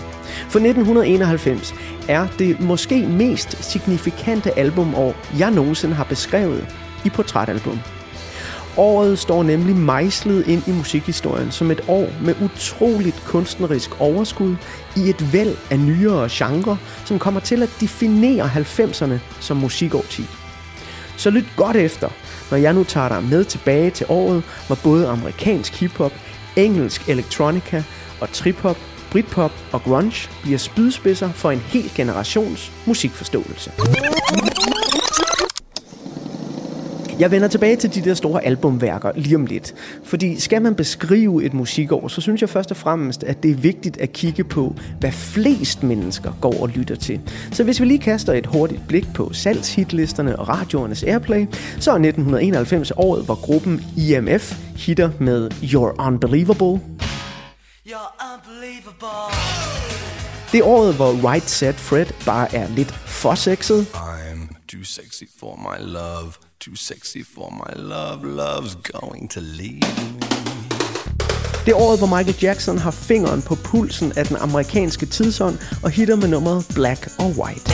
For 0.48 0.58
1991 0.58 1.74
er 2.08 2.26
det 2.38 2.60
måske 2.60 3.06
mest 3.06 3.64
signifikante 3.64 4.58
albumår, 4.58 5.14
jeg 5.38 5.50
nogensinde 5.50 5.94
har 5.94 6.04
beskrevet 6.04 6.66
i 7.04 7.10
portrætalbum. 7.10 7.78
Året 8.76 9.18
står 9.18 9.42
nemlig 9.42 9.76
mejslet 9.76 10.46
ind 10.46 10.68
i 10.68 10.72
musikhistorien 10.72 11.50
som 11.50 11.70
et 11.70 11.80
år 11.88 12.08
med 12.22 12.34
utroligt 12.40 13.22
kunstnerisk 13.26 14.00
overskud 14.00 14.56
i 14.96 15.00
et 15.00 15.32
væld 15.32 15.56
af 15.70 15.78
nyere 15.78 16.28
genrer, 16.30 16.76
som 17.04 17.18
kommer 17.18 17.40
til 17.40 17.62
at 17.62 17.70
definere 17.80 18.50
90'erne 18.56 19.18
som 19.40 19.56
musikårti. 19.56 20.24
Så 21.16 21.30
lyt 21.30 21.46
godt 21.56 21.76
efter, 21.76 22.08
når 22.50 22.58
jeg 22.58 22.72
nu 22.72 22.84
tager 22.84 23.08
dig 23.08 23.24
med 23.24 23.44
tilbage 23.44 23.90
til 23.90 24.06
året, 24.08 24.42
hvor 24.66 24.78
både 24.82 25.08
amerikansk 25.08 25.80
hiphop, 25.80 26.12
engelsk 26.56 27.08
electronica 27.08 27.82
og 28.20 28.32
trip-hop, 28.32 28.76
britpop 29.10 29.52
og 29.72 29.82
grunge 29.82 30.28
bliver 30.42 30.58
spydspidser 30.58 31.32
for 31.32 31.50
en 31.50 31.58
hel 31.58 31.90
generations 31.94 32.72
musikforståelse. 32.86 33.72
Jeg 37.18 37.30
vender 37.30 37.48
tilbage 37.48 37.76
til 37.76 37.94
de 37.94 38.00
der 38.00 38.14
store 38.14 38.44
albumværker 38.44 39.12
lige 39.14 39.36
om 39.36 39.46
lidt. 39.46 39.74
Fordi 40.04 40.40
skal 40.40 40.62
man 40.62 40.74
beskrive 40.74 41.44
et 41.44 41.54
musikår, 41.54 42.08
så 42.08 42.20
synes 42.20 42.40
jeg 42.40 42.48
først 42.48 42.70
og 42.70 42.76
fremmest, 42.76 43.24
at 43.24 43.42
det 43.42 43.50
er 43.50 43.54
vigtigt 43.54 43.96
at 43.96 44.12
kigge 44.12 44.44
på, 44.44 44.74
hvad 45.00 45.12
flest 45.12 45.82
mennesker 45.82 46.32
går 46.40 46.62
og 46.62 46.68
lytter 46.68 46.94
til. 46.94 47.20
Så 47.52 47.64
hvis 47.64 47.80
vi 47.80 47.84
lige 47.84 47.98
kaster 47.98 48.32
et 48.32 48.46
hurtigt 48.46 48.80
blik 48.88 49.04
på 49.14 49.32
salgshitlisterne 49.32 50.38
og 50.38 50.48
radioernes 50.48 51.02
airplay, 51.02 51.46
så 51.80 51.90
er 51.90 51.94
1991 51.94 52.90
året, 52.90 53.24
hvor 53.24 53.34
gruppen 53.34 53.84
IMF 53.96 54.58
hitter 54.76 55.10
med 55.20 55.50
You're 55.62 56.06
Unbelievable. 56.06 56.80
You're 57.86 58.12
unbelievable. 58.32 59.52
Det 60.52 60.60
er 60.60 60.64
året, 60.64 60.94
hvor 60.94 61.30
Right 61.30 61.50
Set 61.50 61.74
Fred 61.74 62.06
bare 62.26 62.54
er 62.54 62.68
lidt 62.68 62.90
for 62.92 63.34
sexet. 63.34 63.86
I'm 63.94 64.66
too 64.68 64.84
sexy 64.84 65.24
for 65.40 65.56
my 65.56 65.92
love, 65.92 66.32
too 66.62 66.76
sexy 66.76 67.24
for 67.24 67.50
my 67.50 67.72
love, 67.82 68.24
love's 68.24 68.76
going 68.76 69.28
to 69.28 69.40
leave 69.40 69.80
me. 69.80 70.20
Det 71.64 71.72
er 71.72 71.74
året, 71.74 71.98
hvor 71.98 72.16
Michael 72.16 72.36
Jackson 72.42 72.78
har 72.78 72.90
fingeren 72.90 73.42
på 73.42 73.54
pulsen 73.54 74.12
af 74.16 74.26
den 74.26 74.36
amerikanske 74.36 75.06
tidsånd 75.06 75.58
og 75.82 75.90
hitter 75.90 76.16
med 76.16 76.28
nummeret 76.28 76.66
Black 76.74 77.08
or 77.18 77.30
White. 77.42 77.72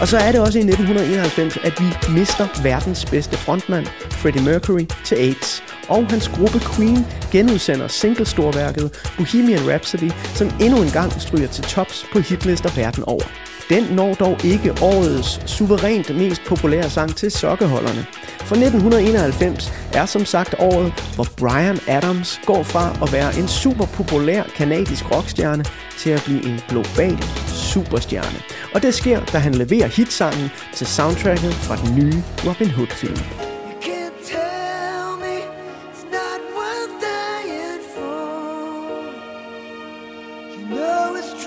Og 0.00 0.08
så 0.08 0.18
er 0.18 0.32
det 0.32 0.40
også 0.40 0.58
i 0.58 0.62
1991, 0.62 1.56
at 1.56 1.80
vi 1.80 2.12
mister 2.18 2.62
verdens 2.62 3.04
bedste 3.04 3.36
frontmand, 3.36 3.86
Freddie 4.10 4.42
Mercury, 4.42 4.86
til 5.04 5.14
AIDS. 5.14 5.62
Og 5.88 6.06
hans 6.10 6.28
gruppe 6.28 6.60
Queen 6.74 7.06
genudsender 7.32 7.88
singlestorværket 7.88 9.10
Bohemian 9.16 9.68
Rhapsody, 9.70 10.10
som 10.34 10.50
endnu 10.60 10.82
en 10.82 10.90
gang 10.90 11.20
stryger 11.20 11.48
til 11.48 11.64
tops 11.64 12.06
på 12.12 12.18
hitlister 12.18 12.70
verden 12.76 13.04
over. 13.04 13.24
Den 13.68 13.84
når 13.84 14.14
dog 14.14 14.44
ikke 14.44 14.72
årets 14.82 15.50
suverænt 15.50 16.16
mest 16.16 16.42
populære 16.46 16.90
sang 16.90 17.16
til 17.16 17.30
sokkeholderne. 17.30 18.06
For 18.38 18.54
1991 18.54 19.72
er 19.92 20.06
som 20.06 20.24
sagt 20.24 20.54
året, 20.58 20.92
hvor 21.14 21.26
Brian 21.36 21.78
Adams 21.86 22.40
går 22.46 22.62
fra 22.62 22.96
at 23.02 23.12
være 23.12 23.38
en 23.38 23.48
super 23.48 23.86
populær 23.86 24.42
kanadisk 24.42 25.14
rockstjerne 25.14 25.64
til 25.98 26.10
at 26.10 26.22
blive 26.24 26.44
en 26.44 26.60
global 26.68 27.18
superstjerne. 27.48 28.38
Og 28.74 28.82
det 28.82 28.94
sker, 28.94 29.24
da 29.24 29.38
han 29.38 29.54
leverer 29.54 29.88
hitsangen 29.88 30.50
til 30.74 30.86
soundtracket 30.86 31.54
fra 31.54 31.76
den 31.76 31.94
nye 31.96 32.22
Robin 32.46 32.70
Hood-film. 32.70 33.47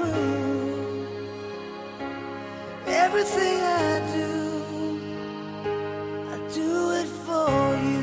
True. 0.01 1.05
Everything 2.87 3.57
I 3.61 3.99
do, 4.15 4.31
I 6.33 6.37
do 6.55 6.71
it 7.01 7.09
for 7.25 7.73
you. 7.73 8.01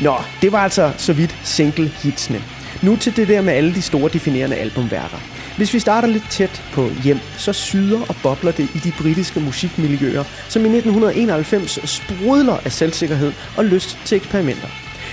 Nå, 0.00 0.16
det 0.42 0.52
var 0.52 0.58
altså 0.58 0.92
så 0.98 1.12
vidt 1.12 1.36
single-hitsene. 1.44 2.42
Nu 2.82 2.96
til 2.96 3.16
det 3.16 3.28
der 3.28 3.40
med 3.40 3.52
alle 3.52 3.74
de 3.74 3.82
store 3.82 4.10
definerende 4.12 4.56
albumværker. 4.56 5.18
Hvis 5.56 5.74
vi 5.74 5.78
starter 5.78 6.08
lidt 6.08 6.30
tæt 6.30 6.62
på 6.72 6.88
hjem, 7.04 7.18
så 7.38 7.52
syder 7.52 8.00
og 8.08 8.16
bobler 8.22 8.52
det 8.52 8.68
i 8.74 8.78
de 8.78 8.92
britiske 9.02 9.40
musikmiljøer, 9.40 10.24
som 10.48 10.64
i 10.64 10.68
1991 10.68 11.90
sprudler 11.90 12.56
af 12.64 12.72
selvsikkerhed 12.72 13.32
og 13.56 13.64
lyst 13.64 13.98
til 14.04 14.16
eksperimenter. 14.16 14.68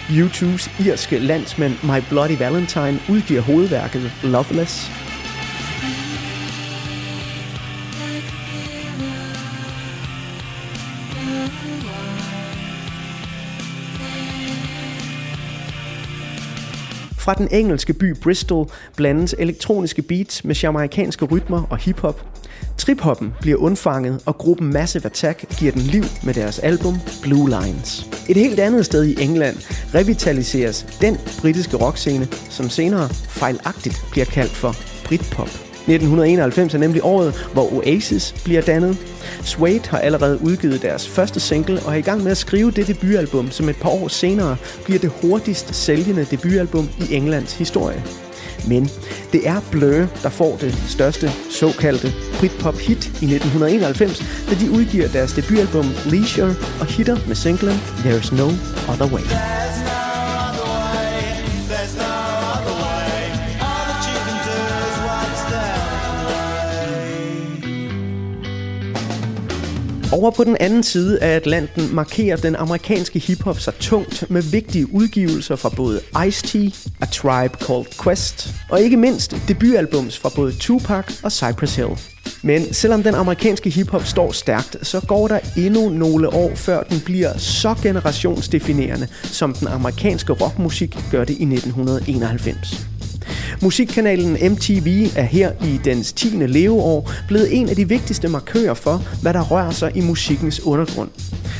U2's 0.09 0.87
irske 0.87 1.19
landsmand 1.19 1.73
My 1.83 1.99
Bloody 2.09 2.37
Valentine 2.37 2.99
udgiver 3.09 3.41
hovedværket 3.41 4.11
Loveless. 4.23 4.91
Fra 17.19 17.33
den 17.33 17.47
engelske 17.51 17.93
by 17.93 18.15
Bristol 18.23 18.69
blandes 18.95 19.35
elektroniske 19.39 20.01
beats 20.01 20.43
med 20.43 20.55
jamaikanske 20.55 21.25
rytmer 21.25 21.63
og 21.69 21.77
hiphop. 21.77 22.38
Triphoppen 22.79 23.33
bliver 23.41 23.57
undfanget, 23.57 24.21
og 24.25 24.37
gruppen 24.37 24.73
Massive 24.73 25.05
Attack 25.05 25.57
giver 25.57 25.71
den 25.71 25.81
liv 25.81 26.03
med 26.23 26.33
deres 26.33 26.59
album 26.59 26.95
Blue 27.21 27.49
Lines. 27.49 28.09
Et 28.29 28.37
helt 28.37 28.59
andet 28.59 28.85
sted 28.85 29.05
i 29.05 29.23
England 29.23 29.55
revitaliseres 29.95 30.85
den 31.01 31.17
britiske 31.41 31.77
rockscene, 31.77 32.27
som 32.49 32.69
senere 32.69 33.09
fejlagtigt 33.29 34.03
bliver 34.11 34.25
kaldt 34.25 34.51
for 34.51 34.75
Britpop. 35.05 35.47
1991 35.47 36.73
er 36.73 36.77
nemlig 36.77 37.03
året, 37.03 37.47
hvor 37.53 37.73
Oasis 37.73 38.35
bliver 38.43 38.61
dannet. 38.61 38.97
Suede 39.43 39.87
har 39.87 39.97
allerede 39.97 40.41
udgivet 40.41 40.81
deres 40.81 41.07
første 41.07 41.39
single 41.39 41.79
og 41.85 41.93
er 41.93 41.97
i 41.97 42.01
gang 42.01 42.23
med 42.23 42.31
at 42.31 42.37
skrive 42.37 42.71
det 42.71 42.87
debutalbum, 42.87 43.51
som 43.51 43.69
et 43.69 43.75
par 43.81 43.89
år 43.89 44.07
senere 44.07 44.57
bliver 44.85 44.99
det 44.99 45.11
hurtigst 45.21 45.75
sælgende 45.75 46.25
debutalbum 46.31 46.89
i 46.99 47.13
Englands 47.13 47.53
historie. 47.57 48.03
Men 48.67 48.89
det 49.31 49.47
er 49.47 49.61
Blur, 49.71 50.07
der 50.23 50.29
får 50.29 50.57
det 50.61 50.75
største 50.87 51.31
såkaldte 51.51 52.13
Britpop-hit 52.39 53.05
i 53.05 53.25
1991, 53.35 54.23
da 54.49 54.55
de 54.55 54.71
udgiver 54.71 55.07
deres 55.07 55.33
debutalbum 55.33 55.85
Leisure 56.05 56.55
og 56.79 56.85
hitter 56.85 57.17
med 57.27 57.35
singlen 57.35 57.75
There's 58.03 58.35
No 58.35 58.47
Other 58.93 59.13
Way. 59.13 59.23
Over 70.11 70.31
på 70.31 70.43
den 70.43 70.57
anden 70.59 70.83
side 70.83 71.19
af 71.23 71.35
Atlanten 71.35 71.95
markerer 71.95 72.37
den 72.37 72.55
amerikanske 72.55 73.19
hiphop 73.19 73.59
sig 73.59 73.73
tungt 73.79 74.29
med 74.29 74.41
vigtige 74.41 74.93
udgivelser 74.93 75.55
fra 75.55 75.69
både 75.69 75.99
Ice-T, 76.15 76.57
A 77.01 77.05
Tribe 77.05 77.65
Called 77.65 77.85
Quest 78.03 78.49
og 78.69 78.81
ikke 78.81 78.97
mindst 78.97 79.35
debutalbums 79.47 80.17
fra 80.17 80.29
både 80.35 80.51
Tupac 80.51 81.05
og 81.23 81.31
Cypress 81.31 81.75
Hill. 81.75 81.89
Men 82.41 82.73
selvom 82.73 83.03
den 83.03 83.15
amerikanske 83.15 83.69
hiphop 83.69 84.05
står 84.05 84.31
stærkt, 84.31 84.87
så 84.87 84.99
går 85.07 85.27
der 85.27 85.39
endnu 85.57 85.89
nogle 85.89 86.33
år 86.33 86.55
før 86.55 86.83
den 86.83 86.99
bliver 87.05 87.37
så 87.37 87.75
generationsdefinerende, 87.83 89.07
som 89.23 89.53
den 89.53 89.67
amerikanske 89.67 90.33
rockmusik 90.33 90.97
gør 91.11 91.23
det 91.23 91.37
i 91.39 91.43
1991. 91.43 92.98
Musikkanalen 93.61 94.51
MTV 94.51 95.07
er 95.15 95.23
her 95.23 95.51
i 95.65 95.79
dens 95.85 96.13
10. 96.13 96.27
leveår 96.27 97.11
blevet 97.27 97.57
en 97.57 97.69
af 97.69 97.75
de 97.75 97.87
vigtigste 97.87 98.27
markører 98.27 98.73
for, 98.73 99.03
hvad 99.21 99.33
der 99.33 99.41
rører 99.41 99.71
sig 99.71 99.91
i 99.95 100.01
musikkens 100.01 100.65
undergrund. 100.65 101.09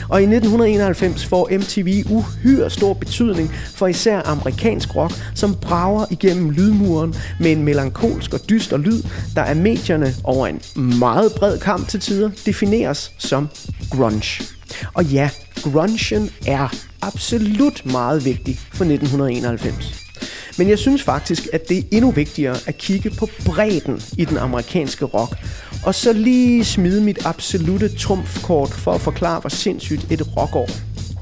Og 0.09 0.22
i 0.22 0.24
1991 0.24 1.26
får 1.26 1.49
MTV 1.51 2.03
uhyre 2.09 2.70
stor 2.70 2.93
betydning 2.93 3.51
for 3.76 3.88
især 3.88 4.22
amerikansk 4.26 4.95
rock, 4.95 5.13
som 5.36 5.55
brager 5.61 6.05
igennem 6.11 6.49
lydmuren 6.49 7.15
med 7.39 7.51
en 7.51 7.63
melankolsk 7.63 8.34
og 8.34 8.39
dyster 8.49 8.78
lyd, 8.78 9.03
der 9.36 9.43
af 9.43 9.55
medierne 9.55 10.13
over 10.24 10.47
en 10.47 10.61
meget 10.99 11.32
bred 11.38 11.59
kamp 11.59 11.88
til 11.88 11.99
tider 11.99 12.30
defineres 12.45 13.11
som 13.17 13.49
grunge. 13.91 14.43
Og 14.93 15.05
ja, 15.05 15.30
grungen 15.63 16.30
er 16.47 16.67
absolut 17.01 17.86
meget 17.86 18.26
vigtig 18.26 18.59
for 18.74 18.86
1991. 18.86 20.09
Men 20.60 20.70
jeg 20.70 20.80
synes 20.80 21.03
faktisk, 21.03 21.47
at 21.53 21.70
det 21.70 21.78
er 21.78 21.82
endnu 21.91 22.12
vigtigere 22.12 22.57
at 22.68 22.78
kigge 22.78 23.10
på 23.10 23.30
bredden 23.45 24.01
i 24.18 24.26
den 24.26 24.38
amerikanske 24.38 25.05
rock, 25.05 25.38
og 25.84 25.95
så 25.95 26.14
lige 26.14 26.66
smide 26.66 27.01
mit 27.01 27.26
absolute 27.26 27.97
trumfkort 27.97 28.70
for 28.70 28.91
at 28.91 29.01
forklare, 29.01 29.39
hvor 29.39 29.49
sindssygt 29.49 30.12
et 30.12 30.38
rockår 30.38 30.70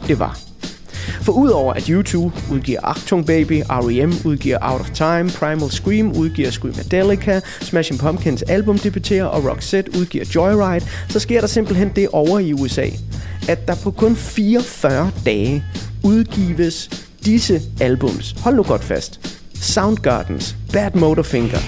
det 0.07 0.19
var. 0.19 0.39
For 1.21 1.33
udover 1.33 1.73
at 1.73 1.83
U2 1.83 2.17
udgiver 2.53 2.79
Achtung 2.83 3.25
Baby, 3.25 3.61
R.E.M. 3.69 4.13
udgiver 4.25 4.57
Out 4.61 4.81
of 4.81 4.89
Time, 4.89 5.29
Primal 5.29 5.69
Scream 5.69 6.11
udgiver 6.11 6.51
Screamadelica, 6.51 7.41
Smashing 7.61 7.99
Pumpkins 7.99 8.41
album 8.41 8.79
debuterer 8.79 9.25
og 9.25 9.45
Roxette 9.45 9.91
udgiver 9.99 10.25
Joyride, 10.35 10.85
så 11.09 11.19
sker 11.19 11.39
der 11.39 11.47
simpelthen 11.47 11.91
det 11.95 12.07
over 12.07 12.39
i 12.39 12.53
USA, 12.53 12.87
at 13.49 13.67
der 13.67 13.75
på 13.75 13.91
kun 13.91 14.15
44 14.15 15.11
dage 15.25 15.63
udgives 16.03 17.06
disse 17.27 17.61
albums, 17.81 18.35
hold 18.43 18.55
nu 18.55 18.63
godt 18.63 18.83
fast, 18.83 19.19
Soundgardens 19.53 20.55
Bad 20.73 20.91
Motorfinger, 20.95 21.59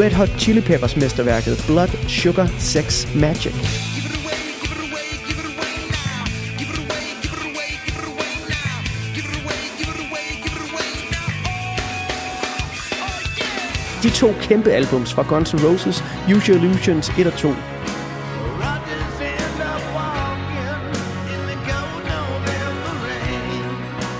Red 0.00 0.12
Hot 0.12 0.30
Chili 0.38 0.60
Peppers 0.60 0.96
mesterværket 0.96 1.64
Blood 1.66 2.08
Sugar 2.08 2.48
Sex 2.58 3.06
Magic. 3.14 3.89
De 14.02 14.10
to 14.10 14.34
kæmpe 14.40 14.70
albums 14.70 15.12
fra 15.12 15.22
Guns 15.22 15.54
N' 15.54 15.66
Roses, 15.66 16.04
Use 16.36 16.52
Your 16.52 16.62
Illusions 16.62 17.08
1 17.18 17.26
og 17.26 17.32
2, 17.32 17.54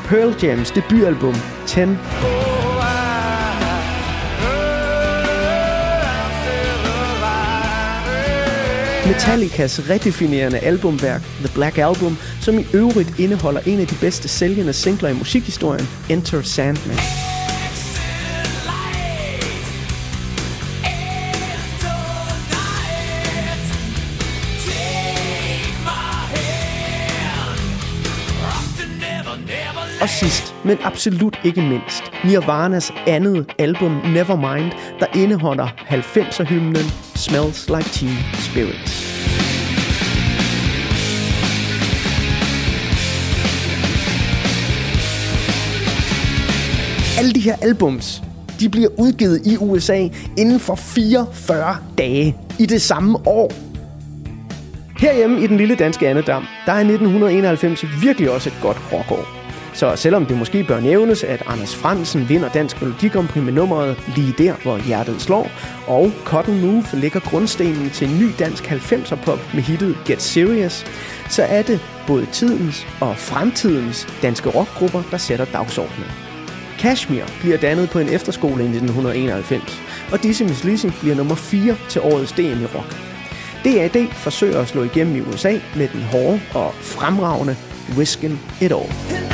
Pearl 0.08 0.34
Jams 0.42 0.70
debutalbum 0.70 1.34
10. 1.66 1.80
Metallicas 9.06 9.90
redefinerende 9.90 10.58
albumværk 10.58 11.22
The 11.22 11.48
Black 11.54 11.78
Album, 11.78 12.16
som 12.40 12.58
i 12.58 12.66
øvrigt 12.74 13.18
indeholder 13.18 13.60
en 13.66 13.80
af 13.80 13.86
de 13.86 13.96
bedste 14.00 14.28
sælgende 14.28 14.72
singler 14.72 15.08
i 15.08 15.14
musikhistorien, 15.14 15.88
Enter 16.10 16.42
Sandman. 16.42 17.19
Og 30.01 30.09
sidst, 30.09 30.55
men 30.64 30.78
absolut 30.84 31.40
ikke 31.44 31.62
mindst, 31.62 32.03
Nirvanas 32.24 32.92
andet 33.07 33.53
album 33.59 33.92
Nevermind, 33.92 34.72
der 35.01 35.07
indeholder 35.14 35.66
90'er 35.66 36.44
hymnen 36.44 36.84
Smells 37.14 37.68
Like 37.68 37.88
Teen 37.88 38.16
Spirit. 38.34 39.07
Alle 47.18 47.32
de 47.32 47.40
her 47.40 47.57
albums, 47.62 48.22
de 48.61 48.68
bliver 48.68 48.88
udgivet 48.98 49.46
i 49.46 49.57
USA 49.57 50.09
inden 50.38 50.61
for 50.61 50.74
44 50.74 51.76
dage 51.98 52.36
i 52.59 52.66
det 52.66 52.82
samme 52.82 53.18
år. 53.26 53.53
Herhjemme 54.98 55.40
i 55.40 55.46
den 55.46 55.57
lille 55.57 55.74
danske 55.74 56.09
andedam, 56.09 56.44
der 56.66 56.72
er 56.72 56.78
1991 56.78 57.84
virkelig 58.03 58.30
også 58.30 58.48
et 58.48 58.59
godt 58.62 58.76
rockår. 58.92 59.39
Så 59.80 59.96
selvom 59.96 60.26
det 60.26 60.38
måske 60.38 60.64
bør 60.64 60.80
nævnes, 60.80 61.24
at 61.24 61.42
Anders 61.46 61.76
Fransen 61.76 62.28
vinder 62.28 62.48
Dansk 62.48 62.82
Melodikompri 62.82 63.40
med 63.40 63.52
nummeret 63.52 63.98
Lige 64.16 64.34
der, 64.38 64.54
hvor 64.62 64.78
hjertet 64.78 65.22
slår, 65.22 65.50
og 65.86 66.12
Cotton 66.24 66.60
Move 66.60 66.84
lægger 66.92 67.20
grundstenen 67.20 67.90
til 67.90 68.10
en 68.10 68.18
ny 68.18 68.30
dansk 68.38 68.64
90'er 68.64 69.24
pop 69.24 69.38
med 69.54 69.62
hittet 69.62 69.96
Get 70.06 70.22
Serious, 70.22 70.86
så 71.28 71.42
er 71.42 71.62
det 71.62 71.80
både 72.06 72.26
tidens 72.32 72.86
og 73.00 73.16
fremtidens 73.16 74.08
danske 74.22 74.48
rockgrupper, 74.48 75.02
der 75.10 75.16
sætter 75.16 75.44
dagsordenen. 75.44 76.10
Kashmir 76.78 77.24
bliver 77.40 77.56
dannet 77.56 77.90
på 77.90 77.98
en 77.98 78.08
efterskole 78.08 78.62
i 78.62 78.66
1991, 78.66 79.82
og 80.12 80.22
Dizzy 80.22 80.42
Miss 80.42 80.64
Lizzy 80.64 80.86
bliver 81.00 81.16
nummer 81.16 81.34
4 81.34 81.76
til 81.88 82.00
årets 82.00 82.32
DM 82.32 82.40
i 82.62 82.66
rock. 82.74 82.96
DAD 83.64 84.06
forsøger 84.12 84.60
at 84.60 84.68
slå 84.68 84.82
igennem 84.82 85.16
i 85.16 85.20
USA 85.20 85.58
med 85.76 85.88
den 85.88 86.02
hårde 86.02 86.40
og 86.54 86.74
fremragende 86.74 87.56
Whiskin' 87.96 88.64
It 88.64 88.72
All. 88.72 89.29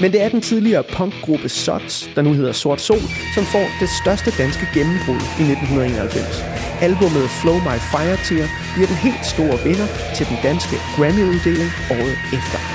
Men 0.00 0.12
det 0.12 0.22
er 0.22 0.28
den 0.28 0.40
tidligere 0.40 0.82
punkgruppe 0.82 1.48
Sots, 1.48 2.10
der 2.14 2.22
nu 2.22 2.32
hedder 2.32 2.52
Sort 2.52 2.80
Sol, 2.80 3.04
som 3.34 3.44
får 3.44 3.66
det 3.80 3.88
største 4.02 4.30
danske 4.42 4.66
gennembrud 4.74 5.20
i 5.40 5.44
1991. 5.52 6.44
Albummet 6.80 7.30
Flow 7.40 7.58
My 7.68 7.78
Fire 7.92 8.16
Tear 8.26 8.48
bliver 8.74 8.88
den 8.92 8.96
helt 8.96 9.26
store 9.34 9.56
vinder 9.64 9.88
til 10.16 10.28
den 10.30 10.38
danske 10.42 10.76
Grammy-uddeling 10.96 11.70
året 11.90 12.16
efter. 12.38 12.69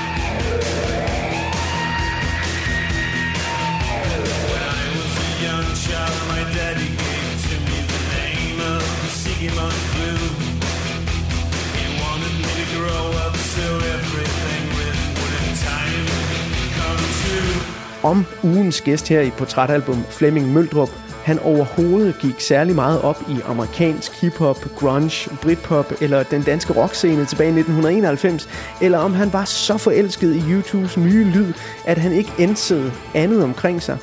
Om 18.06 18.26
ugens 18.44 18.82
gæst 18.82 19.08
her 19.08 19.22
i 19.22 19.30
portrætalbum 19.30 20.04
Flemming 20.10 20.54
Møldrup, 20.54 20.90
han 21.24 21.40
overhovedet 21.40 22.16
gik 22.22 22.42
særlig 22.42 22.76
meget 22.76 23.02
op 23.02 23.22
i 23.30 23.38
amerikansk 23.46 24.22
hiphop, 24.22 24.76
grunge, 24.76 25.30
britpop 25.42 25.94
eller 26.02 26.24
den 26.24 26.42
danske 26.42 26.74
rockscene 26.74 27.26
tilbage 27.26 27.48
i 27.48 27.60
1991, 27.60 28.50
eller 28.82 28.98
om 28.98 29.14
han 29.14 29.34
var 29.34 29.46
så 29.46 29.78
forelsket 29.78 30.36
i 30.36 30.44
YouTubes 30.50 30.98
nye 30.98 31.24
lyd, 31.24 31.54
at 31.86 31.98
han 31.98 32.12
ikke 32.12 32.32
indsede 32.40 32.92
andet 33.14 33.44
omkring 33.44 33.82
sig. 33.82 33.98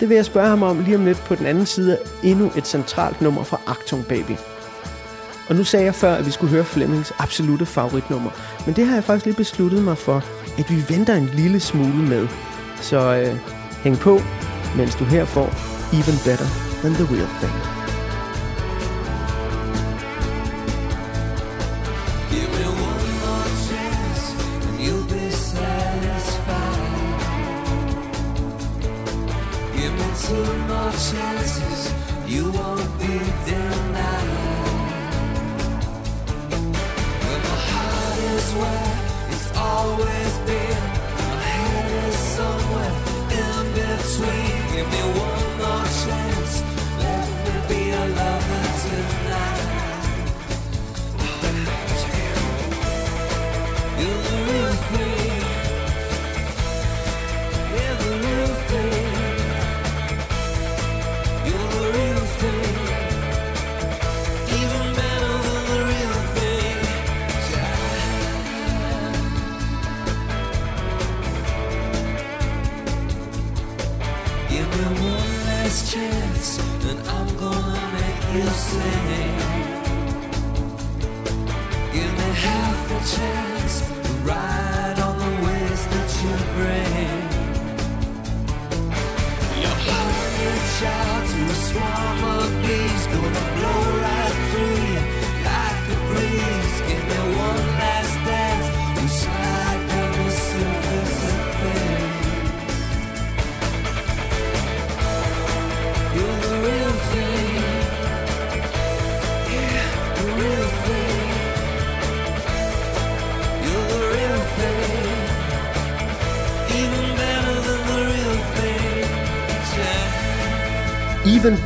Det 0.00 0.08
vil 0.08 0.14
jeg 0.14 0.24
spørge 0.24 0.48
ham 0.48 0.62
om 0.62 0.80
lige 0.84 0.96
om 0.96 1.04
lidt 1.04 1.24
på 1.24 1.34
den 1.34 1.46
anden 1.46 1.66
side 1.66 1.98
endnu 2.22 2.50
et 2.56 2.66
centralt 2.66 3.20
nummer 3.20 3.44
fra 3.44 3.60
Actung 3.66 4.06
Baby. 4.06 4.36
Og 5.48 5.56
nu 5.56 5.64
sagde 5.64 5.84
jeg 5.84 5.94
før, 5.94 6.14
at 6.14 6.26
vi 6.26 6.30
skulle 6.30 6.50
høre 6.50 6.64
Flemmings 6.64 7.12
absolute 7.18 7.66
favoritnummer. 7.66 8.30
Men 8.66 8.76
det 8.76 8.86
har 8.86 8.94
jeg 8.94 9.04
faktisk 9.04 9.24
lige 9.26 9.36
besluttet 9.36 9.82
mig 9.82 9.98
for, 9.98 10.24
at 10.58 10.70
vi 10.70 10.84
venter 10.88 11.14
en 11.14 11.30
lille 11.34 11.60
smule 11.60 12.02
med. 12.08 12.28
Så 12.80 13.14
øh, 13.14 13.38
hæng 13.84 13.98
på, 13.98 14.20
mens 14.76 14.94
du 14.94 15.04
her 15.04 15.24
får 15.24 15.48
Even 15.92 16.18
Better 16.24 16.46
Than 16.82 16.94
The 16.94 17.04
Real 17.14 17.28
Thing. 17.40 17.75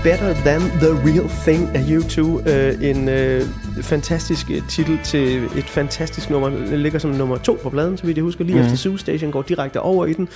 Better 0.02 0.34
Than 0.34 0.60
The 0.60 0.92
Real 1.06 1.28
Thing 1.28 1.76
af 1.76 1.80
U2. 1.80 2.50
Øh, 2.50 2.90
en 2.90 3.08
øh, 3.08 3.42
fantastisk 3.82 4.50
øh, 4.50 4.68
titel 4.68 4.98
til 5.04 5.44
et 5.44 5.64
fantastisk 5.64 6.30
nummer. 6.30 6.48
Den 6.48 6.80
ligger 6.80 6.98
som 6.98 7.10
nummer 7.10 7.36
to 7.36 7.58
på 7.62 7.70
pladen, 7.70 7.96
så 7.96 8.06
vidt 8.06 8.16
jeg 8.16 8.22
husker. 8.22 8.44
Lige 8.44 8.58
mm. 8.58 8.64
efter 8.64 8.76
Zoo 8.76 8.96
Station 8.96 9.30
går 9.30 9.42
direkte 9.42 9.80
over 9.80 10.06
i 10.06 10.12
den. 10.12 10.28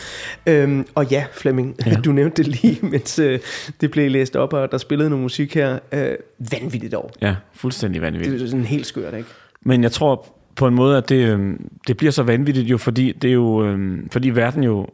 Øhm, 0.47 0.87
og 0.95 1.07
ja, 1.11 1.25
Flemming, 1.33 1.77
ja. 1.87 1.95
du 2.05 2.13
nævnte 2.13 2.43
det 2.43 2.63
lige, 2.63 2.79
mens 2.93 3.19
øh, 3.19 3.39
det 3.81 3.91
blev 3.91 4.11
læst 4.11 4.37
op, 4.37 4.53
og 4.53 4.73
der 4.73 4.79
spillede 4.79 5.11
noget 5.11 5.23
musik 5.23 5.55
her. 5.55 5.79
Øh, 5.93 6.09
vanvittigt 6.53 6.95
år. 6.95 7.13
Ja, 7.23 7.35
fuldstændig 7.53 8.03
vanvittigt. 8.03 8.33
Det 8.33 8.43
er 8.43 8.51
sådan 8.51 8.65
helt 8.65 8.87
skørt, 8.87 9.15
ikke? 9.15 9.29
Men 9.63 9.83
jeg 9.83 9.93
tror 9.93 10.27
på 10.57 10.67
en 10.67 10.75
måde, 10.75 10.97
at 10.97 11.09
det, 11.09 11.29
øh, 11.29 11.57
det 11.87 11.97
bliver 11.97 12.11
så 12.11 12.23
vanvittigt 12.23 12.67
jo, 12.71 12.79
fordi 12.79 13.13
det 13.13 13.29
er 13.29 13.35
jo, 13.35 13.67
øh, 13.67 13.99
fordi 14.11 14.31
verden 14.31 14.65
jo 14.65 14.87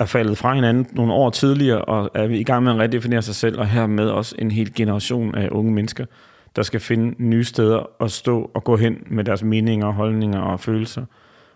er 0.00 0.04
faldet 0.04 0.38
fra 0.38 0.54
hinanden 0.54 0.86
nogle 0.92 1.12
år 1.12 1.30
tidligere, 1.30 1.84
og 1.84 2.10
er 2.14 2.24
i 2.24 2.42
gang 2.42 2.64
med 2.64 2.72
at 2.72 2.78
redefinere 2.78 3.22
sig 3.22 3.34
selv, 3.34 3.58
og 3.58 3.68
hermed 3.68 4.08
også 4.08 4.34
en 4.38 4.50
hel 4.50 4.74
generation 4.74 5.34
af 5.34 5.48
unge 5.50 5.72
mennesker, 5.72 6.06
der 6.56 6.62
skal 6.62 6.80
finde 6.80 7.14
nye 7.22 7.44
steder 7.44 8.02
at 8.02 8.10
stå 8.10 8.50
og 8.54 8.64
gå 8.64 8.76
hen 8.76 8.96
med 9.06 9.24
deres 9.24 9.42
meninger, 9.42 9.90
holdninger 9.90 10.40
og 10.40 10.60
følelser. 10.60 11.04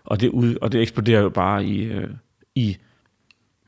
Og 0.05 0.21
det, 0.21 0.29
ud, 0.29 0.55
og 0.61 0.71
det 0.71 0.81
eksploderer 0.81 1.21
jo 1.21 1.29
bare 1.29 1.65
i, 1.65 1.83
øh, 1.83 2.09
i 2.55 2.77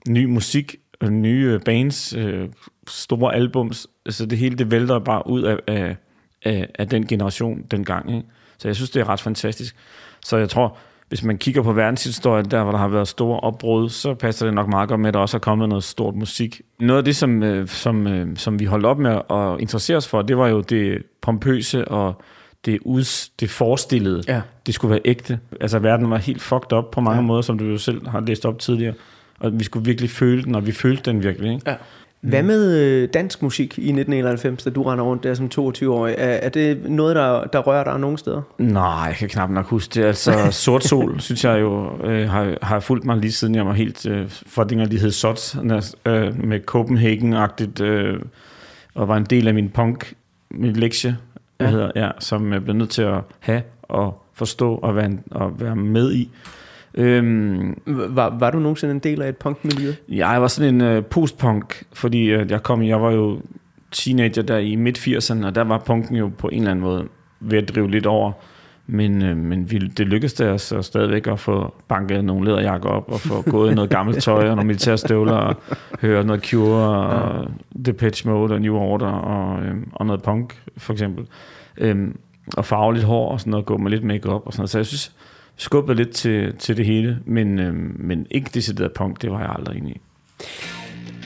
ny 0.09 0.25
musik, 0.25 0.75
og 0.99 1.13
nye 1.13 1.59
bands, 1.65 2.13
øh, 2.13 2.49
store 2.88 3.36
albums. 3.36 3.88
Altså 4.05 4.25
det 4.25 4.38
hele, 4.38 4.55
det 4.55 4.71
vælter 4.71 4.99
bare 4.99 5.30
ud 5.30 5.43
af, 5.43 5.57
af, 5.67 5.95
af, 6.43 6.67
af 6.75 6.88
den 6.88 7.07
generation 7.07 7.61
dengang. 7.71 8.15
Ikke? 8.15 8.28
Så 8.57 8.67
jeg 8.67 8.75
synes, 8.75 8.89
det 8.89 8.99
er 8.99 9.09
ret 9.09 9.21
fantastisk. 9.21 9.75
Så 10.25 10.38
jeg 10.38 10.49
tror, 10.49 10.78
hvis 11.10 11.24
man 11.24 11.38
kigger 11.38 11.62
på 11.62 11.74
verdenshistorien, 11.74 12.51
der 12.51 12.64
hvor 12.64 12.72
der 12.72 12.80
har 12.80 12.88
været 12.88 13.08
store 13.08 13.39
opbrud, 13.39 13.89
så 13.89 14.14
passer 14.14 14.45
det 14.45 14.55
nok 14.55 14.68
meget 14.68 14.89
godt 14.89 14.99
med, 14.99 15.08
at 15.08 15.14
der 15.14 15.20
også 15.20 15.38
er 15.38 15.39
kommet 15.39 15.70
noget 15.70 15.84
stort 15.84 16.16
musik. 16.16 16.62
Noget 16.80 16.97
af 16.97 17.05
det, 17.05 17.16
som, 17.16 17.43
øh, 17.43 17.68
som, 17.68 18.08
øh, 18.08 18.38
som 18.38 18.60
vi 18.60 18.66
holdt 18.66 18.86
op 18.86 18.99
med 18.99 19.22
at 19.30 19.62
interessere 19.62 19.97
os 19.97 20.08
for, 20.08 20.22
det 20.22 20.38
var 20.38 20.47
jo 20.47 20.62
det 20.62 21.03
pompøse 21.22 21.88
og 21.88 22.22
det, 22.66 22.80
uds, 22.82 23.30
det 23.30 23.49
forestillede. 23.49 24.24
Ja. 24.28 24.41
Det 24.66 24.74
skulle 24.74 24.91
være 24.91 25.01
ægte. 25.05 25.39
Altså 25.62 25.80
verden 25.80 26.10
var 26.10 26.18
helt 26.18 26.41
fucked 26.41 26.74
up 26.74 26.86
på 26.91 27.01
mange 27.01 27.22
ja. 27.22 27.28
måder, 27.28 27.41
som 27.41 27.58
du 27.58 27.66
jo 27.66 27.78
selv 27.78 28.08
har 28.08 28.20
læst 28.20 28.45
op 28.45 28.60
tidligere. 28.60 28.93
Og 29.39 29.60
vi 29.60 29.64
skulle 29.64 29.86
virkelig 29.86 30.10
føle 30.10 30.43
den, 30.43 30.55
og 30.55 30.68
vi 30.68 30.72
følte 30.72 31.12
den 31.12 31.24
virkelig. 31.24 31.53
Ikke? 31.53 31.70
Ja. 31.70 31.76
Hvad 32.22 32.43
med 32.43 32.78
øh, 32.78 33.09
dansk 33.13 33.41
musik 33.41 33.78
i 33.78 33.82
1991, 33.82 34.63
da 34.63 34.70
du 34.70 34.84
render 34.84 35.05
rundt 35.05 35.24
der 35.24 35.34
som 35.34 35.49
22-årig? 35.59 36.15
Er, 36.18 36.26
er 36.26 36.49
det 36.49 36.89
noget, 36.89 37.15
der, 37.15 37.43
der 37.43 37.59
rører 37.59 37.84
dig 37.84 37.99
nogen 37.99 38.18
steder? 38.18 38.41
Nej, 38.57 38.84
jeg 38.84 39.15
kan 39.15 39.30
knap 39.30 39.49
nok 39.49 39.65
huske 39.65 39.91
det. 39.93 40.05
Altså, 40.05 40.47
Sort 40.51 40.84
Sol, 40.84 41.20
synes 41.20 41.43
jeg 41.43 41.61
jo, 41.61 41.97
øh, 42.03 42.30
har, 42.30 42.57
har 42.61 42.80
fulgt 42.80 43.05
mig 43.05 43.18
lige 43.18 43.32
siden 43.32 43.55
jeg 43.55 43.65
var 43.65 43.74
helt... 43.74 44.05
Øh, 44.05 44.30
for 44.30 44.63
dengang 44.63 44.91
de 44.91 44.99
hed 44.99 45.11
Sots, 45.11 45.57
øh, 46.05 46.43
med 46.43 46.59
Copenhagen-agtigt, 46.65 47.82
øh, 47.82 48.20
og 48.95 49.07
var 49.07 49.18
en 49.18 49.26
del 49.26 49.47
af 49.47 49.53
min 49.53 49.70
punk, 49.70 50.13
min 50.51 50.74
lektie, 50.74 51.18
ja. 51.59 51.65
Ja. 51.65 51.72
hedder, 51.72 51.91
ja, 51.95 52.09
som 52.20 52.53
jeg 52.53 52.63
blev 52.63 52.76
nødt 52.76 52.89
til 52.89 53.01
at 53.01 53.22
have 53.39 53.61
og 53.84 54.24
forstå 54.34 54.76
og 54.76 54.95
være, 54.95 55.18
og 55.32 55.61
være 55.61 55.76
med 55.76 56.13
i. 56.13 56.32
Øhm, 56.98 57.82
var, 57.86 58.38
var 58.39 58.52
du 58.52 58.60
nogensinde 58.60 58.93
en 58.93 59.00
del 59.00 59.22
af 59.22 59.30
et 59.30 59.38
punkmiljø? 59.38 59.93
Ja, 60.10 60.30
jeg 60.30 60.41
var 60.41 60.48
sådan 60.48 60.76
en 60.76 60.82
øh, 60.82 61.06
postpunk, 61.06 61.84
fordi 61.93 62.26
øh, 62.26 62.52
jeg 62.52 62.64
kom, 62.64 62.84
jeg 62.84 63.02
var 63.02 63.12
jo 63.12 63.41
teenager 63.91 64.41
der 64.41 64.58
i 64.58 64.76
midt-80'erne, 64.76 65.45
og 65.45 65.56
der 65.56 65.64
var 65.64 65.78
punken 65.78 66.16
jo 66.16 66.32
på 66.38 66.48
en 66.48 66.58
eller 66.58 66.72
anden 66.72 66.86
måde 66.86 67.08
ved 67.39 67.58
at 67.58 67.76
drive 67.76 67.91
lidt 67.91 68.06
over. 68.06 68.32
Men, 68.89 69.22
øh, 69.22 69.38
men 69.38 69.72
vi, 69.72 69.78
det 69.78 70.08
lykkedes 70.08 70.34
det 70.34 70.50
os 70.50 70.74
stadigvæk 70.82 71.28
at 71.28 71.39
få 71.39 71.74
banket 71.88 72.26
nogle 72.26 72.45
læderjakker 72.45 72.89
op, 72.89 73.12
og 73.12 73.20
få 73.20 73.41
gået 73.52 73.72
i 73.72 73.76
noget 73.76 73.89
gammelt 73.89 74.24
tøj, 74.24 74.50
og 74.50 74.56
nogle 74.56 74.68
militærstøvler, 74.68 75.34
og 75.34 75.56
høre 76.02 76.24
noget 76.24 76.45
Cure, 76.45 77.08
og 77.08 77.48
Depeche 77.86 78.30
Mode, 78.30 78.54
og 78.54 78.62
New 78.62 78.76
Order, 78.76 79.08
og, 79.08 79.66
øh, 79.66 79.76
og 79.93 80.06
noget 80.06 80.24
punk, 80.24 80.62
for 80.78 80.93
eksempel. 80.93 81.26
Øhm, 81.78 82.20
og 82.58 82.66
farve 82.66 82.93
lidt 82.93 83.06
hår, 83.06 83.32
og 83.32 83.39
sådan 83.39 83.52
noget, 83.52 83.66
gå 83.66 83.78
med 83.78 83.91
lidt 83.91 84.04
makeup 84.04 84.41
og 84.45 84.54
sådan 84.54 84.62
noget. 84.62 84.70
Så 84.70 84.78
jeg 84.78 84.86
synes, 84.86 85.12
skubbede 85.58 85.97
lidt 85.97 86.12
til, 86.12 86.55
til 86.58 86.78
det 86.78 86.86
hele, 86.86 87.20
men, 87.26 87.60
øh, 87.60 87.74
men 87.99 88.28
ikke 88.32 88.49
decideret 88.53 88.93
punk, 88.93 89.22
det 89.22 89.32
var 89.32 89.39
jeg 89.39 89.55
aldrig 89.60 89.78
enig 89.78 89.95
i. 89.95 90.01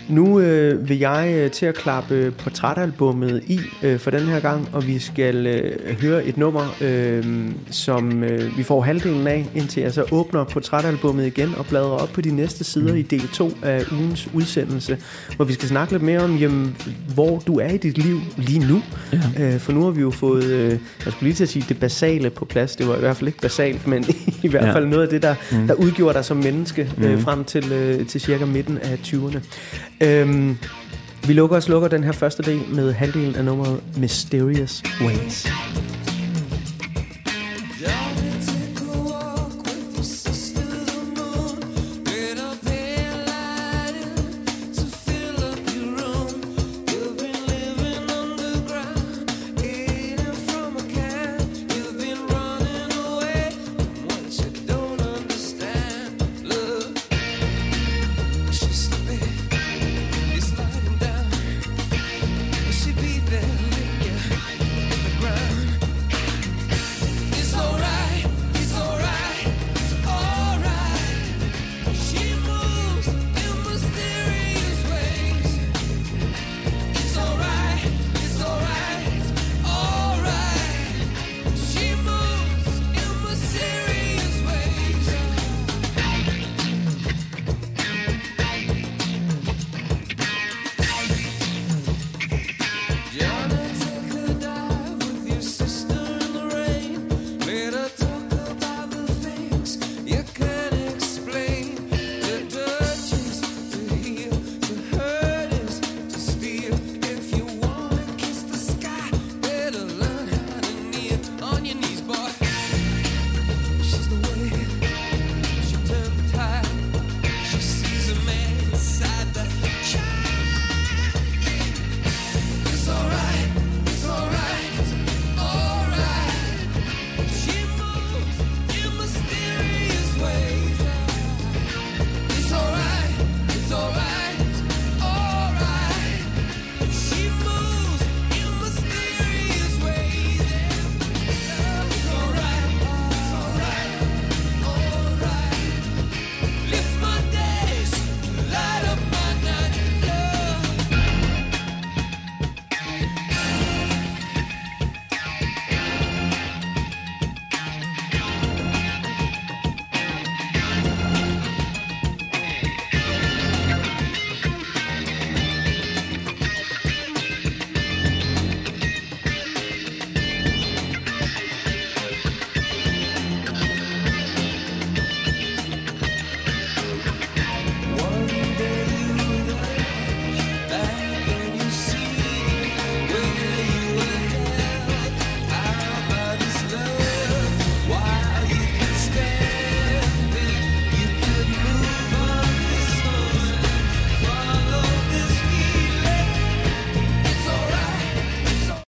Nu 0.10 0.40
øh, 0.40 0.90
vil 0.90 1.00
jeg 1.00 1.34
øh, 1.38 1.52
til 1.52 1.66
at 1.66 1.76
klappe 1.76 2.32
portrætalbummet 2.38 3.44
i 3.48 3.60
øh, 3.84 4.00
for 4.00 4.12
den 4.12 4.22
her 4.22 4.40
gang, 4.40 4.70
og 4.74 4.88
vi 4.88 5.00
skal 5.00 5.48
øh, 5.48 6.02
høre 6.02 6.26
et 6.26 6.38
nummer, 6.38 6.76
øh, 6.82 7.26
som 7.72 8.24
øh, 8.24 8.58
vi 8.58 8.64
får 8.64 8.82
halvdelen 8.82 9.28
af, 9.28 9.50
indtil 9.56 9.84
jeg 9.84 9.94
så 9.94 10.04
åbner 10.12 10.44
portrætalbummet 10.44 11.26
igen 11.28 11.54
og 11.58 11.66
bladrer 11.66 11.90
op 11.90 12.10
på 12.10 12.22
de 12.22 12.36
næste 12.36 12.64
sider 12.64 12.94
i 12.96 13.02
del 13.02 13.28
2 13.28 13.52
af 13.64 13.84
ugens 13.92 14.30
udsendelse, 14.34 14.98
hvor 15.36 15.46
vi 15.46 15.54
skal 15.54 15.68
snakke 15.68 15.94
lidt 15.94 16.04
mere 16.04 16.20
om, 16.20 16.36
jamen, 16.36 16.76
hvor 17.14 17.44
du 17.48 17.60
er 17.60 17.70
i 17.70 17.78
dit 17.78 17.98
liv 17.98 18.20
lige 18.38 18.60
nu. 18.68 18.82
Ja. 19.14 19.20
Øh, 19.54 19.60
for 19.60 19.72
nu 19.72 19.84
har 19.84 19.92
vi 19.92 20.02
jo 20.02 20.12
fået, 20.12 20.44
øh, 20.44 20.70
jeg 20.70 20.78
skulle 21.00 21.16
lige 21.22 21.34
til 21.34 21.44
at 21.44 21.50
sige, 21.50 21.66
det 21.70 21.80
basale 21.80 22.30
på 22.30 22.46
plads. 22.46 22.76
Det 22.76 22.88
var 22.88 22.96
i 22.96 23.00
hvert 23.00 23.18
fald 23.18 23.28
ikke 23.28 23.40
basalt, 23.40 23.88
men 23.88 24.06
i 24.44 24.48
hvert 24.48 24.66
Ja. 24.68 24.74
fald 24.74 24.86
noget 24.86 25.04
af 25.04 25.10
det, 25.10 25.22
der, 25.22 25.36
Mm. 25.52 25.68
der 25.68 25.74
udgjorde 25.74 26.14
dig 26.14 26.26
som 26.26 26.38
menneske 26.38 26.92
øh, 27.04 27.12
Mhm. 27.12 27.22
frem 27.22 27.44
til, 27.44 27.72
øh, 27.72 28.06
til 28.08 28.22
cirka 28.22 28.46
midten 28.46 28.78
af 28.78 29.00
20'erne. 29.04 29.40
Øhm, 30.02 30.58
vi 31.28 31.34
lukker 31.34 31.56
og 31.56 31.64
slukker 31.64 31.88
den 31.88 32.04
her 32.04 32.12
første 32.12 32.44
del 32.44 32.62
med 32.70 32.94
halvdelen 32.94 33.36
af 33.36 33.46
nummeret 33.46 33.80
Mysterious 33.98 34.84
Ways. 35.02 35.48